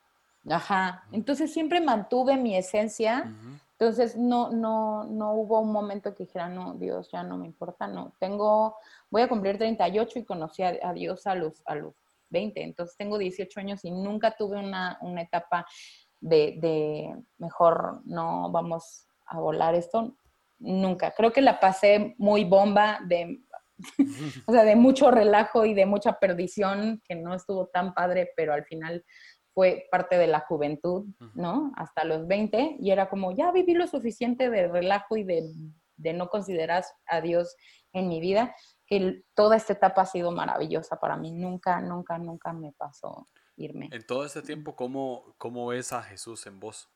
Ajá. 0.48 1.04
Entonces 1.12 1.52
siempre 1.52 1.80
mantuve 1.80 2.36
mi 2.36 2.56
esencia. 2.56 3.32
Entonces 3.72 4.16
no, 4.16 4.50
no, 4.50 5.04
no 5.04 5.32
hubo 5.34 5.60
un 5.60 5.72
momento 5.72 6.14
que 6.14 6.24
dijera, 6.24 6.48
no, 6.48 6.74
Dios, 6.74 7.10
ya 7.10 7.22
no 7.22 7.36
me 7.36 7.46
importa, 7.46 7.86
no. 7.86 8.12
Tengo, 8.18 8.76
voy 9.10 9.22
a 9.22 9.28
cumplir 9.28 9.58
38 9.58 10.20
y 10.20 10.24
conocí 10.24 10.62
a, 10.62 10.92
Dios 10.94 11.26
a 11.26 11.34
los, 11.34 11.62
a 11.66 11.74
los 11.74 11.94
20. 12.30 12.62
Entonces 12.62 12.96
tengo 12.96 13.18
18 13.18 13.60
años 13.60 13.84
y 13.84 13.90
nunca 13.90 14.36
tuve 14.36 14.58
una, 14.58 14.98
una 15.02 15.22
etapa 15.22 15.66
de, 16.20 16.56
de 16.58 17.16
mejor 17.38 18.00
no 18.04 18.50
vamos 18.50 19.06
a 19.26 19.38
volar 19.38 19.74
esto. 19.74 20.14
Nunca. 20.58 21.10
Creo 21.10 21.32
que 21.32 21.42
la 21.42 21.60
pasé 21.60 22.14
muy 22.16 22.44
bomba 22.44 23.00
de 23.04 23.40
o 24.46 24.52
sea, 24.52 24.64
de 24.64 24.76
mucho 24.76 25.10
relajo 25.10 25.64
y 25.64 25.74
de 25.74 25.86
mucha 25.86 26.18
perdición, 26.18 27.02
que 27.06 27.14
no 27.14 27.34
estuvo 27.34 27.66
tan 27.68 27.94
padre, 27.94 28.32
pero 28.36 28.52
al 28.52 28.64
final 28.64 29.04
fue 29.56 29.88
parte 29.90 30.18
de 30.18 30.26
la 30.26 30.40
juventud, 30.40 31.06
¿no? 31.34 31.72
Hasta 31.76 32.04
los 32.04 32.26
20, 32.26 32.76
y 32.78 32.90
era 32.90 33.08
como, 33.08 33.32
ya 33.34 33.50
viví 33.52 33.72
lo 33.72 33.86
suficiente 33.86 34.50
de 34.50 34.68
relajo 34.68 35.16
y 35.16 35.24
de, 35.24 36.12
no 36.12 36.28
considerar 36.28 36.84
a 37.06 37.22
Dios 37.22 37.56
en 37.94 38.08
mi 38.08 38.20
vida, 38.20 38.54
que 38.86 39.24
toda 39.34 39.56
esta 39.56 39.72
etapa 39.72 40.02
ha 40.02 40.06
sido 40.06 40.30
maravillosa 40.30 41.00
para 41.00 41.16
mí. 41.16 41.32
Nunca, 41.32 41.80
nunca, 41.80 42.18
nunca 42.18 42.52
me 42.52 42.72
pasó 42.72 43.26
irme. 43.56 43.88
En 43.92 44.06
todo 44.06 44.26
este 44.26 44.42
tiempo, 44.42 44.76
¿cómo, 44.76 45.34
cómo 45.38 45.68
ves 45.68 45.90
a 45.94 46.02
Jesús 46.02 46.46
en 46.46 46.60
vos? 46.60 46.90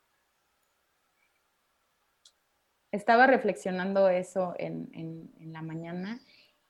Estaba 2.93 3.27
reflexionando 3.27 4.11
eso 4.11 4.55
en, 4.59 4.91
en 4.93 5.53
la 5.53 5.63
mañana 5.63 6.21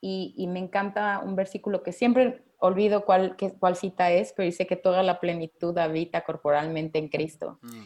y, 0.01 0.47
me 0.49 0.59
encanta 0.59 1.21
un 1.21 1.37
versículo 1.37 1.83
que 1.83 1.93
siempre 1.93 2.43
olvido 2.59 3.05
cuál, 3.05 3.37
cuál 3.59 3.77
cita 3.77 4.11
es, 4.11 4.33
pero 4.33 4.47
dice 4.47 4.67
que 4.67 4.77
toda 4.77 5.03
la 5.03 5.21
plenitud 5.21 5.77
habita 5.77 6.23
corporalmente 6.23 6.99
en 6.99 7.09
Cristo. 7.09 7.59
Mm. 7.63 7.85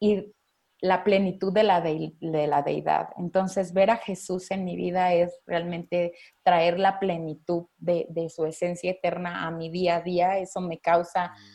Y 0.00 0.34
la 0.80 1.02
plenitud 1.02 1.52
de 1.52 1.62
la, 1.62 1.80
de, 1.80 2.12
la 2.20 2.62
deidad. 2.62 3.08
Entonces, 3.16 3.72
ver 3.72 3.90
a 3.90 3.96
Jesús 3.96 4.50
en 4.50 4.64
mi 4.64 4.76
vida 4.76 5.14
es 5.14 5.40
realmente 5.46 6.12
traer 6.42 6.78
la 6.78 6.98
plenitud 6.98 7.66
de, 7.78 8.06
de 8.10 8.28
su 8.28 8.44
esencia 8.44 8.90
eterna 8.90 9.46
a 9.46 9.50
mi 9.50 9.70
día 9.70 9.96
a 9.96 10.00
día. 10.02 10.38
Eso 10.38 10.60
me 10.60 10.78
causa... 10.80 11.28
Mm. 11.28 11.53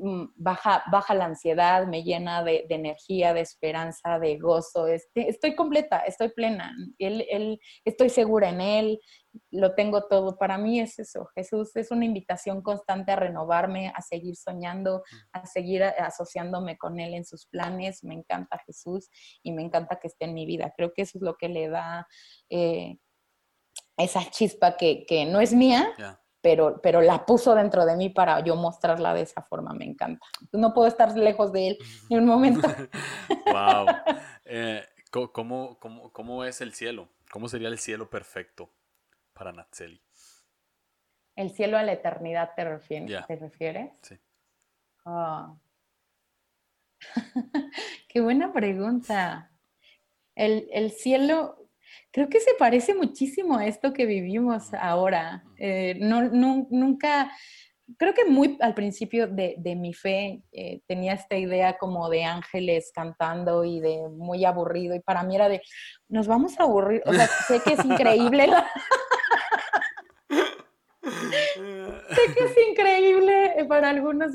Mm, 0.00 0.26
baja, 0.36 0.84
baja 0.92 1.12
la 1.12 1.24
ansiedad, 1.24 1.84
me 1.88 2.04
llena 2.04 2.44
de, 2.44 2.66
energía, 2.68 3.34
de 3.34 3.40
esperanza, 3.40 4.20
de 4.20 4.38
gozo. 4.38 4.86
Este, 4.86 5.28
estoy 5.28 5.56
completa, 5.56 5.98
estoy 5.98 6.28
plena. 6.28 6.72
Él, 6.98 7.26
él, 7.28 7.60
estoy 7.84 8.08
segura 8.08 8.48
en 8.50 8.60
Él, 8.60 9.00
lo 9.50 9.74
tengo 9.74 10.06
todo. 10.06 10.38
Para 10.38 10.56
mí 10.56 10.78
es 10.78 11.00
eso. 11.00 11.28
Jesús 11.34 11.74
es 11.74 11.90
una 11.90 12.04
invitación 12.04 12.62
constante 12.62 13.10
a 13.10 13.16
renovarme, 13.16 13.92
a 13.92 14.00
seguir 14.00 14.36
soñando, 14.36 15.02
a 15.32 15.46
seguir 15.46 15.82
asociándome 15.82 16.78
con 16.78 17.00
Él 17.00 17.14
en 17.14 17.24
sus 17.24 17.46
planes. 17.46 18.04
Me 18.04 18.14
encanta 18.14 18.62
Jesús 18.66 19.10
y 19.42 19.50
me 19.50 19.62
encanta 19.62 19.98
que 19.98 20.06
esté 20.06 20.26
en 20.26 20.34
mi 20.34 20.46
vida. 20.46 20.72
Creo 20.76 20.92
que 20.94 21.02
eso 21.02 21.18
es 21.18 21.22
lo 21.22 21.34
que 21.36 21.48
le 21.48 21.68
da 21.68 22.06
eh, 22.50 22.98
esa 23.96 24.30
chispa 24.30 24.76
que, 24.76 25.04
que, 25.06 25.24
no 25.24 25.40
es 25.40 25.52
mía 25.52 25.92
pero, 26.48 26.80
pero 26.80 27.02
la 27.02 27.26
puso 27.26 27.54
dentro 27.54 27.84
de 27.84 27.94
mí 27.94 28.08
para 28.08 28.40
yo 28.40 28.56
mostrarla 28.56 29.12
de 29.12 29.20
esa 29.20 29.42
forma, 29.42 29.74
me 29.74 29.84
encanta. 29.84 30.24
No 30.52 30.72
puedo 30.72 30.88
estar 30.88 31.14
lejos 31.14 31.52
de 31.52 31.68
él 31.68 31.78
ni 32.08 32.16
un 32.16 32.24
momento. 32.24 32.66
wow. 33.46 33.86
Eh, 34.50 34.82
¿cómo, 35.10 35.78
cómo, 35.78 36.10
cómo, 36.10 36.42
es 36.42 36.62
el 36.62 36.72
cielo? 36.72 37.10
¿Cómo 37.30 37.50
sería 37.50 37.68
el 37.68 37.78
cielo 37.78 38.08
perfecto 38.08 38.70
para 39.34 39.52
Natseli? 39.52 40.00
¿El 41.36 41.50
cielo 41.50 41.76
a 41.76 41.82
la 41.82 41.92
eternidad 41.92 42.54
te, 42.56 42.64
¿te 42.64 43.36
refieres? 43.36 43.90
Sí. 44.00 44.18
Ah. 45.04 45.54
Qué 48.08 48.22
buena 48.22 48.54
pregunta. 48.54 49.52
El, 50.34 50.66
el 50.72 50.92
cielo, 50.92 51.57
creo 52.18 52.28
que 52.28 52.40
se 52.40 52.54
parece 52.58 52.96
muchísimo 52.96 53.56
a 53.56 53.66
esto 53.66 53.92
que 53.92 54.04
vivimos 54.04 54.74
ahora. 54.74 55.44
Eh, 55.56 55.96
no, 56.00 56.20
nunca, 56.68 57.30
creo 57.96 58.12
que 58.12 58.24
muy 58.24 58.58
al 58.60 58.74
principio 58.74 59.28
de, 59.28 59.76
mi 59.76 59.94
fe 59.94 60.42
eh, 60.50 60.80
tenía 60.88 61.12
esta 61.12 61.36
idea 61.36 61.78
como 61.78 62.08
de 62.08 62.24
ángeles 62.24 62.90
cantando 62.92 63.62
y 63.62 63.78
de 63.78 64.08
muy 64.08 64.44
aburrido 64.44 64.96
y 64.96 65.00
para 65.00 65.22
mí 65.22 65.36
era 65.36 65.48
de, 65.48 65.62
nos 66.08 66.26
vamos 66.26 66.58
a 66.58 66.64
aburrir, 66.64 67.04
o 67.06 67.12
sea, 67.12 67.28
sé 67.28 67.60
que 67.64 67.74
es 67.74 67.84
increíble 67.84 68.48
la... 68.48 68.68
sé 71.04 72.34
que 72.34 72.44
es 72.46 72.68
increíble 72.68 73.47
para 73.64 73.90
algunos 73.90 74.32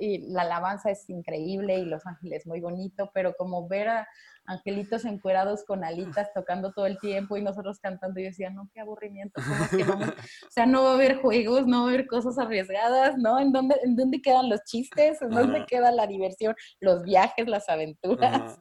y 0.00 0.18
la 0.28 0.42
alabanza 0.42 0.90
es 0.90 1.08
increíble 1.08 1.78
y 1.78 1.84
los 1.84 2.06
ángeles 2.06 2.46
muy 2.46 2.60
bonito, 2.60 3.10
pero 3.14 3.34
como 3.34 3.68
ver 3.68 3.88
a 3.88 4.08
angelitos 4.46 5.04
encuerados 5.04 5.64
con 5.64 5.84
alitas 5.84 6.32
tocando 6.32 6.72
todo 6.72 6.86
el 6.86 6.98
tiempo 6.98 7.36
y 7.36 7.42
nosotros 7.42 7.78
cantando. 7.80 8.20
Yo 8.20 8.26
decía, 8.26 8.50
no, 8.50 8.70
qué 8.72 8.80
aburrimiento, 8.80 9.40
O 10.46 10.50
sea, 10.50 10.66
no 10.66 10.84
va 10.84 10.92
a 10.92 10.94
haber 10.94 11.16
juegos, 11.16 11.66
no 11.66 11.82
va 11.82 11.86
a 11.86 11.88
haber 11.88 12.06
cosas 12.06 12.38
arriesgadas, 12.38 13.16
¿no? 13.18 13.38
¿En 13.38 13.52
dónde, 13.52 13.76
en 13.82 13.96
dónde 13.96 14.20
quedan 14.20 14.48
los 14.48 14.62
chistes? 14.64 15.20
¿En 15.22 15.30
dónde 15.30 15.64
queda 15.66 15.90
la 15.92 16.06
diversión, 16.06 16.54
los 16.80 17.02
viajes, 17.02 17.46
las 17.46 17.68
aventuras? 17.68 18.58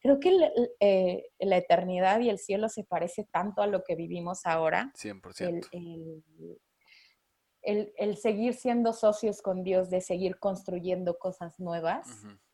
Creo 0.00 0.20
que 0.20 0.30
eh, 0.80 1.24
la 1.40 1.56
eternidad 1.56 2.20
y 2.20 2.28
el 2.28 2.38
cielo 2.38 2.68
se 2.68 2.84
parece 2.84 3.26
tanto 3.32 3.62
a 3.62 3.66
lo 3.66 3.82
que 3.82 3.96
vivimos 3.96 4.44
ahora. 4.44 4.92
100%. 4.94 5.40
El, 5.40 5.60
el, 5.72 6.24
seguir 8.16 8.54
siendo 8.54 8.92
socios 8.92 9.42
con 9.42 9.62
Dios, 9.62 9.90
de 9.90 10.00
seguir 10.00 10.38
construyendo 10.38 11.18
cosas 11.18 11.58
nuevas 11.58 12.06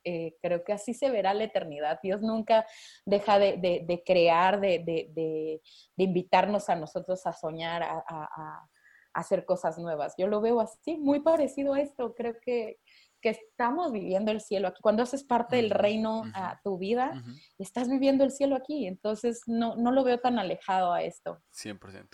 eh, 0.04 0.36
creo 0.42 0.64
que 0.64 0.72
así 0.72 0.94
se 0.94 1.10
verá 1.10 1.34
la 1.34 1.44
eternidad. 1.44 2.00
Dios 2.02 2.22
nunca 2.22 2.66
deja 3.04 3.38
de, 3.38 4.02
crear, 4.04 4.60
de, 4.60 5.60
invitarnos 5.96 6.68
a 6.68 6.76
nosotros 6.76 7.26
a 7.26 7.32
soñar, 7.32 7.82
a, 7.82 8.68
hacer 9.14 9.44
cosas 9.44 9.78
nuevas. 9.78 10.14
Yo 10.16 10.26
lo 10.26 10.40
veo 10.40 10.60
así, 10.60 10.96
muy 10.96 11.20
parecido 11.20 11.74
a 11.74 11.80
esto. 11.80 12.14
Creo 12.14 12.34
que, 12.40 12.78
estamos 13.24 13.92
viviendo 13.92 14.32
el 14.32 14.40
cielo 14.40 14.66
aquí. 14.66 14.80
Cuando 14.82 15.04
haces 15.04 15.22
parte 15.22 15.54
del 15.54 15.70
reino 15.70 16.24
a 16.34 16.58
tu 16.64 16.76
vida, 16.76 17.22
estás 17.56 17.88
viviendo 17.88 18.24
el 18.24 18.32
cielo 18.32 18.56
aquí. 18.56 18.88
Entonces, 18.88 19.42
no, 19.46 19.76
no 19.76 19.92
lo 19.92 20.02
veo 20.02 20.18
tan 20.18 20.40
alejado 20.40 20.92
a 20.92 21.04
esto. 21.04 21.40
100%. 21.52 22.08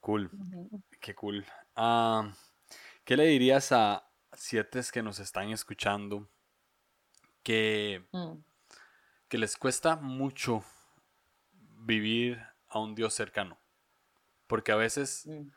Cool. 0.00 0.30
Qué 1.00 1.14
cool. 1.14 1.46
Ah, 1.76 2.32
¿Qué 3.04 3.16
le 3.16 3.26
dirías 3.26 3.72
a 3.72 4.08
siete 4.32 4.80
que 4.92 5.02
nos 5.02 5.18
están 5.18 5.50
escuchando 5.50 6.28
que, 7.42 8.04
mm. 8.12 8.34
que 9.28 9.38
les 9.38 9.56
cuesta 9.56 9.96
mucho 9.96 10.64
vivir 11.52 12.40
a 12.68 12.78
un 12.78 12.94
Dios 12.94 13.14
cercano? 13.14 13.58
Porque 14.46 14.72
a 14.72 14.76
veces 14.76 15.26
mm. 15.26 15.48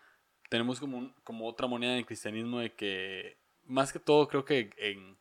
tenemos 0.49 0.79
como, 0.79 1.13
como 1.23 1.47
otra 1.47 1.67
moneda 1.67 1.93
en 1.93 1.99
el 1.99 2.05
cristianismo 2.05 2.59
de 2.59 2.73
que, 2.75 3.39
más 3.63 3.93
que 3.93 3.99
todo, 3.99 4.27
creo 4.27 4.45
que 4.45 4.71
en, 4.77 5.17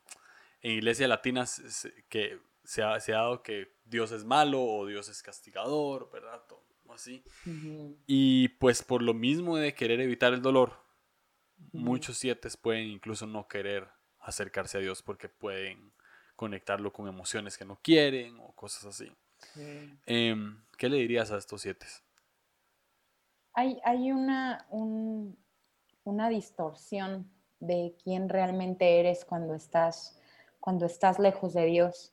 en 0.62 0.70
iglesias 0.72 1.09
latinas 1.09 1.88
que 2.09 2.40
se 2.64 2.82
ha, 2.82 2.99
se 3.01 3.14
ha 3.14 3.18
dado 3.18 3.42
que 3.42 3.76
Dios 3.84 4.11
es 4.11 4.24
malo 4.24 4.62
o 4.62 4.86
Dios 4.86 5.09
es 5.09 5.22
castigador, 5.22 6.11
¿verdad? 6.11 6.42
así. 6.92 7.22
Y 8.07 8.49
pues 8.49 8.82
por 8.82 9.03
lo 9.03 9.14
mismo 9.14 9.57
de 9.57 9.74
querer 9.74 10.01
evitar 10.01 10.32
el 10.32 10.42
dolor, 10.42 10.86
muchos 11.72 12.18
siete 12.18 12.48
pueden 12.61 12.88
incluso 12.88 13.26
no 13.26 13.48
querer 13.48 13.88
acercarse 14.20 14.78
a 14.78 14.80
Dios 14.80 15.02
porque 15.02 15.28
pueden 15.28 15.92
conectarlo 16.34 16.92
con 16.92 17.09
emociones 17.09 17.57
que 17.57 17.64
no 17.64 17.78
quieren 17.82 18.38
o 18.40 18.52
cosas 18.52 18.84
así. 18.86 19.12
Em, 20.07 20.62
¿Qué 20.76 20.88
le 20.88 20.98
dirías 20.98 21.30
a 21.30 21.38
estos 21.38 21.62
siete? 21.62 21.86
Hay, 23.54 23.80
hay 23.84 24.12
una, 24.12 24.66
una 26.04 26.28
distorsión 26.28 27.30
de 27.61 27.96
quién 28.02 28.28
realmente 28.28 29.00
eres 29.00 29.24
cuando 29.24 29.54
estás, 29.54 30.20
cuando 30.61 30.84
estás 30.86 31.18
lejos 31.18 31.54
de 31.54 31.66
Dios. 31.66 32.12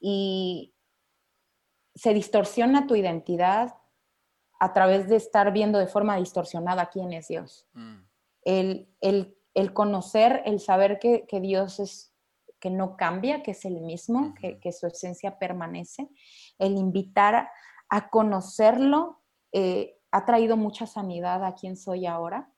Y 0.00 0.72
se 1.94 2.14
distorsiona 2.14 2.86
tu 2.86 2.94
identidad 2.94 3.74
a 4.60 4.72
través 4.72 5.08
de 5.08 5.16
estar 5.16 5.52
viendo 5.52 5.78
de 5.78 5.88
forma 5.88 6.16
distorsionada 6.16 6.90
quién 6.90 7.12
es 7.12 7.28
Dios. 7.28 7.66
Mm. 7.74 8.07
El, 8.44 8.88
el, 9.00 9.72
conocer, 9.72 10.42
el 10.44 10.60
saber 10.60 10.98
que, 10.98 11.26
que, 11.26 11.40
Dios 11.40 11.80
es, 11.80 12.14
que 12.60 12.70
no 12.70 12.96
cambia, 12.96 13.42
que 13.42 13.52
es 13.52 13.64
el 13.64 13.80
mismo, 13.80 14.34
que, 14.40 14.58
que, 14.58 14.72
su 14.72 14.86
esencia 14.86 15.38
permanece, 15.38 16.08
el 16.58 16.76
invitar 16.76 17.50
a, 17.88 18.10
conocerlo 18.10 19.22
eh, 19.52 19.98
ha 20.10 20.24
traído 20.24 20.56
mucha 20.56 20.86
sanidad 20.86 21.44
a 21.44 21.54
quien 21.54 21.76
soy 21.76 22.06
ahora. 22.06 22.52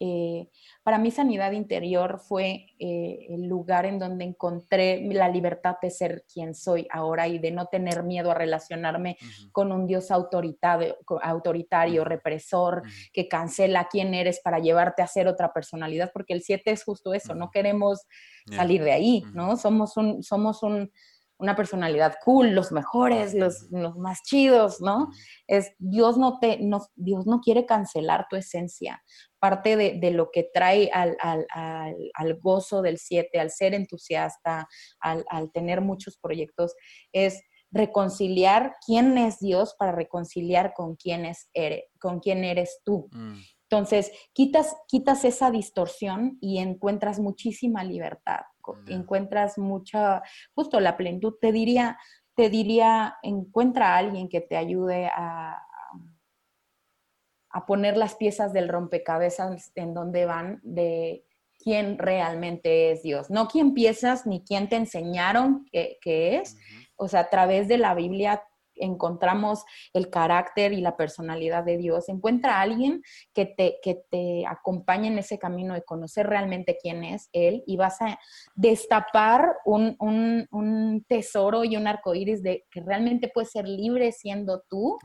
Eh, 0.00 0.48
para 0.82 0.98
mí 0.98 1.10
sanidad 1.10 1.52
interior 1.52 2.20
fue 2.20 2.66
eh, 2.78 3.26
el 3.30 3.46
lugar 3.46 3.84
en 3.86 3.98
donde 3.98 4.24
encontré 4.24 5.02
la 5.12 5.28
libertad 5.28 5.76
de 5.82 5.90
ser 5.90 6.24
quien 6.32 6.54
soy 6.54 6.86
ahora 6.90 7.26
y 7.26 7.38
de 7.38 7.50
no 7.50 7.66
tener 7.66 8.02
miedo 8.02 8.30
a 8.30 8.34
relacionarme 8.34 9.16
con 9.52 9.72
un 9.72 9.86
Dios 9.86 10.10
autoritario, 10.10 10.96
autoritario 11.22 12.04
represor, 12.04 12.82
que 13.12 13.28
cancela 13.28 13.88
quién 13.90 14.14
eres 14.14 14.40
para 14.40 14.58
llevarte 14.58 15.02
a 15.02 15.06
ser 15.06 15.26
otra 15.26 15.52
personalidad, 15.52 16.10
porque 16.12 16.32
el 16.32 16.42
7 16.42 16.70
es 16.70 16.84
justo 16.84 17.14
eso, 17.14 17.34
no 17.34 17.50
queremos 17.50 18.06
salir 18.50 18.82
de 18.82 18.92
ahí, 18.92 19.24
¿no? 19.34 19.56
Somos 19.56 19.96
un, 19.96 20.22
somos 20.22 20.62
un 20.62 20.90
una 21.38 21.54
personalidad 21.54 22.16
cool, 22.24 22.50
los 22.50 22.72
mejores, 22.72 23.32
los, 23.34 23.70
más 23.96 24.22
chidos, 24.22 24.80
¿no? 24.80 25.08
Es 25.46 25.72
Dios 25.78 26.18
no 26.18 26.38
te, 26.40 26.58
no, 26.58 26.80
Dios 26.96 27.26
no 27.26 27.40
quiere 27.40 27.64
cancelar 27.64 28.26
tu 28.28 28.36
esencia. 28.36 29.02
Parte 29.38 29.76
de, 29.76 30.10
lo 30.10 30.30
que 30.32 30.48
trae 30.52 30.90
al, 30.92 32.38
gozo 32.40 32.82
del 32.82 32.98
siete, 32.98 33.38
al 33.38 33.50
ser 33.50 33.74
entusiasta, 33.74 34.68
al, 35.00 35.52
tener 35.52 35.80
muchos 35.80 36.18
proyectos, 36.18 36.74
es 37.12 37.40
reconciliar 37.70 38.74
quién 38.84 39.16
es 39.16 39.38
Dios 39.38 39.76
para 39.78 39.92
reconciliar 39.92 40.72
con 40.74 40.96
quién, 40.96 41.24
es, 41.24 41.48
eres, 41.52 41.84
con 42.00 42.18
quién 42.18 42.42
eres 42.42 42.80
tú. 42.84 43.08
Mm. 43.12 43.38
Entonces, 43.70 44.10
quitas, 44.32 44.76
quitas 44.86 45.24
esa 45.24 45.50
distorsión 45.50 46.38
y 46.40 46.58
encuentras 46.58 47.18
muchísima 47.20 47.84
libertad 47.84 48.40
encuentras 48.86 49.58
mucha, 49.58 50.22
justo 50.54 50.80
la 50.80 50.96
plenitud, 50.96 51.34
te 51.40 51.52
diría, 51.52 51.98
te 52.34 52.50
diría, 52.50 53.16
encuentra 53.22 53.94
a 53.94 53.98
alguien 53.98 54.28
que 54.28 54.40
te 54.40 54.56
ayude 54.56 55.06
a, 55.06 55.58
a 57.50 57.66
poner 57.66 57.96
las 57.96 58.14
piezas 58.14 58.52
del 58.52 58.68
rompecabezas 58.68 59.72
en 59.74 59.94
donde 59.94 60.26
van 60.26 60.60
de 60.62 61.24
quién 61.58 61.98
realmente 61.98 62.92
es 62.92 63.02
Dios. 63.02 63.30
No 63.30 63.48
quién 63.48 63.74
piensas 63.74 64.26
ni 64.26 64.44
quién 64.44 64.68
te 64.68 64.76
enseñaron 64.76 65.66
que, 65.72 65.98
es. 66.36 66.56
O 66.96 67.08
sea, 67.08 67.20
a 67.20 67.30
través 67.30 67.68
de 67.68 67.78
la 67.78 67.94
Biblia 67.94 68.42
encontramos 68.80 69.64
el 69.92 70.10
carácter 70.10 70.72
y 70.72 70.80
la 70.80 70.96
personalidad 70.96 71.64
de 71.64 71.76
Dios. 71.76 72.08
Encuentra 72.08 72.56
a 72.56 72.62
alguien 72.62 73.02
que 73.34 73.46
te, 73.46 73.78
que 73.82 74.02
te 74.10 74.46
acompañe 74.46 75.08
en 75.08 75.18
ese 75.18 75.38
camino 75.38 75.74
de 75.74 75.82
conocer 75.82 76.26
realmente 76.26 76.78
quién 76.80 77.04
es 77.04 77.28
Él 77.32 77.62
y 77.66 77.76
vas 77.76 78.00
a 78.00 78.18
destapar 78.54 79.56
un, 79.64 81.04
tesoro 81.08 81.64
y 81.64 81.76
un 81.76 81.86
arco 81.86 82.14
iris 82.14 82.42
de 82.42 82.66
que 82.70 82.80
realmente 82.80 83.30
puedes 83.32 83.50
ser 83.50 83.66
libre 83.68 84.12
siendo 84.12 84.62
tú 84.68 84.98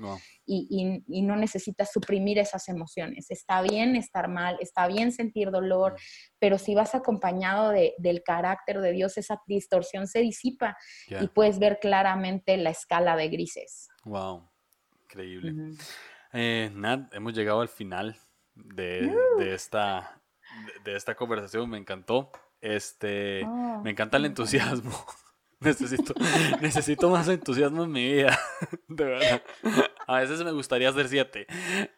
y, 0.46 1.04
no 1.22 1.36
necesitas 1.36 1.92
suprimir 1.92 2.40
esas 2.40 2.68
emociones. 2.70 3.30
Está 3.30 3.62
bien 3.62 3.96
estar 3.96 4.28
mal, 4.28 4.58
está 4.60 4.88
bien 4.88 5.12
sentir 5.12 5.52
dolor, 5.52 5.96
pero 6.40 6.58
si 6.58 6.76
vas 6.76 6.96
acompañado 6.96 7.72
del 7.72 8.24
carácter 8.24 8.82
de 8.82 8.92
Dios, 8.92 9.18
esa 9.18 9.42
distorsión 9.48 10.08
se 10.08 10.20
disipa 10.20 10.78
y 11.08 11.28
puedes 11.28 11.60
ver 11.60 11.80
claramente 11.80 12.58
la 12.58 12.70
escala 12.70 13.16
de 13.16 13.30
grises. 13.30 13.88
Wow, 14.04 14.50
increíble. 15.04 15.76
Eh, 16.34 16.72
Nat, 16.74 17.14
hemos 17.14 17.34
llegado 17.34 17.62
al 17.62 17.70
final 17.70 18.18
de, 18.56 19.12
esta, 19.54 20.20
de, 20.84 20.96
esta 20.96 21.16
conversación, 21.16 21.70
me 21.70 21.78
encantó. 21.78 22.32
Este, 22.60 23.44
oh, 23.46 23.82
me 23.84 23.92
encanta 23.92 24.18
el 24.18 24.26
entusiasmo. 24.26 24.94
necesito, 25.60 26.14
necesito 26.62 27.10
más 27.10 27.28
entusiasmo 27.28 27.84
en 27.84 27.92
mi 27.92 28.14
vida. 28.14 28.40
De 28.88 29.04
verdad. 29.04 29.44
A 30.08 30.20
veces 30.20 30.44
me 30.44 30.52
gustaría 30.52 30.90
hacer 30.90 31.08
siete. 31.08 31.48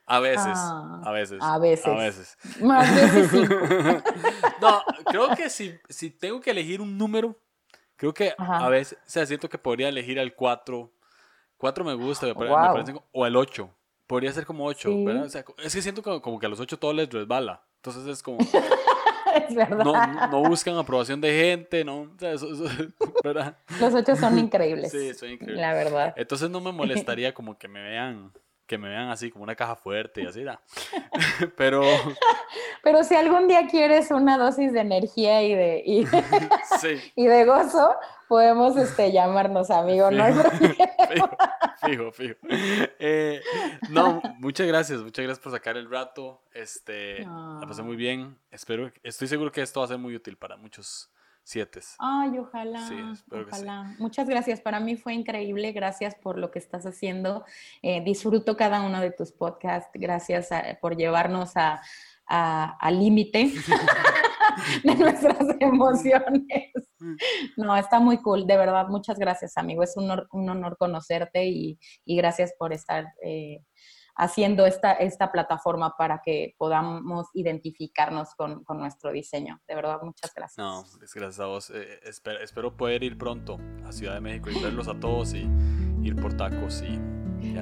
A 0.05 0.19
veces. 0.19 0.53
Ah, 0.55 1.01
a 1.03 1.11
veces. 1.11 1.39
A 1.41 1.57
veces. 1.57 1.87
A 1.87 1.95
veces. 1.95 2.37
Más 2.61 2.95
veces 2.95 3.31
no, 4.61 4.81
creo 5.05 5.35
que 5.35 5.49
si, 5.49 5.75
si 5.89 6.09
tengo 6.11 6.39
que 6.41 6.51
elegir 6.51 6.81
un 6.81 6.97
número, 6.97 7.35
creo 7.95 8.13
que 8.13 8.33
a 8.37 8.69
veces, 8.69 8.97
o 8.99 9.09
sea, 9.09 9.25
siento 9.25 9.49
que 9.49 9.57
podría 9.57 9.89
elegir 9.89 10.19
el 10.19 10.35
4. 10.35 10.91
4 11.57 11.83
me 11.85 11.93
gusta, 11.93 12.27
me 12.27 12.35
parece, 12.35 12.95
o 13.11 13.25
el 13.25 13.35
8. 13.35 13.69
Podría 14.07 14.31
ser 14.31 14.45
como 14.45 14.65
8, 14.65 15.03
¿verdad? 15.03 15.23
O 15.23 15.29
sea, 15.29 15.43
es 15.63 15.73
que 15.73 15.81
siento 15.81 16.03
como, 16.03 16.21
como 16.21 16.39
que 16.39 16.45
a 16.45 16.49
los 16.49 16.59
8 16.59 16.77
todo 16.77 16.93
les 16.93 17.09
resbala. 17.09 17.63
Entonces 17.77 18.05
es 18.07 18.21
como. 18.21 18.37
No, 20.31 20.43
buscan 20.43 20.77
aprobación 20.77 21.21
de 21.21 21.31
gente, 21.39 21.83
¿no? 21.83 22.11
Los 23.79 23.93
ocho 23.93 24.15
son 24.15 24.37
increíbles. 24.39 24.91
Sí, 24.91 25.13
son 25.13 25.31
increíbles. 25.31 25.61
La 25.61 25.73
verdad. 25.73 26.13
Entonces 26.17 26.49
no 26.49 26.61
me 26.61 26.71
molestaría 26.71 27.33
como 27.35 27.57
que 27.57 27.67
me 27.67 27.81
vean 27.81 28.31
que 28.67 28.77
me 28.77 28.89
vean 28.89 29.09
así 29.09 29.31
como 29.31 29.43
una 29.43 29.55
caja 29.55 29.75
fuerte 29.75 30.23
y 30.23 30.25
así, 30.25 30.43
¿da? 30.43 30.61
Pero... 31.57 31.83
Pero 32.83 33.03
si 33.03 33.15
algún 33.15 33.47
día 33.47 33.67
quieres 33.67 34.11
una 34.11 34.37
dosis 34.37 34.71
de 34.71 34.81
energía 34.81 35.41
y 35.41 35.55
de, 35.55 35.83
y, 35.85 36.05
de 37.27 37.45
gozo, 37.45 37.95
podemos 38.27 38.77
este, 38.77 39.11
llamarnos 39.11 39.71
amigos, 39.71 40.11
¿no? 40.11 40.23
Fijo, 41.83 42.11
fijo. 42.11 42.35
Eh, 42.99 43.41
no, 43.89 44.21
muchas 44.37 44.67
gracias, 44.67 45.01
muchas 45.01 45.25
gracias 45.25 45.43
por 45.43 45.51
sacar 45.51 45.77
el 45.77 45.89
rato. 45.89 46.43
Este, 46.53 47.21
la 47.21 47.65
pasé 47.67 47.81
muy 47.81 47.95
bien. 47.95 48.37
Espero, 48.51 48.91
estoy 49.01 49.27
seguro 49.27 49.51
que 49.51 49.63
esto 49.63 49.79
va 49.79 49.85
a 49.85 49.89
ser 49.89 49.97
muy 49.97 50.15
útil 50.15 50.37
para 50.37 50.55
muchos 50.55 51.09
siete. 51.45 51.79
Ay, 51.99 52.39
ojalá. 52.39 53.13
ojalá. 53.31 53.95
Muchas 53.99 54.27
gracias. 54.27 54.59
Para 54.59 54.79
mí 54.79 54.97
fue 54.97 55.13
increíble. 55.13 55.71
Gracias 55.71 56.15
por 56.15 56.37
lo 56.37 56.51
que 56.51 56.59
estás 56.59 56.85
haciendo. 56.85 57.45
Eh, 57.81 58.03
disfruto 58.03 58.57
cada 58.57 58.81
uno 58.81 58.99
de 58.99 59.11
tus 59.11 59.31
podcasts. 59.31 59.91
Gracias 59.93 60.49
por 60.81 60.97
llevarnos 60.97 61.53
al 62.25 62.99
límite 62.99 63.53
de 64.83 64.95
nuestras 64.95 65.37
emociones. 65.59 66.71
No, 67.55 67.77
está 67.77 67.99
muy 67.99 68.17
cool. 68.17 68.47
De 68.47 68.57
verdad, 68.57 68.87
muchas 68.87 69.19
gracias, 69.19 69.55
amigo. 69.57 69.83
Es 69.83 69.95
un 69.95 70.09
honor, 70.09 70.27
un 70.31 70.49
honor 70.49 70.77
conocerte 70.77 71.45
y, 71.45 71.77
gracias 72.05 72.53
por 72.57 72.73
estar. 72.73 73.13
Eh, 73.23 73.61
haciendo 74.15 74.65
esta, 74.65 74.93
esta 74.93 75.31
plataforma 75.31 75.95
para 75.97 76.21
que 76.23 76.55
podamos 76.57 77.27
identificarnos 77.33 78.33
con, 78.35 78.63
con 78.63 78.79
nuestro 78.79 79.11
diseño. 79.11 79.59
De 79.67 79.75
verdad, 79.75 79.99
muchas 80.01 80.33
gracias. 80.33 80.57
No, 80.57 80.85
gracias 80.99 81.39
a 81.39 81.47
vos. 81.47 81.69
Eh, 81.69 81.99
espero, 82.03 82.39
espero, 82.39 82.75
poder 82.75 83.03
ir 83.03 83.17
pronto 83.17 83.59
a 83.85 83.91
Ciudad 83.91 84.13
de 84.13 84.21
México 84.21 84.49
y 84.49 84.61
verlos 84.61 84.87
a 84.87 84.97
todos 84.99 85.33
y 85.33 85.47
ir 86.03 86.15
por 86.15 86.35
tacos 86.35 86.81
y... 86.81 86.99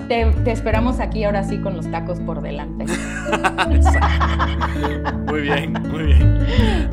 Te, 0.08 0.32
te, 0.46 0.52
esperamos 0.52 1.02
aquí 1.02 1.26
ahora 1.26 1.44
sí 1.44 1.60
con 1.60 1.76
los 1.76 1.92
tacos 1.92 2.22
por 2.22 2.42
delante. 2.42 2.86
muy 5.28 5.42
bien, 5.42 5.74
muy 5.74 6.04
bien. 6.04 6.48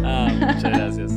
Ah, 0.04 0.28
muchas 0.32 0.64
gracias. 0.64 1.12